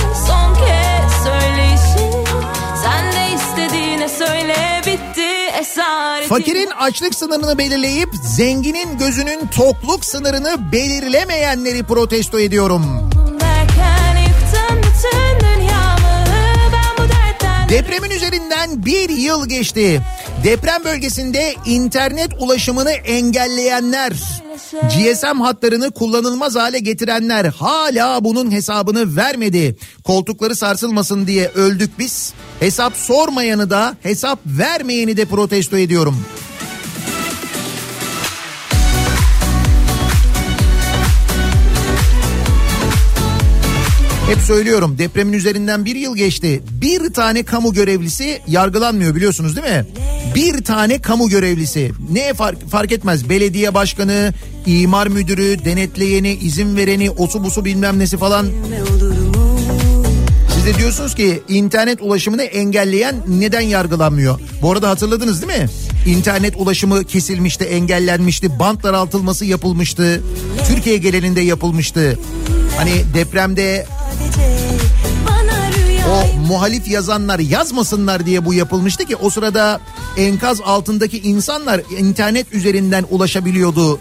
Fakirin 6.27 6.69
açlık 6.79 7.15
sınırını 7.15 7.57
belirleyip 7.57 8.09
zenginin 8.23 8.97
gözünün 8.97 9.47
tokluk 9.47 10.05
sınırını 10.05 10.71
belirlemeyenleri 10.71 11.83
protesto 11.83 12.39
ediyorum. 12.39 13.09
Depremin 17.69 18.09
üzerinden 18.09 18.85
bir 18.85 19.09
yıl 19.09 19.49
geçti. 19.49 20.01
Deprem 20.43 20.83
bölgesinde 20.83 21.53
internet 21.65 22.29
ulaşımını 22.39 22.91
engelleyenler, 22.91 24.13
GSM 24.71 25.41
hatlarını 25.41 25.91
kullanılmaz 25.91 26.55
hale 26.55 26.79
getirenler 26.79 27.45
hala 27.45 28.23
bunun 28.23 28.51
hesabını 28.51 29.15
vermedi. 29.15 29.77
Koltukları 30.03 30.55
sarsılmasın 30.55 31.27
diye 31.27 31.47
öldük 31.47 31.99
biz. 31.99 32.33
Hesap 32.59 32.97
sormayanı 32.97 33.69
da 33.69 33.97
hesap 34.03 34.39
vermeyeni 34.45 35.17
de 35.17 35.25
protesto 35.25 35.77
ediyorum. 35.77 36.25
Hep 44.27 44.37
söylüyorum 44.37 44.95
depremin 44.97 45.33
üzerinden 45.33 45.85
bir 45.85 45.95
yıl 45.95 46.15
geçti. 46.15 46.63
Bir 46.81 47.13
tane 47.13 47.43
kamu 47.43 47.73
görevlisi 47.73 48.41
yargılanmıyor 48.47 49.15
biliyorsunuz 49.15 49.55
değil 49.55 49.67
mi? 49.67 49.85
Bir 50.35 50.63
tane 50.63 51.01
kamu 51.01 51.29
görevlisi. 51.29 51.91
Ne 52.11 52.33
fark, 52.33 52.69
fark 52.69 52.91
etmez 52.91 53.29
belediye 53.29 53.73
başkanı, 53.73 54.33
imar 54.65 55.07
müdürü, 55.07 55.65
denetleyeni, 55.65 56.33
izin 56.33 56.77
vereni, 56.77 57.11
osu 57.11 57.43
busu 57.43 57.65
bilmem 57.65 57.99
nesi 57.99 58.17
falan. 58.17 58.47
Siz 60.55 60.65
de 60.65 60.77
diyorsunuz 60.77 61.15
ki 61.15 61.41
internet 61.47 62.01
ulaşımını 62.01 62.43
engelleyen 62.43 63.15
neden 63.27 63.61
yargılanmıyor? 63.61 64.39
Bu 64.61 64.71
arada 64.71 64.89
hatırladınız 64.89 65.41
değil 65.41 65.61
mi? 65.61 65.69
İnternet 66.05 66.53
ulaşımı 66.57 67.03
kesilmişti, 67.03 67.63
engellenmişti, 67.63 68.59
bant 68.59 68.83
daraltılması 68.83 69.45
yapılmıştı. 69.45 70.23
Türkiye 70.67 70.97
genelinde 70.97 71.41
yapılmıştı. 71.41 72.19
Hani 72.77 72.91
depremde 73.13 73.85
o 76.09 76.47
muhalif 76.47 76.87
yazanlar 76.87 77.39
yazmasınlar 77.39 78.25
diye 78.25 78.45
bu 78.45 78.53
yapılmıştı 78.53 79.05
ki 79.05 79.15
o 79.15 79.29
sırada 79.29 79.79
enkaz 80.17 80.61
altındaki 80.61 81.19
insanlar 81.19 81.81
internet 81.97 82.53
üzerinden 82.53 83.05
ulaşabiliyordu 83.09 83.99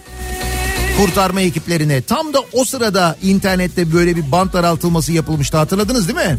kurtarma 0.97 1.41
ekiplerine. 1.41 2.03
Tam 2.03 2.35
da 2.35 2.39
o 2.53 2.65
sırada 2.65 3.17
internette 3.23 3.93
böyle 3.93 4.17
bir 4.17 4.33
bant 4.33 4.53
daraltılması 4.53 5.13
yapılmıştı 5.13 5.57
hatırladınız 5.57 6.09
değil 6.09 6.29
mi? 6.29 6.39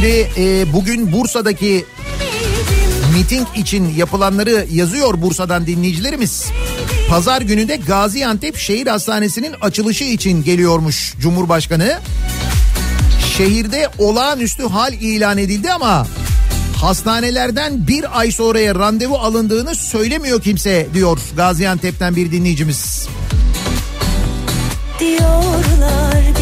Şimdi 0.00 0.30
e, 0.36 0.72
bugün 0.72 1.12
Bursa'daki 1.12 1.84
miting 3.16 3.48
için 3.56 3.94
yapılanları 3.96 4.66
yazıyor 4.72 5.22
Bursa'dan 5.22 5.66
dinleyicilerimiz. 5.66 6.46
Pazar 7.08 7.42
günü 7.42 7.68
de 7.68 7.76
Gaziantep 7.76 8.56
Şehir 8.56 8.86
Hastanesi'nin 8.86 9.54
açılışı 9.60 10.04
için 10.04 10.44
geliyormuş 10.44 11.14
Cumhurbaşkanı. 11.20 11.98
Şehirde 13.36 13.88
olağanüstü 13.98 14.62
hal 14.62 14.92
ilan 14.92 15.38
edildi 15.38 15.72
ama 15.72 16.06
hastanelerden 16.76 17.88
bir 17.88 18.18
ay 18.18 18.32
sonraya 18.32 18.74
randevu 18.74 19.16
alındığını 19.16 19.74
söylemiyor 19.74 20.42
kimse 20.42 20.86
diyor 20.94 21.18
Gaziantep'ten 21.36 22.16
bir 22.16 22.32
dinleyicimiz. 22.32 23.08
Diyorlar 25.00 26.37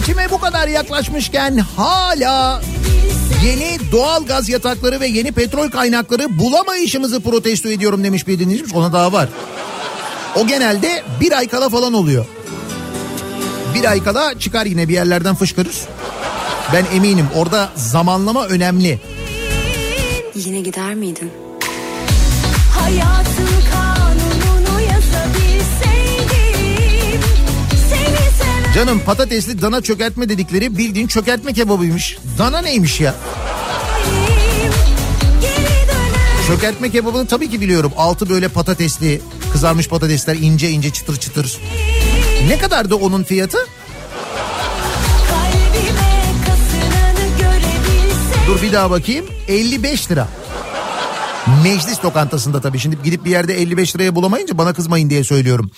Seçime 0.00 0.30
bu 0.30 0.38
kadar 0.40 0.68
yaklaşmışken 0.68 1.56
hala 1.76 2.62
yeni 3.44 3.78
doğal 3.92 4.26
gaz 4.26 4.48
yatakları 4.48 5.00
ve 5.00 5.06
yeni 5.06 5.32
petrol 5.32 5.70
kaynakları 5.70 6.38
bulamayışımızı 6.38 7.20
protesto 7.20 7.68
ediyorum 7.68 8.04
demiş 8.04 8.26
bir 8.26 8.38
dinleyicimiz. 8.38 8.74
Ona 8.74 8.92
daha 8.92 9.12
var. 9.12 9.28
O 10.36 10.46
genelde 10.46 11.02
bir 11.20 11.32
ay 11.32 11.48
kala 11.48 11.68
falan 11.68 11.92
oluyor. 11.92 12.26
Bir 13.74 13.84
ay 13.90 14.04
kala 14.04 14.38
çıkar 14.38 14.66
yine 14.66 14.88
bir 14.88 14.94
yerlerden 14.94 15.34
fışkırır. 15.34 15.76
Ben 16.72 16.84
eminim 16.94 17.26
orada 17.36 17.68
zamanlama 17.76 18.46
önemli. 18.46 19.00
Yine 20.34 20.60
gider 20.60 20.94
miydin? 20.94 21.30
Hayatın 22.78 23.39
Canım 28.74 29.00
patatesli 29.00 29.62
dana 29.62 29.80
çökertme 29.80 30.28
dedikleri 30.28 30.78
bildiğin 30.78 31.06
çökertme 31.06 31.52
kebabıymış. 31.52 32.18
Dana 32.38 32.60
neymiş 32.60 33.00
ya? 33.00 33.14
Çökertme 36.46 36.90
kebabını 36.90 37.26
tabii 37.26 37.50
ki 37.50 37.60
biliyorum. 37.60 37.92
Altı 37.96 38.28
böyle 38.28 38.48
patatesli 38.48 39.20
kızarmış 39.52 39.88
patatesler 39.88 40.34
ince 40.34 40.70
ince 40.70 40.90
çıtır 40.90 41.16
çıtır. 41.16 41.58
Ne 42.48 42.58
kadar 42.58 42.90
da 42.90 42.96
onun 42.96 43.24
fiyatı? 43.24 43.58
Dur 48.46 48.62
bir 48.62 48.72
daha 48.72 48.90
bakayım. 48.90 49.26
55 49.48 50.10
lira. 50.10 50.28
Meclis 51.62 52.04
lokantasında 52.04 52.60
tabii. 52.60 52.78
Şimdi 52.78 52.98
gidip 53.04 53.24
bir 53.24 53.30
yerde 53.30 53.60
55 53.60 53.96
liraya 53.96 54.14
bulamayınca 54.14 54.58
bana 54.58 54.72
kızmayın 54.72 55.10
diye 55.10 55.24
söylüyorum. 55.24 55.70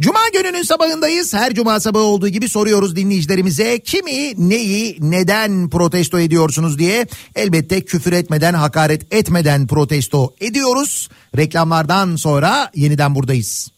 Cuma 0.00 0.20
gününün 0.32 0.62
sabahındayız. 0.62 1.34
Her 1.34 1.54
cuma 1.54 1.80
sabahı 1.80 2.02
olduğu 2.02 2.28
gibi 2.28 2.48
soruyoruz 2.48 2.96
dinleyicilerimize. 2.96 3.78
Kimi, 3.78 4.48
neyi, 4.48 4.96
neden 5.00 5.70
protesto 5.70 6.18
ediyorsunuz 6.20 6.78
diye. 6.78 7.06
Elbette 7.36 7.84
küfür 7.84 8.12
etmeden, 8.12 8.54
hakaret 8.54 9.14
etmeden 9.14 9.66
protesto 9.66 10.34
ediyoruz. 10.40 11.08
Reklamlardan 11.36 12.16
sonra 12.16 12.70
yeniden 12.74 13.14
buradayız. 13.14 13.70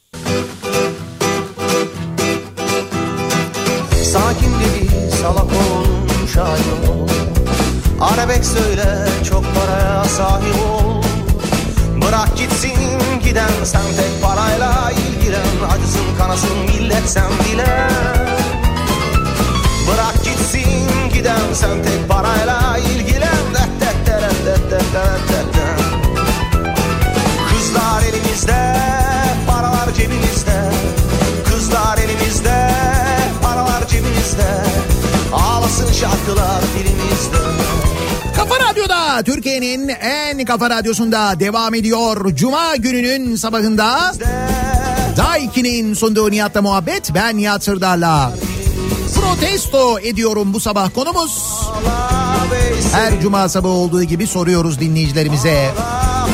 Sakin 4.13 4.51
değil 4.61 5.11
salak 5.23 5.45
olmuş 5.45 6.37
ayol 6.37 7.09
Arabek 8.01 8.45
söyle 8.45 9.09
çok 9.31 9.45
paraya 9.55 10.05
sahip 10.05 10.55
ol 10.55 11.02
Bırak 12.07 12.37
gitsin 12.37 12.79
giden 13.25 13.65
sen 13.65 13.83
tek 13.97 14.23
parayla 14.23 14.91
ilgilen 14.91 15.71
Acısın 15.71 16.17
kanasın 16.19 16.59
millet 16.59 17.11
sen 17.11 17.31
bile 17.45 17.89
Bırak 19.89 20.25
gitsin 20.25 21.11
giden 21.15 21.55
sen 21.55 21.83
tek 21.83 22.09
parayla 22.09 22.79
ilgilen. 22.79 23.03
Kızlar 27.51 28.03
elimizde, 28.03 28.77
paralar 29.47 29.95
cebimizde. 29.95 30.71
Kızlar 31.45 31.99
elimizde, 31.99 32.71
paralar 33.43 33.89
cebimizde. 33.89 34.65
Ağlasın 35.33 35.93
şarkılar 35.93 36.63
dilimizde. 36.75 37.39
Kafa 38.43 38.71
Radyo'da 38.71 39.23
Türkiye'nin 39.23 39.89
en 39.89 40.45
kafa 40.45 40.71
radyosunda 40.71 41.41
devam 41.41 41.75
ediyor. 41.75 42.37
Cuma 42.37 42.77
gününün 42.77 43.37
sabahında 43.37 44.13
Daiki'nin 45.17 45.95
sunduğu 45.95 46.31
Nihat'la 46.31 46.63
muhabbet 46.63 47.15
ben 47.15 47.37
Nihat 47.37 47.65
Sırdar'la. 47.65 48.33
Protesto 49.15 49.99
ediyorum 49.99 50.55
bu 50.55 50.61
sabah 50.61 50.95
konumuz. 50.95 51.61
Her 52.93 53.21
cuma 53.21 53.49
sabahı 53.49 53.73
olduğu 53.73 54.03
gibi 54.03 54.27
soruyoruz 54.27 54.81
dinleyicilerimize. 54.81 55.71
Ağla 55.79 56.32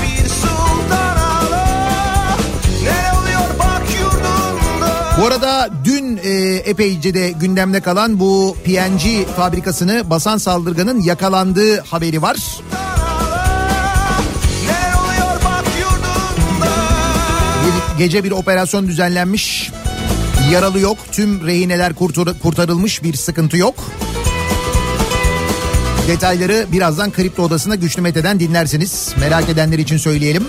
Bu 5.21 5.27
arada 5.27 5.71
dün 5.85 6.21
e, 6.25 6.31
epeyce 6.57 7.15
de 7.15 7.31
gündemde 7.31 7.81
kalan 7.81 8.21
bu 8.21 8.57
PNG 8.65 9.27
fabrikasını 9.37 10.11
basan 10.11 10.39
saldırganın 10.39 11.01
yakalandığı 11.01 11.81
haberi 11.81 12.23
var. 12.23 12.37
Gece 17.99 18.25
bir 18.25 18.31
operasyon 18.31 18.89
düzenlenmiş. 18.89 19.71
Yaralı 20.53 20.81
yok. 20.81 20.99
Tüm 21.13 21.47
rehineler 21.47 21.93
kurtar- 21.95 22.39
kurtarılmış. 22.43 23.03
Bir 23.03 23.15
sıkıntı 23.15 23.57
yok. 23.57 23.75
Detayları 26.09 26.67
birazdan 26.73 27.11
Kripto 27.13 27.43
Odası'nda 27.43 27.75
Güçlü 27.75 28.03
Mete'den 28.03 28.41
dinlersiniz. 28.41 29.15
Merak 29.21 29.49
edenler 29.49 29.79
için 29.79 29.97
söyleyelim. 29.97 30.45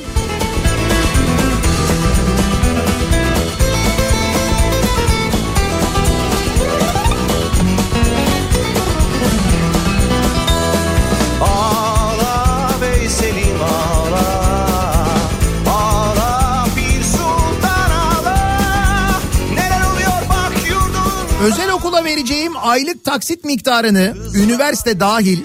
Aylık 22.69 23.03
taksit 23.03 23.45
miktarını 23.45 24.13
üniversite 24.35 24.99
dahil 24.99 25.39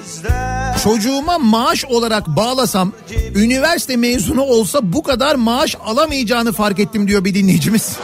Çocuğuma 0.85 1.39
maaş 1.39 1.85
olarak 1.85 2.27
bağlasam 2.27 2.93
üniversite 3.35 3.97
mezunu 3.97 4.43
olsa 4.43 4.79
bu 4.83 5.03
kadar 5.03 5.35
maaş 5.35 5.77
alamayacağını 5.85 6.53
fark 6.53 6.79
ettim 6.79 7.09
diyor 7.09 7.25
bir 7.25 7.35
dinleyicimiz. 7.35 7.97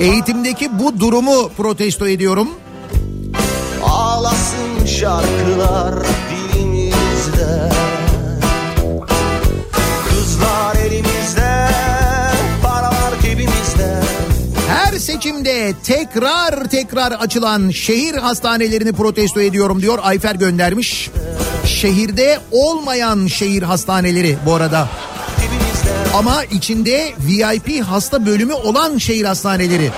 Eğitimdeki 0.00 0.78
bu 0.78 1.00
durumu 1.00 1.48
protesto 1.56 2.08
ediyorum. 2.08 2.48
Ağlasın 3.84 4.86
şarkılar 4.86 5.94
Her 14.94 14.98
seçimde 14.98 15.74
tekrar 15.84 16.64
tekrar 16.64 17.12
açılan 17.12 17.70
şehir 17.70 18.14
hastanelerini 18.14 18.92
protesto 18.92 19.40
ediyorum 19.40 19.82
diyor 19.82 19.98
Ayfer 20.02 20.34
göndermiş. 20.34 21.10
Şehirde 21.66 22.38
olmayan 22.50 23.26
şehir 23.26 23.62
hastaneleri 23.62 24.36
bu 24.46 24.54
arada. 24.54 24.88
Ama 26.14 26.44
içinde 26.44 27.12
VIP 27.20 27.84
hasta 27.84 28.26
bölümü 28.26 28.52
olan 28.52 28.98
şehir 28.98 29.24
hastaneleri. 29.24 29.90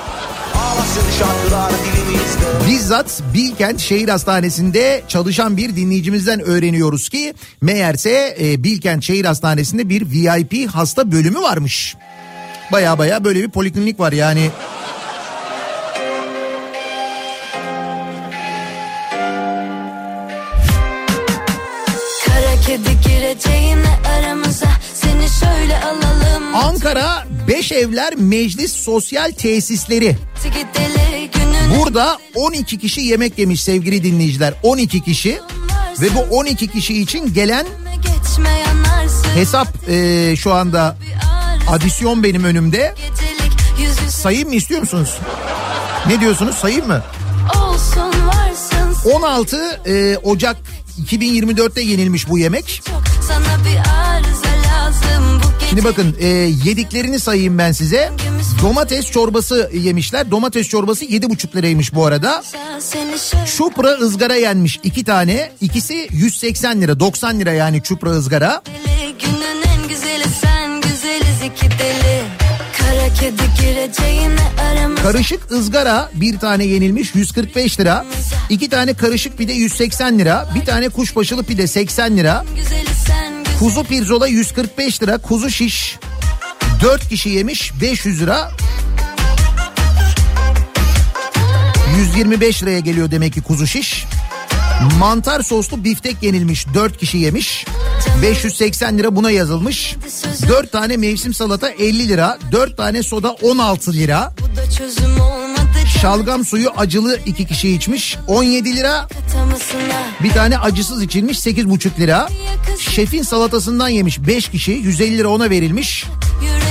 Bizzat 2.69 3.23
Bilkent 3.35 3.81
Şehir 3.81 4.09
Hastanesi'nde 4.09 5.03
çalışan 5.09 5.57
bir 5.57 5.77
dinleyicimizden 5.77 6.41
öğreniyoruz 6.41 7.09
ki 7.09 7.35
meğerse 7.61 8.37
e, 8.41 8.63
Bilkent 8.65 9.05
Şehir 9.05 9.25
Hastanesi'nde 9.25 9.89
bir 9.89 10.11
VIP 10.11 10.71
hasta 10.71 11.13
bölümü 11.13 11.41
varmış. 11.41 11.97
Baya 12.73 12.99
baya 12.99 13.25
böyle 13.25 13.43
bir 13.43 13.49
poliklinik 13.51 14.01
var 14.01 14.13
yani. 14.13 14.51
Ankara 26.87 27.25
Beşevler 27.49 28.15
Meclis 28.17 28.73
Sosyal 28.73 29.33
Tesisleri. 29.33 30.17
Burada 31.79 32.19
12 32.35 32.79
kişi 32.79 33.01
yemek 33.01 33.39
yemiş 33.39 33.63
sevgili 33.63 34.03
dinleyiciler. 34.03 34.55
12 34.63 35.05
kişi 35.05 35.41
ve 36.01 36.07
bu 36.15 36.37
12 36.37 36.69
kişi 36.69 37.03
için 37.03 37.35
gelen 37.35 37.67
hesap 39.35 39.89
e, 39.89 40.37
şu 40.37 40.53
anda 40.53 40.97
adisyon 41.69 42.23
benim 42.23 42.45
önümde. 42.45 42.95
Sayayım 44.09 44.49
mı 44.49 44.55
istiyor 44.55 44.81
musunuz? 44.81 45.19
Ne 46.07 46.21
diyorsunuz 46.21 46.57
sayayım 46.57 46.87
mı? 46.87 47.03
olsun 47.55 48.13
varsın 48.27 49.11
16 49.11 49.81
e, 49.87 50.17
Ocak 50.17 50.57
2024'te 51.05 51.81
yenilmiş 51.81 52.29
bu 52.29 52.39
yemek. 52.39 52.83
Şimdi 55.69 55.85
bakın 55.85 56.17
e, 56.21 56.27
yediklerini 56.65 57.21
sayayım 57.21 57.59
ben 57.59 57.73
size. 57.73 58.13
Domates 58.63 59.11
çorbası 59.11 59.71
yemişler. 59.75 60.31
Domates 60.31 60.69
çorbası 60.69 61.05
7,5 61.05 61.57
liraymış 61.57 61.95
bu 61.95 62.07
arada. 62.07 62.43
Çupra 63.57 63.89
ızgara 63.89 64.35
yenmiş 64.35 64.81
iki 64.83 65.05
tane. 65.05 65.53
İkisi 65.61 66.09
180 66.11 66.81
lira 66.81 67.01
90 67.01 67.41
lira 67.41 67.53
yani 67.53 67.83
çupra 67.83 68.11
ızgara. 68.11 68.63
Günün 69.21 69.63
en 69.63 69.89
güzeli 69.89 70.25
sen 70.41 70.81
güzeliz 70.81 71.43
iki 71.45 71.67
deli 71.79 72.23
Kara 72.79 73.15
kedi 73.15 73.43
gireceğine 73.61 74.41
aramıza 74.71 75.03
Karışık 75.03 75.53
ızgara 75.53 76.11
bir 76.15 76.39
tane 76.39 76.65
yenilmiş 76.65 77.15
145 77.15 77.81
lira. 77.81 78.05
İki 78.51 78.69
tane 78.71 78.95
karışık 78.95 79.39
pide 79.39 79.53
180 79.53 80.19
lira. 80.19 80.49
Bir 80.55 80.67
tane 80.67 80.89
kuşbaşılı 80.89 81.45
pide 81.45 81.67
80 81.67 82.17
lira. 82.17 82.45
Güzeli 82.57 82.95
sen 83.07 83.36
Kuzu 83.59 83.85
pirzola 83.85 84.27
145 84.27 85.03
lira. 85.03 85.19
Kuzu 85.19 85.51
şiş 85.51 85.99
4 86.83 87.09
kişi 87.09 87.29
yemiş 87.29 87.73
500 87.81 88.21
lira. 88.21 88.51
125 91.99 92.63
liraya 92.63 92.81
geliyor 92.81 93.11
demek 93.11 93.33
ki 93.33 93.41
kuzu 93.43 93.67
şiş. 93.67 94.05
Mantar 94.99 95.43
soslu 95.43 95.85
biftek 95.85 96.23
yenilmiş 96.23 96.67
4 96.75 96.99
kişi 96.99 97.19
yemiş. 97.19 97.65
580 98.23 98.99
lira 98.99 99.17
buna 99.17 99.31
yazılmış. 99.31 99.97
4 100.49 100.73
tane 100.73 100.97
mevsim 100.97 101.35
salata 101.35 101.69
50 101.71 102.09
lira. 102.09 102.39
4 102.53 102.77
tane 102.77 103.03
soda 103.03 103.33
16 103.33 103.93
lira. 103.93 104.33
Bu 104.41 104.57
da 104.57 104.71
çözüm 104.71 105.21
olmadı 105.21 105.46
Şalgam 106.01 106.45
suyu 106.45 106.71
acılı 106.77 107.19
2 107.27 107.47
kişi 107.47 107.73
içmiş 107.73 108.17
17 108.27 108.77
lira. 108.77 109.09
Bir 110.23 110.31
tane 110.33 110.59
acısız 110.59 111.03
içilmiş 111.03 111.39
8,5 111.39 111.99
lira. 111.99 112.29
Şefin 112.79 113.23
salatasından 113.23 113.89
yemiş 113.89 114.27
5 114.27 114.49
kişi 114.49 114.73
150 114.73 115.19
lira 115.19 115.29
ona 115.29 115.51
verilmiş. 115.51 116.05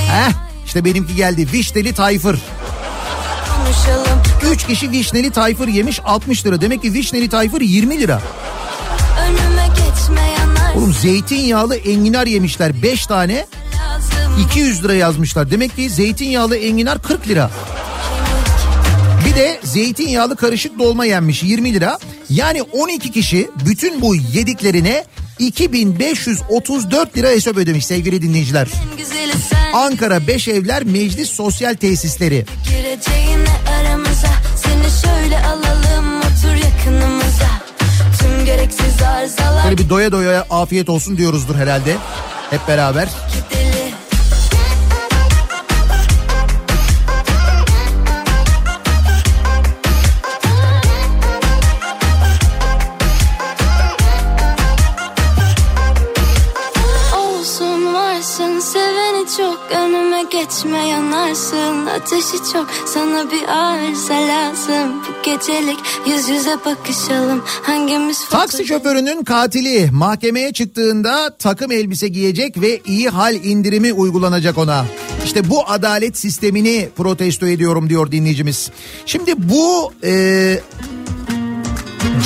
Heh 0.10 0.32
işte 0.66 0.86
benimki 0.86 1.16
geldi 1.16 1.48
vişneli 1.54 1.94
tayfır. 1.94 2.40
konuşalım 3.66 4.22
3 4.54 4.68
kişi 4.68 4.92
vişneli 4.92 5.32
tayfır 5.32 5.68
yemiş 5.68 6.00
60 6.06 6.46
lira. 6.46 6.62
Demek 6.62 6.82
ki 6.82 6.94
vişneli 6.94 7.30
tayfır 7.30 7.62
20 7.62 8.00
lira. 8.00 8.22
Oğlum 10.76 10.94
zeytinyağlı 10.94 11.76
enginar 11.76 12.28
yemişler 12.28 12.82
5 12.84 13.06
tane 13.06 13.34
lazım 13.34 14.46
200 14.50 14.84
lira 14.84 14.94
yazmışlar. 14.94 15.52
Demek 15.52 15.76
ki 15.76 15.90
zeytinyağlı 15.90 16.58
enginar 16.58 17.02
40 17.02 17.28
lira. 17.28 17.52
Bir 19.26 19.36
de 19.36 19.60
zeytinyağlı 19.64 20.36
karışık 20.36 20.80
dolma 20.80 21.06
yenmiş 21.06 21.44
20 21.44 21.74
lira. 21.74 22.00
Yani 22.30 22.62
12 22.62 23.12
kişi 23.12 23.50
bütün 23.66 24.02
bu 24.02 24.16
yediklerine 24.16 25.06
2534 25.40 27.18
lira 27.18 27.28
hesap 27.30 27.58
ödemiş 27.58 27.86
sevgili 27.86 28.22
dinleyiciler. 28.22 28.68
Ankara 29.74 30.28
Beşevler 30.28 30.84
Meclis 30.84 31.30
Sosyal 31.30 31.74
Tesisleri. 31.74 32.46
aramıza 33.80 34.28
Seni 34.56 35.02
şöyle 35.02 35.40
alalım 35.40 36.18
otur 36.20 36.56
yakınımıza 36.66 37.48
Tüm 38.20 38.46
gereksiz 38.46 39.02
arızalar 39.02 39.66
Böyle 39.66 39.78
bir 39.78 39.90
doya 39.90 40.12
doya 40.12 40.46
afiyet 40.50 40.90
olsun 40.90 41.18
diyoruzdur 41.18 41.56
herhalde. 41.56 41.96
Hep 42.50 42.68
beraber. 42.68 43.10
deli 43.52 43.75
geçme 60.36 60.88
yanarsın 60.88 61.86
Ateşi 61.86 62.52
çok 62.54 62.68
sana 62.86 63.32
bir 63.32 63.44
arıza 63.48 64.14
lazım 64.14 64.94
Bu 65.02 65.24
gecelik 65.24 65.80
yüz 66.08 66.30
yüze 66.30 66.58
bakışalım 66.66 67.44
hangimiz 67.64 68.30
Taksi 68.30 68.66
şoförünün 68.66 69.24
katili 69.24 69.90
mahkemeye 69.92 70.54
çıktığında 70.54 71.38
takım 71.38 71.72
elbise 71.72 72.08
giyecek 72.08 72.62
ve 72.62 72.82
iyi 72.86 73.10
hal 73.10 73.36
indirimi 73.36 73.94
uygulanacak 73.94 74.58
ona. 74.58 74.86
İşte 75.26 75.50
bu 75.50 75.70
adalet 75.70 76.18
sistemini 76.18 76.90
protesto 76.98 77.48
ediyorum 77.48 77.90
diyor 77.90 78.12
dinleyicimiz. 78.12 78.72
Şimdi 79.06 79.34
bu 79.38 79.94
e, 80.04 80.60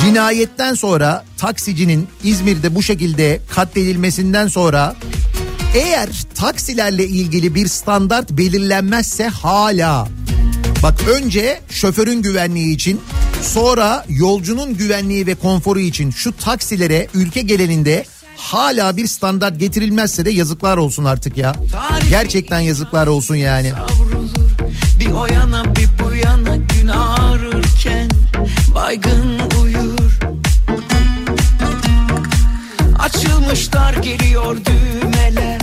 cinayetten 0.06 0.74
sonra 0.74 1.26
taksicinin 1.38 2.08
İzmir'de 2.24 2.76
bu 2.76 2.84
şekilde 2.84 3.40
katledilmesinden 3.56 4.48
sonra 4.48 4.96
eğer 5.76 6.10
taksilerle 6.36 7.08
ilgili 7.08 7.56
bir 7.56 7.68
standart 7.68 8.32
belirlenmezse 8.32 9.28
hala 9.28 10.08
Bak 10.84 10.96
önce 11.08 11.60
şoförün 11.70 12.22
güvenliği 12.22 12.76
için 12.76 13.02
sonra 13.42 14.06
yolcunun 14.10 14.78
güvenliği 14.78 15.28
ve 15.28 15.36
konforu 15.36 15.80
için 15.80 16.12
şu 16.12 16.38
taksilere 16.38 17.08
ülke 17.14 17.42
genelinde 17.42 18.06
hala 18.38 18.98
bir 18.98 19.08
standart 19.08 19.60
getirilmezse 19.60 20.26
de 20.26 20.32
yazıklar 20.32 20.78
olsun 20.78 21.06
artık 21.06 21.38
ya. 21.38 21.56
Gerçekten 22.10 22.60
yazıklar 22.60 23.08
olsun 23.08 23.36
yani. 23.36 23.72
Bir 25.00 25.12
o 25.12 25.26
yana 25.26 25.76
bir 25.76 25.90
bu 26.04 26.16
yana 26.16 26.56
gün 26.56 26.88
ağrırken 26.88 28.10
baygın 28.76 29.40
uyur 29.64 30.20
Açılmışlar 33.00 33.94
geliyor 33.94 34.58
düğmeler 34.66 35.59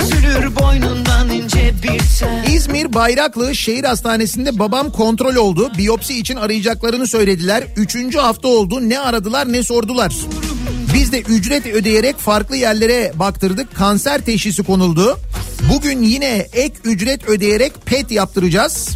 Süzülür 0.00 0.56
boynundan 0.56 1.28
ince 1.30 1.74
bir 1.82 1.98
tel 2.18 2.54
İzmir 2.54 2.94
Bayraklı 2.94 3.54
Şehir 3.54 3.84
Hastanesi'nde 3.84 4.58
babam 4.58 4.92
kontrol 4.92 5.34
oldu. 5.34 5.70
Biyopsi 5.78 6.18
için 6.18 6.36
arayacaklarını 6.36 7.06
söylediler. 7.06 7.64
Üçüncü 7.76 8.18
hafta 8.18 8.48
oldu. 8.48 8.88
Ne 8.88 9.00
aradılar 9.00 9.52
ne 9.52 9.62
sordular. 9.62 10.12
Biz 10.94 11.12
de 11.12 11.20
ücret 11.20 11.66
ödeyerek 11.66 12.18
farklı 12.18 12.56
yerlere 12.56 13.12
baktırdık. 13.14 13.76
Kanser 13.76 14.20
teşhisi 14.24 14.62
konuldu. 14.62 15.18
Bugün 15.72 16.02
yine 16.02 16.46
ek 16.52 16.74
ücret 16.84 17.28
ödeyerek 17.28 17.72
PET 17.86 18.10
yaptıracağız. 18.10 18.88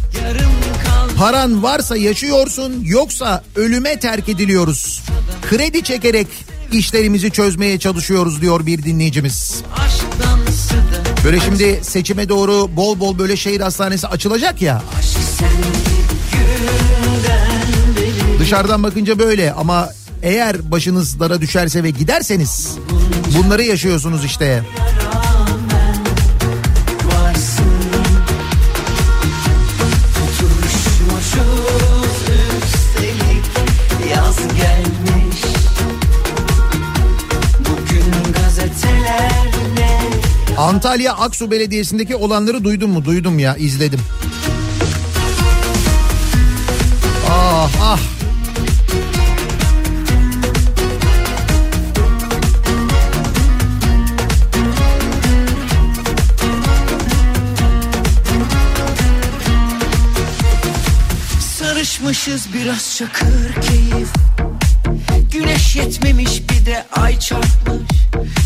Paran 1.17 1.63
varsa 1.63 1.97
yaşıyorsun 1.97 2.83
yoksa 2.83 3.43
ölüme 3.55 3.99
terk 3.99 4.29
ediliyoruz. 4.29 5.03
kredi 5.49 5.83
çekerek 5.83 6.27
işlerimizi 6.71 7.31
çözmeye 7.31 7.79
çalışıyoruz 7.79 8.41
diyor 8.41 8.65
bir 8.65 8.83
dinleyicimiz. 8.83 9.63
Böyle 11.25 11.39
şimdi 11.39 11.79
seçime 11.81 12.29
doğru 12.29 12.75
bol 12.75 12.99
bol 12.99 13.19
böyle 13.19 13.35
şehir 13.35 13.61
hastanesi 13.61 14.07
açılacak 14.07 14.61
ya. 14.61 14.81
Dışarıdan 18.39 18.83
bakınca 18.83 19.19
böyle 19.19 19.53
ama 19.53 19.89
eğer 20.23 20.71
başınız 20.71 21.19
dara 21.19 21.41
düşerse 21.41 21.83
ve 21.83 21.89
giderseniz 21.89 22.77
bunları 23.37 23.63
yaşıyorsunuz 23.63 24.25
işte. 24.25 24.63
varsın 24.79 25.24
Antalya 40.65 41.13
Aksu 41.13 41.51
Belediyesi'ndeki 41.51 42.15
olanları 42.15 42.63
duydun 42.63 42.89
mu? 42.89 43.05
Duydum 43.05 43.39
ya 43.39 43.55
izledim. 43.55 43.99
Ah 47.29 47.69
ah. 47.81 47.99
Sarışmışız 61.59 62.47
biraz 62.53 62.95
çakır 62.97 63.61
keyif 63.61 64.09
Güneş 65.31 65.75
yetmemiş 65.75 66.41
bir 66.49 66.65
de 66.65 66.85
ay 66.91 67.19
çarpmış 67.19 67.95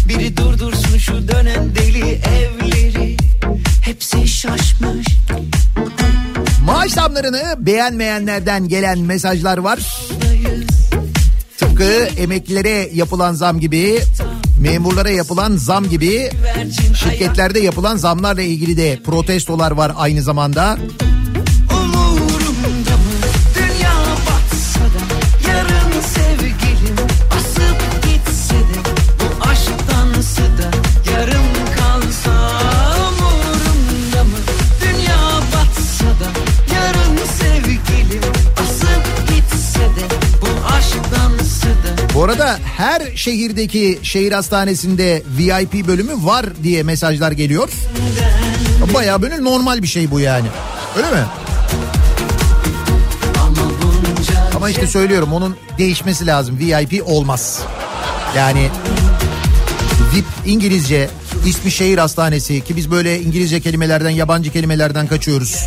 Biri 0.09 0.37
durdursun 0.37 0.97
şu 0.97 1.27
dönen 1.27 1.48
Maaş 7.19 7.25
zamlarını 7.25 7.65
beğenmeyenlerden 7.65 8.67
gelen 8.67 8.99
mesajlar 8.99 9.57
var. 9.57 9.79
Tıpkı 11.57 12.07
emeklilere 12.17 12.89
yapılan 12.93 13.33
zam 13.33 13.59
gibi, 13.59 13.99
memurlara 14.59 15.09
yapılan 15.09 15.55
zam 15.55 15.89
gibi 15.89 16.29
şirketlerde 16.95 17.59
yapılan 17.59 17.97
zamlarla 17.97 18.41
ilgili 18.41 18.77
de 18.77 18.99
protestolar 19.05 19.71
var 19.71 19.91
aynı 19.97 20.21
zamanda. 20.21 20.71
Umurumda 20.73 21.08
her 42.99 43.15
şehirdeki 43.15 43.99
şehir 44.03 44.31
hastanesinde 44.31 45.23
VIP 45.37 45.87
bölümü 45.87 46.13
var 46.25 46.45
diye 46.63 46.83
mesajlar 46.83 47.31
geliyor. 47.31 47.69
Bayağı 48.93 49.21
böyle 49.21 49.43
normal 49.43 49.81
bir 49.81 49.87
şey 49.87 50.11
bu 50.11 50.19
yani. 50.19 50.47
Öyle 50.97 51.11
mi? 51.11 51.25
Ama 54.55 54.69
işte 54.69 54.87
söylüyorum 54.87 55.33
onun 55.33 55.55
değişmesi 55.77 56.27
lazım. 56.27 56.59
VIP 56.59 57.07
olmaz. 57.07 57.59
Yani 58.37 58.69
VIP 60.15 60.25
İngilizce 60.45 61.09
ismi 61.45 61.71
şehir 61.71 61.97
hastanesi 61.97 62.63
ki 62.63 62.75
biz 62.75 62.91
böyle 62.91 63.21
İngilizce 63.21 63.61
kelimelerden 63.61 64.09
yabancı 64.09 64.51
kelimelerden 64.51 65.07
kaçıyoruz. 65.07 65.65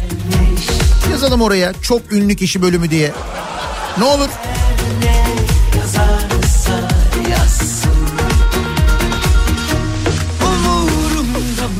Yazalım 1.10 1.42
oraya 1.42 1.72
çok 1.82 2.12
ünlü 2.12 2.36
kişi 2.36 2.62
bölümü 2.62 2.90
diye. 2.90 3.12
Ne 3.98 4.04
olur 4.04 4.28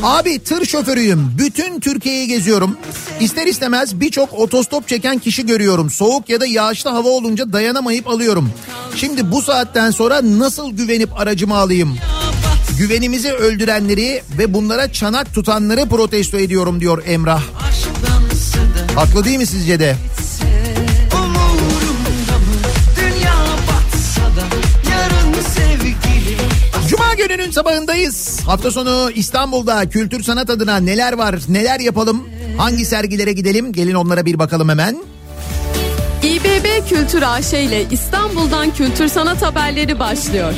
Abi 0.03 0.39
tır 0.39 0.65
şoförüyüm. 0.65 1.35
Bütün 1.39 1.81
Türkiye'yi 1.81 2.29
geziyorum. 2.29 2.77
İster 3.21 3.47
istemez 3.47 4.01
birçok 4.01 4.33
otostop 4.33 4.89
çeken 4.89 5.19
kişi 5.19 5.47
görüyorum. 5.47 5.91
Soğuk 5.91 6.29
ya 6.29 6.41
da 6.41 6.47
yağışlı 6.47 6.91
hava 6.91 7.09
olunca 7.09 7.53
dayanamayıp 7.53 8.09
alıyorum. 8.09 8.51
Şimdi 8.97 9.33
bu 9.33 9.43
saatten 9.43 9.91
sonra 9.91 10.21
nasıl 10.39 10.71
güvenip 10.73 11.21
aracımı 11.21 11.57
alayım? 11.57 11.97
Güvenimizi 12.79 13.33
öldürenleri 13.33 14.23
ve 14.39 14.55
bunlara 14.55 14.93
çanak 14.93 15.35
tutanları 15.35 15.89
protesto 15.89 16.39
ediyorum 16.39 16.81
diyor 16.81 17.03
Emrah. 17.07 17.43
Haklı 18.95 19.25
değil 19.25 19.39
mi 19.39 19.47
sizce 19.47 19.81
de? 19.81 19.97
Gününün 27.37 27.51
sabahındayız. 27.51 28.41
Hafta 28.47 28.71
sonu 28.71 29.11
İstanbul'da 29.15 29.89
kültür 29.89 30.23
sanat 30.23 30.51
adına 30.51 30.77
neler 30.77 31.13
var, 31.13 31.41
neler 31.49 31.81
yapalım? 31.81 32.29
Hangi 32.59 32.85
sergilere 32.85 33.33
gidelim? 33.33 33.73
Gelin 33.73 33.95
onlara 33.95 34.27
bir 34.27 34.39
bakalım 34.39 34.69
hemen. 34.69 35.05
İBB 36.23 36.89
Kültür 36.89 37.23
AŞ 37.23 37.53
ile 37.53 37.85
İstanbul'dan 37.91 38.75
kültür 38.75 39.09
sanat 39.09 39.43
haberleri 39.43 39.99
başlıyor. 39.99 40.55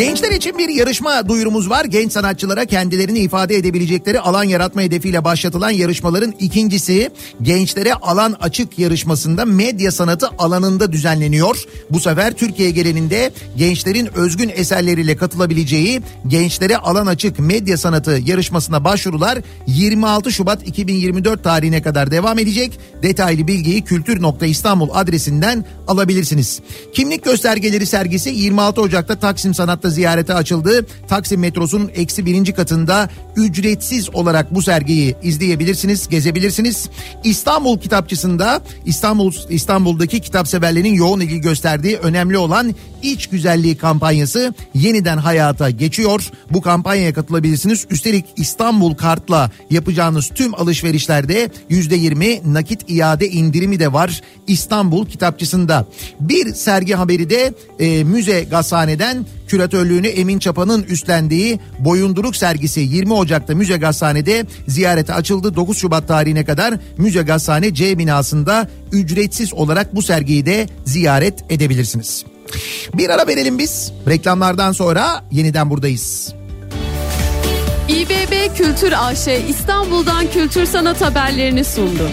Gençler 0.00 0.30
için 0.30 0.58
bir 0.58 0.68
yarışma 0.68 1.28
duyurumuz 1.28 1.70
var. 1.70 1.84
Genç 1.84 2.12
sanatçılara 2.12 2.64
kendilerini 2.64 3.18
ifade 3.18 3.56
edebilecekleri 3.56 4.20
alan 4.20 4.44
yaratma 4.44 4.82
hedefiyle 4.82 5.24
başlatılan 5.24 5.70
yarışmaların 5.70 6.34
ikincisi 6.40 7.10
gençlere 7.42 7.94
alan 7.94 8.36
açık 8.40 8.78
yarışmasında 8.78 9.44
medya 9.44 9.92
sanatı 9.92 10.28
alanında 10.38 10.92
düzenleniyor. 10.92 11.64
Bu 11.90 12.00
sefer 12.00 12.32
Türkiye 12.32 12.70
genelinde 12.70 13.32
gençlerin 13.56 14.08
özgün 14.14 14.48
eserleriyle 14.48 15.16
katılabileceği 15.16 16.00
gençlere 16.26 16.76
alan 16.76 17.06
açık 17.06 17.38
medya 17.38 17.76
sanatı 17.76 18.10
yarışmasına 18.10 18.84
başvurular 18.84 19.38
26 19.66 20.32
Şubat 20.32 20.68
2024 20.68 21.44
tarihine 21.44 21.82
kadar 21.82 22.10
devam 22.10 22.38
edecek. 22.38 22.78
Detaylı 23.02 23.46
bilgiyi 23.46 23.84
kültür.istanbul 23.84 24.88
adresinden 24.92 25.64
alabilirsiniz. 25.88 26.60
Kimlik 26.94 27.24
göstergeleri 27.24 27.86
sergisi 27.86 28.30
26 28.30 28.80
Ocak'ta 28.80 29.18
Taksim 29.18 29.54
Sanat'ta 29.54 29.89
ziyarete 29.90 30.34
açıldı. 30.34 30.86
Taksim 31.08 31.40
metrosunun 31.40 31.90
eksi 31.94 32.26
birinci 32.26 32.52
katında 32.52 33.08
ücretsiz 33.36 34.14
olarak 34.14 34.54
bu 34.54 34.62
sergiyi 34.62 35.16
izleyebilirsiniz, 35.22 36.08
gezebilirsiniz. 36.08 36.88
İstanbul 37.24 37.78
kitapçısında 37.78 38.62
İstanbul 38.84 39.32
İstanbul'daki 39.48 40.20
kitap 40.20 40.48
severlerin 40.48 40.94
yoğun 40.94 41.20
ilgi 41.20 41.40
gösterdiği 41.40 41.96
önemli 41.96 42.38
olan 42.38 42.74
iç 43.02 43.26
güzelliği 43.26 43.76
kampanyası 43.76 44.54
yeniden 44.74 45.18
hayata 45.18 45.70
geçiyor. 45.70 46.30
Bu 46.50 46.62
kampanyaya 46.62 47.14
katılabilirsiniz. 47.14 47.86
Üstelik 47.90 48.24
İstanbul 48.36 48.94
kartla 48.94 49.50
yapacağınız 49.70 50.30
tüm 50.34 50.54
alışverişlerde 50.54 51.50
%20 51.70 52.54
nakit 52.54 52.90
iade 52.90 53.28
indirimi 53.28 53.80
de 53.80 53.92
var 53.92 54.20
İstanbul 54.46 55.06
kitapçısında. 55.06 55.86
Bir 56.20 56.54
sergi 56.54 56.94
haberi 56.94 57.30
de 57.30 57.54
e, 57.78 58.04
müze 58.04 58.44
gazhaneden 58.50 59.26
küratörlüğünü 59.50 60.06
Emin 60.08 60.38
Çapa'nın 60.38 60.82
üstlendiği 60.82 61.60
Boyunduruk 61.78 62.36
sergisi 62.36 62.80
20 62.80 63.12
Ocak'ta 63.12 63.54
Müze 63.54 63.76
Gazhane'de 63.76 64.46
ziyarete 64.68 65.14
açıldı. 65.14 65.56
9 65.56 65.78
Şubat 65.78 66.08
tarihine 66.08 66.44
kadar 66.44 66.74
Müze 66.96 67.22
Gazhane 67.22 67.74
C 67.74 67.98
binasında 67.98 68.68
ücretsiz 68.92 69.54
olarak 69.54 69.94
bu 69.94 70.02
sergiyi 70.02 70.46
de 70.46 70.66
ziyaret 70.84 71.44
edebilirsiniz. 71.50 72.24
Bir 72.94 73.10
ara 73.10 73.26
verelim 73.26 73.58
biz. 73.58 73.92
Reklamlardan 74.08 74.72
sonra 74.72 75.24
yeniden 75.30 75.70
buradayız. 75.70 76.34
İBB 77.88 78.56
Kültür 78.56 78.92
AŞ 78.96 79.28
İstanbul'dan 79.48 80.30
kültür 80.30 80.66
sanat 80.66 81.00
haberlerini 81.00 81.64
sundu. 81.64 82.10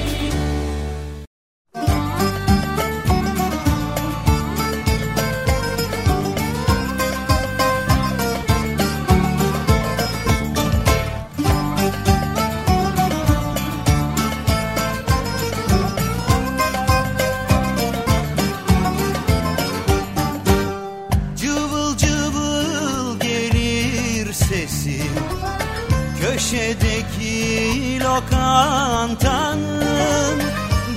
Köşedeki 26.79 27.99
lokantanın 28.03 29.61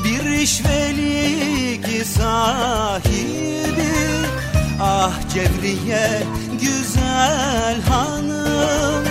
Bir 0.05 0.31
işvelik 0.31 2.07
sahibi. 2.07 3.90
Ah 4.81 5.12
Cevriye 5.35 6.23
güzel 6.61 7.82
hanım 7.82 9.05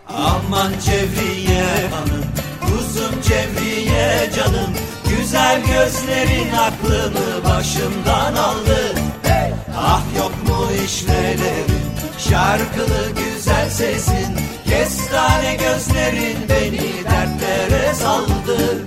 Aman 0.08 0.72
Cevriye 0.86 1.66
hanım 1.92 2.26
Kuzum 2.62 3.22
Cevriye 3.22 4.30
canım 4.36 4.87
Güzel 5.28 5.62
gözlerin 5.62 6.52
aklımı 6.52 7.44
başımdan 7.44 8.36
aldı. 8.36 8.94
Ah 9.78 10.02
yok 10.18 10.32
mu 10.48 10.68
işvelerin 10.86 11.82
Şarkılı 12.18 13.12
güzel 13.18 13.70
sesin 13.70 14.38
Kestane 14.66 15.56
gözlerin 15.56 16.38
beni 16.50 17.04
dertlere 17.04 17.94
saldı 17.94 18.87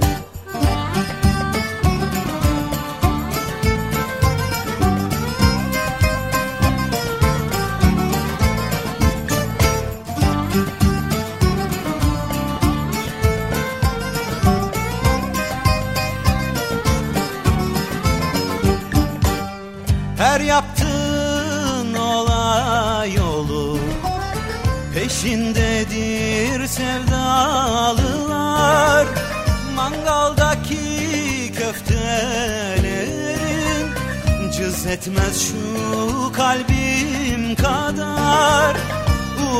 Cız 35.00 35.08
etmez 35.08 35.48
şu 35.48 36.32
kalbim 36.32 37.54
kadar 37.54 38.76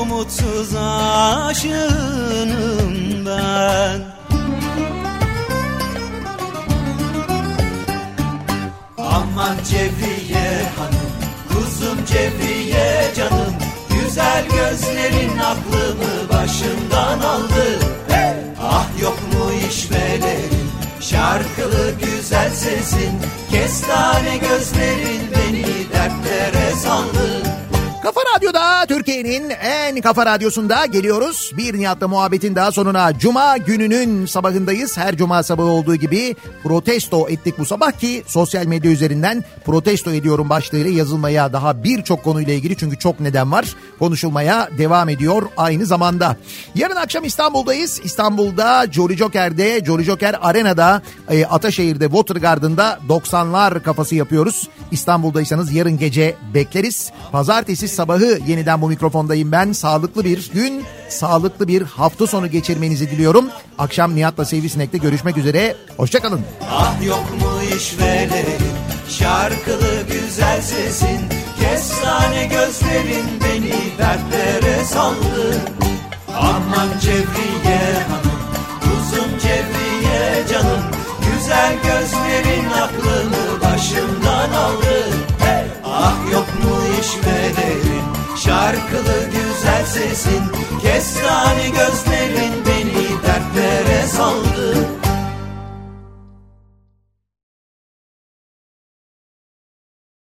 Umutsuz 0.00 0.74
aşığınım 1.46 2.46
ben. 3.26 4.00
Aman 8.98 9.56
Cevriye 9.70 10.62
hanım 10.78 11.12
Kuzum 11.48 12.04
Cevriye 12.04 13.12
canım 13.16 13.54
Güzel 13.90 14.44
gözlerin 14.44 15.38
aklımı 15.38 16.28
başımdan 16.32 17.20
aldı. 17.20 17.78
Ah 18.62 18.86
yok 19.02 19.18
mu 19.32 19.52
işvelerin 19.70 20.70
Şarkılı 21.00 21.92
güzel 22.00 22.50
sesin 22.50 23.20
Kestane 23.50 24.36
gözlerin 24.36 25.29
dertlere 26.00 26.70
saldı. 26.70 27.42
Kafa 28.02 28.20
Radyo'da 28.36 28.86
Türkiye'nin 29.10 29.50
en 29.50 30.00
kafa 30.00 30.26
radyosunda 30.26 30.86
geliyoruz. 30.86 31.52
Bir 31.56 31.78
Nihat'la 31.78 32.08
muhabbetin 32.08 32.54
daha 32.54 32.72
sonuna 32.72 33.18
Cuma 33.18 33.56
gününün 33.56 34.26
sabahındayız. 34.26 34.98
Her 34.98 35.16
Cuma 35.16 35.42
sabahı 35.42 35.66
olduğu 35.66 35.96
gibi 35.96 36.36
protesto 36.62 37.28
ettik 37.28 37.58
bu 37.58 37.64
sabah 37.64 37.92
ki 37.92 38.22
sosyal 38.26 38.66
medya 38.66 38.90
üzerinden 38.90 39.44
protesto 39.64 40.10
ediyorum 40.12 40.48
başlığıyla 40.48 40.90
yazılmaya 40.90 41.52
daha 41.52 41.84
birçok 41.84 42.24
konuyla 42.24 42.52
ilgili 42.52 42.76
çünkü 42.76 42.98
çok 42.98 43.20
neden 43.20 43.52
var. 43.52 43.74
Konuşulmaya 43.98 44.68
devam 44.78 45.08
ediyor 45.08 45.42
aynı 45.56 45.86
zamanda. 45.86 46.36
Yarın 46.74 46.96
akşam 46.96 47.24
İstanbul'dayız. 47.24 48.00
İstanbul'da 48.04 48.86
Jolly 48.92 49.16
Joker'de, 49.16 49.84
Jolly 49.84 50.04
Joker 50.04 50.36
Arena'da, 50.40 51.02
e, 51.30 51.44
Ataşehir'de, 51.44 52.04
Watergarden'da 52.04 52.98
90'lar 53.08 53.82
kafası 53.82 54.14
yapıyoruz. 54.14 54.68
İstanbul'daysanız 54.90 55.72
yarın 55.72 55.98
gece 55.98 56.36
bekleriz. 56.54 57.12
Pazartesi 57.32 57.88
sabahı 57.88 58.38
yeniden 58.46 58.82
bu 58.82 58.90
mikrofondayım 59.00 59.52
ben. 59.52 59.72
Sağlıklı 59.72 60.24
bir 60.24 60.50
gün, 60.54 60.84
sağlıklı 61.08 61.68
bir 61.68 61.82
hafta 61.82 62.26
sonu 62.26 62.50
geçirmenizi 62.50 63.10
diliyorum. 63.10 63.48
Akşam 63.78 64.16
Nihat'la 64.16 64.44
Sivrisinek'te 64.44 64.98
görüşmek 64.98 65.36
üzere. 65.36 65.76
Hoşçakalın. 65.96 66.40
Ah 66.70 67.04
yok 67.06 67.24
mu 67.40 67.76
işvelerin 67.76 68.62
Şarkılı 69.08 70.02
güzel 70.12 70.62
sesin 70.62 71.20
Kestane 71.60 72.44
gözlerin 72.44 73.26
beni 73.44 73.98
dertlere 73.98 74.84
saldı 74.84 75.60
Aman 76.38 76.88
Cevriye 77.00 77.94
hanım 78.08 78.40
Kuzum 78.80 79.38
Cevriye 79.42 80.46
canım 80.52 80.82
Güzel 81.20 81.74
gözlerin 81.74 82.70
aklımı 82.70 83.60
başımdan 83.62 84.52
aldı 84.52 85.10
Ah 85.84 86.32
yok 86.32 86.46
mu 86.64 86.76
işvelerin 87.00 87.89
Şarkılı 88.50 89.24
güzel 89.24 89.86
sesin 89.86 90.42
Kestane 90.82 91.68
gözlerin 91.68 92.52
beni 92.66 93.08
dertlere 93.22 94.06
saldı. 94.06 94.99